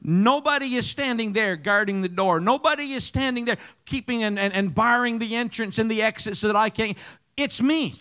Nobody 0.00 0.76
is 0.76 0.88
standing 0.88 1.32
there 1.32 1.56
guarding 1.56 2.02
the 2.02 2.08
door. 2.08 2.38
Nobody 2.38 2.92
is 2.92 3.04
standing 3.04 3.44
there 3.46 3.58
keeping 3.86 4.22
and, 4.22 4.38
and, 4.38 4.52
and 4.52 4.74
barring 4.74 5.18
the 5.18 5.34
entrance 5.34 5.78
and 5.78 5.90
the 5.90 6.02
exit 6.02 6.36
so 6.36 6.46
that 6.46 6.56
I 6.56 6.70
can't. 6.70 6.96
It's 7.36 7.60
me. 7.60 7.94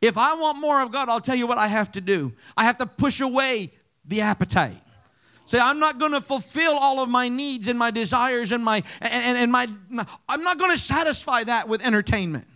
If 0.00 0.16
I 0.16 0.34
want 0.34 0.58
more 0.58 0.80
of 0.80 0.92
God, 0.92 1.08
I'll 1.08 1.20
tell 1.20 1.34
you 1.34 1.46
what 1.46 1.58
I 1.58 1.66
have 1.66 1.92
to 1.92 2.00
do. 2.00 2.32
I 2.56 2.64
have 2.64 2.78
to 2.78 2.86
push 2.86 3.20
away 3.20 3.72
the 4.04 4.22
appetite. 4.22 4.80
Say, 5.50 5.58
I'm 5.58 5.80
not 5.80 5.98
going 5.98 6.12
to 6.12 6.20
fulfill 6.20 6.74
all 6.74 7.00
of 7.02 7.08
my 7.08 7.28
needs 7.28 7.66
and 7.66 7.76
my 7.76 7.90
desires 7.90 8.52
and 8.52 8.64
my 8.64 8.84
and, 9.00 9.36
and 9.36 9.50
my 9.50 9.68
I'm 10.28 10.44
not 10.44 10.60
going 10.60 10.70
to 10.70 10.78
satisfy 10.78 11.42
that 11.42 11.66
with 11.66 11.84
entertainment. 11.84 12.46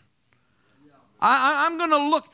I, 1.21 1.67
I'm 1.67 1.77
going 1.77 1.91
to 1.91 2.09
look. 2.09 2.29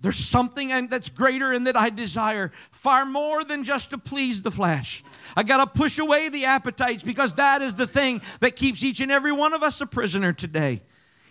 There's 0.00 0.18
something 0.18 0.86
that's 0.86 1.08
greater 1.08 1.50
and 1.50 1.66
that 1.66 1.76
I 1.76 1.90
desire 1.90 2.52
far 2.70 3.04
more 3.04 3.42
than 3.42 3.64
just 3.64 3.90
to 3.90 3.98
please 3.98 4.42
the 4.42 4.52
flesh. 4.52 5.02
I 5.36 5.42
got 5.42 5.56
to 5.56 5.66
push 5.66 5.98
away 5.98 6.28
the 6.28 6.44
appetites 6.44 7.02
because 7.02 7.34
that 7.34 7.60
is 7.60 7.74
the 7.74 7.88
thing 7.88 8.20
that 8.38 8.54
keeps 8.54 8.84
each 8.84 9.00
and 9.00 9.10
every 9.10 9.32
one 9.32 9.52
of 9.52 9.64
us 9.64 9.80
a 9.80 9.86
prisoner 9.86 10.32
today. 10.32 10.82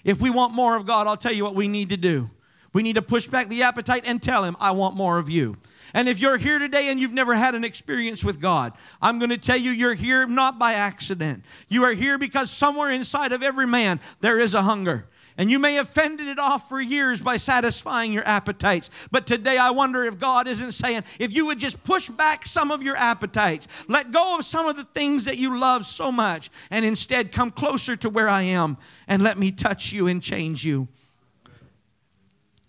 If 0.03 0.19
we 0.19 0.29
want 0.29 0.53
more 0.53 0.75
of 0.75 0.85
God, 0.85 1.07
I'll 1.07 1.15
tell 1.15 1.31
you 1.31 1.45
what 1.45 1.55
we 1.55 1.69
need 1.69 1.87
to 1.87 1.97
do. 1.97 2.29
We 2.73 2.83
need 2.83 2.95
to 2.95 3.01
push 3.01 3.27
back 3.27 3.47
the 3.47 3.63
appetite 3.63 4.03
and 4.05 4.21
tell 4.21 4.43
Him, 4.43 4.57
I 4.59 4.71
want 4.71 4.97
more 4.97 5.19
of 5.19 5.29
you. 5.29 5.55
And 5.93 6.09
if 6.09 6.19
you're 6.19 6.37
here 6.37 6.57
today 6.57 6.89
and 6.89 6.99
you've 6.99 7.13
never 7.13 7.35
had 7.35 7.53
an 7.53 7.63
experience 7.63 8.23
with 8.23 8.41
God, 8.41 8.73
I'm 9.01 9.19
going 9.19 9.29
to 9.29 9.37
tell 9.37 9.57
you 9.57 9.71
you're 9.71 9.93
here 9.93 10.25
not 10.25 10.57
by 10.57 10.73
accident. 10.73 11.43
You 11.67 11.83
are 11.83 11.93
here 11.93 12.17
because 12.17 12.49
somewhere 12.49 12.89
inside 12.89 13.31
of 13.31 13.43
every 13.43 13.67
man 13.67 13.99
there 14.19 14.39
is 14.39 14.53
a 14.53 14.63
hunger. 14.63 15.07
And 15.37 15.49
you 15.49 15.57
may 15.57 15.73
have 15.75 15.89
fended 15.89 16.27
it 16.27 16.37
off 16.37 16.69
for 16.69 16.79
years 16.79 17.21
by 17.21 17.37
satisfying 17.37 18.11
your 18.11 18.27
appetites. 18.27 18.89
But 19.11 19.25
today 19.25 19.57
I 19.57 19.71
wonder 19.71 20.03
if 20.03 20.19
God 20.19 20.47
isn't 20.47 20.73
saying, 20.73 21.03
if 21.19 21.31
you 21.31 21.45
would 21.47 21.59
just 21.59 21.83
push 21.83 22.09
back 22.09 22.45
some 22.45 22.69
of 22.69 22.83
your 22.83 22.95
appetites, 22.95 23.67
let 23.87 24.11
go 24.11 24.37
of 24.37 24.45
some 24.45 24.67
of 24.67 24.75
the 24.75 24.83
things 24.83 25.25
that 25.25 25.37
you 25.37 25.57
love 25.57 25.87
so 25.87 26.11
much, 26.11 26.51
and 26.69 26.85
instead 26.85 27.31
come 27.31 27.49
closer 27.49 27.95
to 27.95 28.09
where 28.09 28.29
I 28.29 28.43
am 28.43 28.77
and 29.07 29.23
let 29.23 29.39
me 29.39 29.51
touch 29.51 29.91
you 29.91 30.07
and 30.07 30.21
change 30.21 30.63
you. 30.63 30.87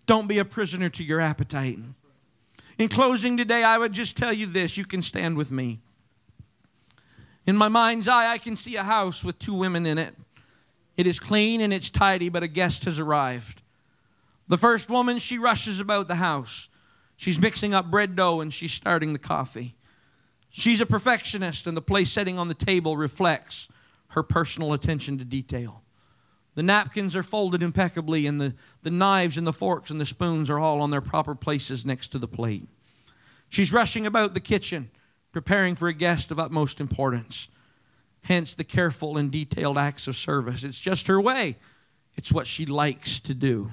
Don't 0.06 0.26
be 0.26 0.38
a 0.38 0.44
prisoner 0.44 0.88
to 0.90 1.04
your 1.04 1.20
appetite. 1.20 1.78
In 2.78 2.88
closing 2.88 3.36
today, 3.36 3.62
I 3.62 3.78
would 3.78 3.92
just 3.92 4.16
tell 4.16 4.32
you 4.32 4.46
this 4.46 4.76
you 4.76 4.84
can 4.84 5.02
stand 5.02 5.36
with 5.36 5.50
me. 5.50 5.80
In 7.46 7.56
my 7.56 7.68
mind's 7.68 8.08
eye, 8.08 8.32
I 8.32 8.38
can 8.38 8.56
see 8.56 8.76
a 8.76 8.82
house 8.82 9.22
with 9.22 9.38
two 9.38 9.54
women 9.54 9.86
in 9.86 9.98
it. 9.98 10.14
It 10.96 11.06
is 11.06 11.20
clean 11.20 11.60
and 11.60 11.72
it's 11.72 11.90
tidy, 11.90 12.28
but 12.28 12.42
a 12.42 12.48
guest 12.48 12.84
has 12.84 12.98
arrived. 12.98 13.62
The 14.48 14.58
first 14.58 14.90
woman, 14.90 15.18
she 15.18 15.38
rushes 15.38 15.80
about 15.80 16.08
the 16.08 16.16
house. 16.16 16.68
She's 17.16 17.38
mixing 17.38 17.74
up 17.74 17.90
bread 17.90 18.16
dough 18.16 18.40
and 18.40 18.52
she's 18.52 18.72
starting 18.72 19.12
the 19.12 19.18
coffee. 19.18 19.76
She's 20.50 20.80
a 20.80 20.86
perfectionist, 20.86 21.66
and 21.66 21.76
the 21.76 21.82
place 21.82 22.12
setting 22.12 22.38
on 22.38 22.46
the 22.46 22.54
table 22.54 22.96
reflects 22.96 23.68
her 24.08 24.22
personal 24.22 24.72
attention 24.72 25.18
to 25.18 25.24
detail. 25.24 25.83
The 26.54 26.62
napkins 26.62 27.16
are 27.16 27.22
folded 27.22 27.62
impeccably, 27.62 28.26
and 28.26 28.40
the, 28.40 28.54
the 28.82 28.90
knives 28.90 29.36
and 29.36 29.46
the 29.46 29.52
forks 29.52 29.90
and 29.90 30.00
the 30.00 30.06
spoons 30.06 30.48
are 30.48 30.58
all 30.58 30.80
on 30.80 30.90
their 30.90 31.00
proper 31.00 31.34
places 31.34 31.84
next 31.84 32.08
to 32.08 32.18
the 32.18 32.28
plate. 32.28 32.68
She's 33.48 33.72
rushing 33.72 34.06
about 34.06 34.34
the 34.34 34.40
kitchen, 34.40 34.90
preparing 35.32 35.74
for 35.74 35.88
a 35.88 35.94
guest 35.94 36.30
of 36.30 36.38
utmost 36.38 36.80
importance. 36.80 37.48
Hence 38.22 38.54
the 38.54 38.64
careful 38.64 39.18
and 39.18 39.30
detailed 39.30 39.78
acts 39.78 40.06
of 40.06 40.16
service. 40.16 40.64
It's 40.64 40.80
just 40.80 41.08
her 41.08 41.20
way, 41.20 41.56
it's 42.16 42.32
what 42.32 42.46
she 42.46 42.66
likes 42.66 43.20
to 43.20 43.34
do. 43.34 43.70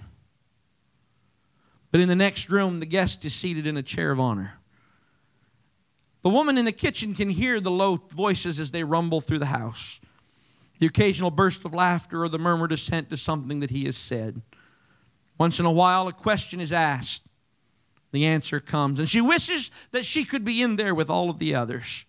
But 1.91 2.01
in 2.01 2.09
the 2.09 2.15
next 2.15 2.49
room, 2.49 2.79
the 2.79 2.85
guest 2.85 3.23
is 3.25 3.33
seated 3.33 3.67
in 3.67 3.77
a 3.77 3.83
chair 3.83 4.11
of 4.11 4.19
honor. 4.19 4.53
The 6.21 6.29
woman 6.29 6.57
in 6.57 6.65
the 6.65 6.71
kitchen 6.71 7.15
can 7.15 7.29
hear 7.29 7.59
the 7.59 7.71
low 7.71 7.95
voices 7.95 8.59
as 8.59 8.71
they 8.71 8.83
rumble 8.83 9.21
through 9.21 9.39
the 9.39 9.47
house, 9.47 9.99
the 10.81 10.87
occasional 10.87 11.29
burst 11.29 11.63
of 11.63 11.75
laughter 11.75 12.23
or 12.23 12.27
the 12.27 12.39
murmured 12.39 12.71
assent 12.71 13.07
to 13.11 13.15
something 13.15 13.59
that 13.59 13.69
he 13.69 13.85
has 13.85 13.95
said. 13.95 14.41
Once 15.37 15.59
in 15.59 15.65
a 15.67 15.71
while, 15.71 16.07
a 16.07 16.11
question 16.11 16.59
is 16.59 16.73
asked. 16.73 17.21
The 18.11 18.25
answer 18.25 18.59
comes, 18.59 18.97
and 18.97 19.07
she 19.07 19.21
wishes 19.21 19.69
that 19.91 20.05
she 20.05 20.25
could 20.25 20.43
be 20.43 20.59
in 20.59 20.77
there 20.77 20.95
with 20.95 21.07
all 21.07 21.29
of 21.29 21.37
the 21.37 21.53
others. 21.53 22.03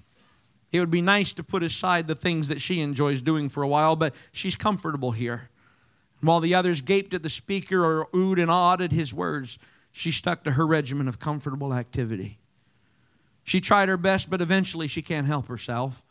It 0.73 0.81
would 0.81 0.91
be 0.91 1.03
nice 1.03 1.35
to 1.35 1.45
put 1.45 1.63
aside 1.63 2.07
the 2.07 2.15
things 2.15 2.49
that 2.49 2.63
she 2.63 2.81
enjoys 2.81 3.21
doing 3.21 3.51
for 3.51 3.63
a 3.63 3.69
while, 3.69 3.95
but 3.95 4.15
she's 4.33 4.57
comfortable 4.57 5.11
here. 5.11 5.51
While 6.23 6.41
the 6.41 6.55
others 6.55 6.81
gaped 6.81 7.13
at 7.13 7.23
the 7.23 7.29
speaker 7.29 7.85
or 7.85 8.07
oohed 8.15 8.41
and 8.41 8.51
awed 8.51 8.81
at 8.81 8.91
his 8.91 9.13
words, 9.13 9.59
she 9.91 10.11
stuck 10.11 10.45
to 10.45 10.53
her 10.53 10.67
regimen 10.67 11.09
of 11.09 11.19
comfortable 11.19 11.75
activity. 11.75 12.39
She 13.45 13.61
tried 13.61 13.91
her 13.91 13.99
best, 13.99 14.31
but 14.31 14.41
eventually 14.41 14.87
she 14.87 15.03
can't 15.03 15.27
help 15.27 15.49
herself. 15.49 16.03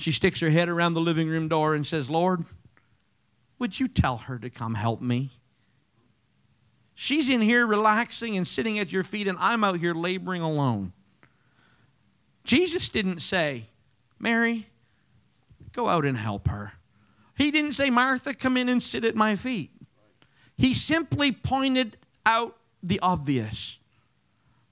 She 0.00 0.12
sticks 0.12 0.40
her 0.40 0.48
head 0.48 0.70
around 0.70 0.94
the 0.94 1.00
living 1.02 1.28
room 1.28 1.46
door 1.46 1.74
and 1.74 1.86
says, 1.86 2.08
Lord, 2.08 2.46
would 3.58 3.78
you 3.78 3.86
tell 3.86 4.16
her 4.16 4.38
to 4.38 4.48
come 4.48 4.72
help 4.72 5.02
me? 5.02 5.28
She's 6.94 7.28
in 7.28 7.42
here 7.42 7.66
relaxing 7.66 8.34
and 8.34 8.48
sitting 8.48 8.78
at 8.78 8.92
your 8.92 9.04
feet, 9.04 9.28
and 9.28 9.36
I'm 9.38 9.62
out 9.62 9.78
here 9.78 9.92
laboring 9.92 10.40
alone. 10.40 10.94
Jesus 12.44 12.88
didn't 12.88 13.20
say, 13.20 13.66
Mary, 14.18 14.68
go 15.72 15.86
out 15.86 16.06
and 16.06 16.16
help 16.16 16.48
her. 16.48 16.72
He 17.36 17.50
didn't 17.50 17.74
say, 17.74 17.90
Martha, 17.90 18.32
come 18.32 18.56
in 18.56 18.70
and 18.70 18.82
sit 18.82 19.04
at 19.04 19.14
my 19.14 19.36
feet. 19.36 19.70
He 20.56 20.72
simply 20.72 21.30
pointed 21.30 21.98
out 22.24 22.56
the 22.82 23.00
obvious. 23.00 23.78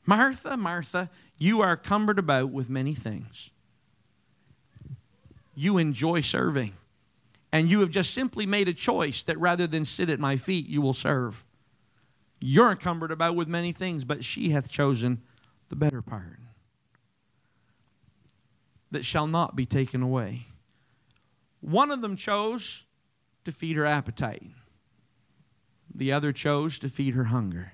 Martha, 0.07 0.57
Martha, 0.57 1.11
you 1.37 1.61
are 1.61 1.77
cumbered 1.77 2.19
about 2.19 2.49
with 2.49 2.71
many 2.71 2.95
things. 2.95 3.51
You 5.59 5.77
enjoy 5.77 6.21
serving. 6.21 6.75
And 7.51 7.69
you 7.69 7.81
have 7.81 7.91
just 7.91 8.15
simply 8.15 8.47
made 8.47 8.69
a 8.69 8.73
choice 8.73 9.25
that 9.25 9.41
rather 9.41 9.67
than 9.67 9.85
sit 9.85 10.09
at 10.09 10.21
my 10.21 10.37
feet, 10.37 10.69
you 10.69 10.81
will 10.81 10.93
serve. 10.93 11.45
You're 12.39 12.71
encumbered 12.71 13.11
about 13.11 13.35
with 13.35 13.49
many 13.49 13.73
things, 13.73 14.05
but 14.05 14.23
she 14.23 14.51
hath 14.51 14.71
chosen 14.71 15.21
the 15.69 15.75
better 15.75 16.01
part 16.01 16.39
that 18.93 19.05
shall 19.05 19.27
not 19.27 19.57
be 19.57 19.67
taken 19.67 20.01
away. 20.01 20.47
One 21.61 21.91
of 21.91 22.03
them 22.03 22.15
chose 22.15 22.85
to 23.45 23.51
feed 23.51 23.75
her 23.75 23.85
appetite, 23.85 24.47
the 25.93 26.13
other 26.13 26.33
chose 26.33 26.79
to 26.79 26.89
feed 26.89 27.15
her 27.15 27.25
hunger. 27.25 27.73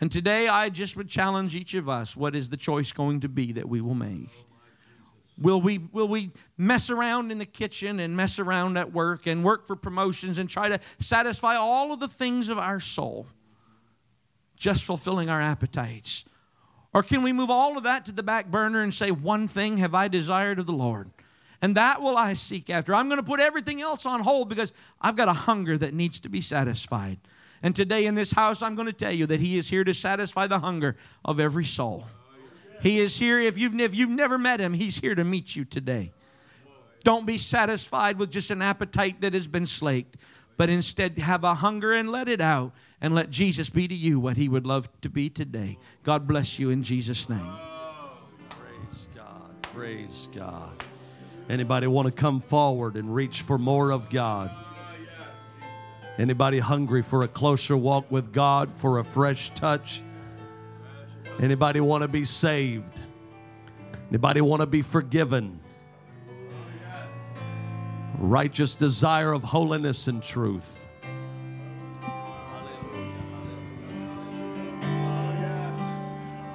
And 0.00 0.12
today 0.12 0.46
I 0.46 0.68
just 0.68 0.96
would 0.96 1.08
challenge 1.08 1.56
each 1.56 1.74
of 1.74 1.88
us 1.88 2.16
what 2.16 2.36
is 2.36 2.50
the 2.50 2.56
choice 2.56 2.92
going 2.92 3.18
to 3.20 3.28
be 3.28 3.50
that 3.50 3.68
we 3.68 3.80
will 3.80 3.94
make? 3.94 4.30
Will 5.40 5.60
we, 5.60 5.78
will 5.78 6.08
we 6.08 6.32
mess 6.56 6.90
around 6.90 7.30
in 7.30 7.38
the 7.38 7.46
kitchen 7.46 8.00
and 8.00 8.16
mess 8.16 8.38
around 8.38 8.76
at 8.76 8.92
work 8.92 9.26
and 9.26 9.44
work 9.44 9.66
for 9.66 9.76
promotions 9.76 10.36
and 10.36 10.50
try 10.50 10.68
to 10.68 10.80
satisfy 10.98 11.54
all 11.54 11.92
of 11.92 12.00
the 12.00 12.08
things 12.08 12.48
of 12.48 12.58
our 12.58 12.80
soul, 12.80 13.26
just 14.56 14.82
fulfilling 14.82 15.28
our 15.28 15.40
appetites? 15.40 16.24
Or 16.92 17.02
can 17.02 17.22
we 17.22 17.32
move 17.32 17.50
all 17.50 17.76
of 17.76 17.84
that 17.84 18.04
to 18.06 18.12
the 18.12 18.22
back 18.22 18.50
burner 18.50 18.82
and 18.82 18.92
say, 18.92 19.10
One 19.10 19.46
thing 19.46 19.78
have 19.78 19.94
I 19.94 20.08
desired 20.08 20.58
of 20.58 20.66
the 20.66 20.72
Lord, 20.72 21.10
and 21.62 21.76
that 21.76 22.02
will 22.02 22.16
I 22.16 22.34
seek 22.34 22.68
after? 22.68 22.94
I'm 22.94 23.08
going 23.08 23.20
to 23.20 23.26
put 23.26 23.40
everything 23.40 23.80
else 23.80 24.06
on 24.06 24.20
hold 24.20 24.48
because 24.48 24.72
I've 25.00 25.16
got 25.16 25.28
a 25.28 25.32
hunger 25.32 25.78
that 25.78 25.94
needs 25.94 26.18
to 26.20 26.28
be 26.28 26.40
satisfied. 26.40 27.18
And 27.62 27.76
today 27.76 28.06
in 28.06 28.14
this 28.14 28.32
house, 28.32 28.62
I'm 28.62 28.74
going 28.74 28.86
to 28.86 28.92
tell 28.92 29.12
you 29.12 29.26
that 29.26 29.40
He 29.40 29.56
is 29.58 29.68
here 29.68 29.84
to 29.84 29.94
satisfy 29.94 30.48
the 30.48 30.60
hunger 30.60 30.96
of 31.24 31.38
every 31.38 31.64
soul. 31.64 32.06
He 32.80 33.00
is 33.00 33.18
here. 33.18 33.38
If 33.38 33.58
you've, 33.58 33.78
if 33.78 33.94
you've 33.94 34.10
never 34.10 34.38
met 34.38 34.60
Him, 34.60 34.74
He's 34.74 34.98
here 34.98 35.14
to 35.14 35.24
meet 35.24 35.56
you 35.56 35.64
today. 35.64 36.12
Don't 37.04 37.26
be 37.26 37.38
satisfied 37.38 38.18
with 38.18 38.30
just 38.30 38.50
an 38.50 38.62
appetite 38.62 39.20
that 39.20 39.34
has 39.34 39.46
been 39.46 39.66
slaked, 39.66 40.16
but 40.56 40.68
instead 40.68 41.18
have 41.18 41.44
a 41.44 41.54
hunger 41.54 41.92
and 41.92 42.10
let 42.10 42.28
it 42.28 42.40
out 42.40 42.72
and 43.00 43.14
let 43.14 43.30
Jesus 43.30 43.70
be 43.70 43.86
to 43.88 43.94
you 43.94 44.18
what 44.18 44.36
he 44.36 44.48
would 44.48 44.66
love 44.66 44.88
to 45.02 45.08
be 45.08 45.30
today. 45.30 45.78
God 46.02 46.26
bless 46.26 46.58
you 46.58 46.70
in 46.70 46.82
Jesus' 46.82 47.28
name. 47.28 47.52
Praise 48.50 49.08
God. 49.14 49.62
Praise 49.62 50.28
God. 50.34 50.84
Anybody 51.48 51.86
want 51.86 52.06
to 52.06 52.12
come 52.12 52.40
forward 52.40 52.96
and 52.96 53.14
reach 53.14 53.42
for 53.42 53.56
more 53.56 53.90
of 53.90 54.10
God? 54.10 54.50
Anybody 56.18 56.58
hungry 56.58 57.02
for 57.02 57.22
a 57.22 57.28
closer 57.28 57.76
walk 57.76 58.10
with 58.10 58.32
God, 58.32 58.72
for 58.72 58.98
a 58.98 59.04
fresh 59.04 59.50
touch? 59.50 60.02
Anybody 61.40 61.80
want 61.80 62.02
to 62.02 62.08
be 62.08 62.24
saved? 62.24 63.00
Anybody 64.10 64.40
want 64.40 64.60
to 64.60 64.66
be 64.66 64.82
forgiven? 64.82 65.60
Righteous 68.18 68.74
desire 68.74 69.32
of 69.32 69.44
holiness 69.44 70.08
and 70.08 70.20
truth. 70.20 70.84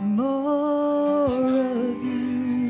More 0.02 1.30
of 1.30 2.04
you, 2.04 2.70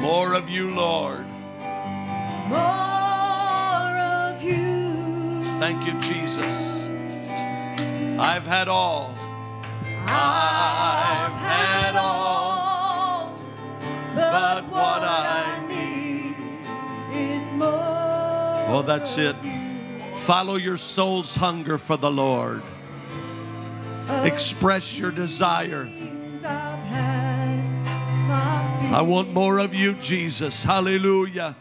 More 0.00 0.34
of 0.34 0.50
you, 0.50 0.74
Lord. 0.74 1.24
More 2.48 2.58
of 2.58 4.42
you. 4.42 5.44
Thank 5.60 5.86
you, 5.86 6.00
Jesus. 6.00 6.88
I've 8.18 8.44
had 8.44 8.66
all. 8.66 9.14
I've 10.06 11.32
had 11.32 11.96
all. 11.96 13.38
But 14.14 14.64
what 14.68 15.02
I 15.02 15.64
need 15.68 16.36
is 17.12 17.52
more. 17.52 17.68
Oh, 18.68 18.82
that's 18.86 19.18
it. 19.18 19.36
Follow 20.18 20.56
your 20.56 20.76
soul's 20.76 21.36
hunger 21.36 21.78
for 21.78 21.96
the 21.96 22.10
Lord. 22.10 22.62
Express 24.24 24.98
your 24.98 25.10
desire. 25.10 25.84
Things 25.84 26.44
I've 26.44 26.78
had 26.84 27.64
my 28.28 28.98
I 28.98 29.02
want 29.02 29.32
more 29.32 29.58
of 29.58 29.74
you, 29.74 29.94
Jesus. 29.94 30.64
Hallelujah. 30.64 31.56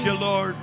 Thank 0.00 0.14
you, 0.14 0.18
Lord. 0.18 0.59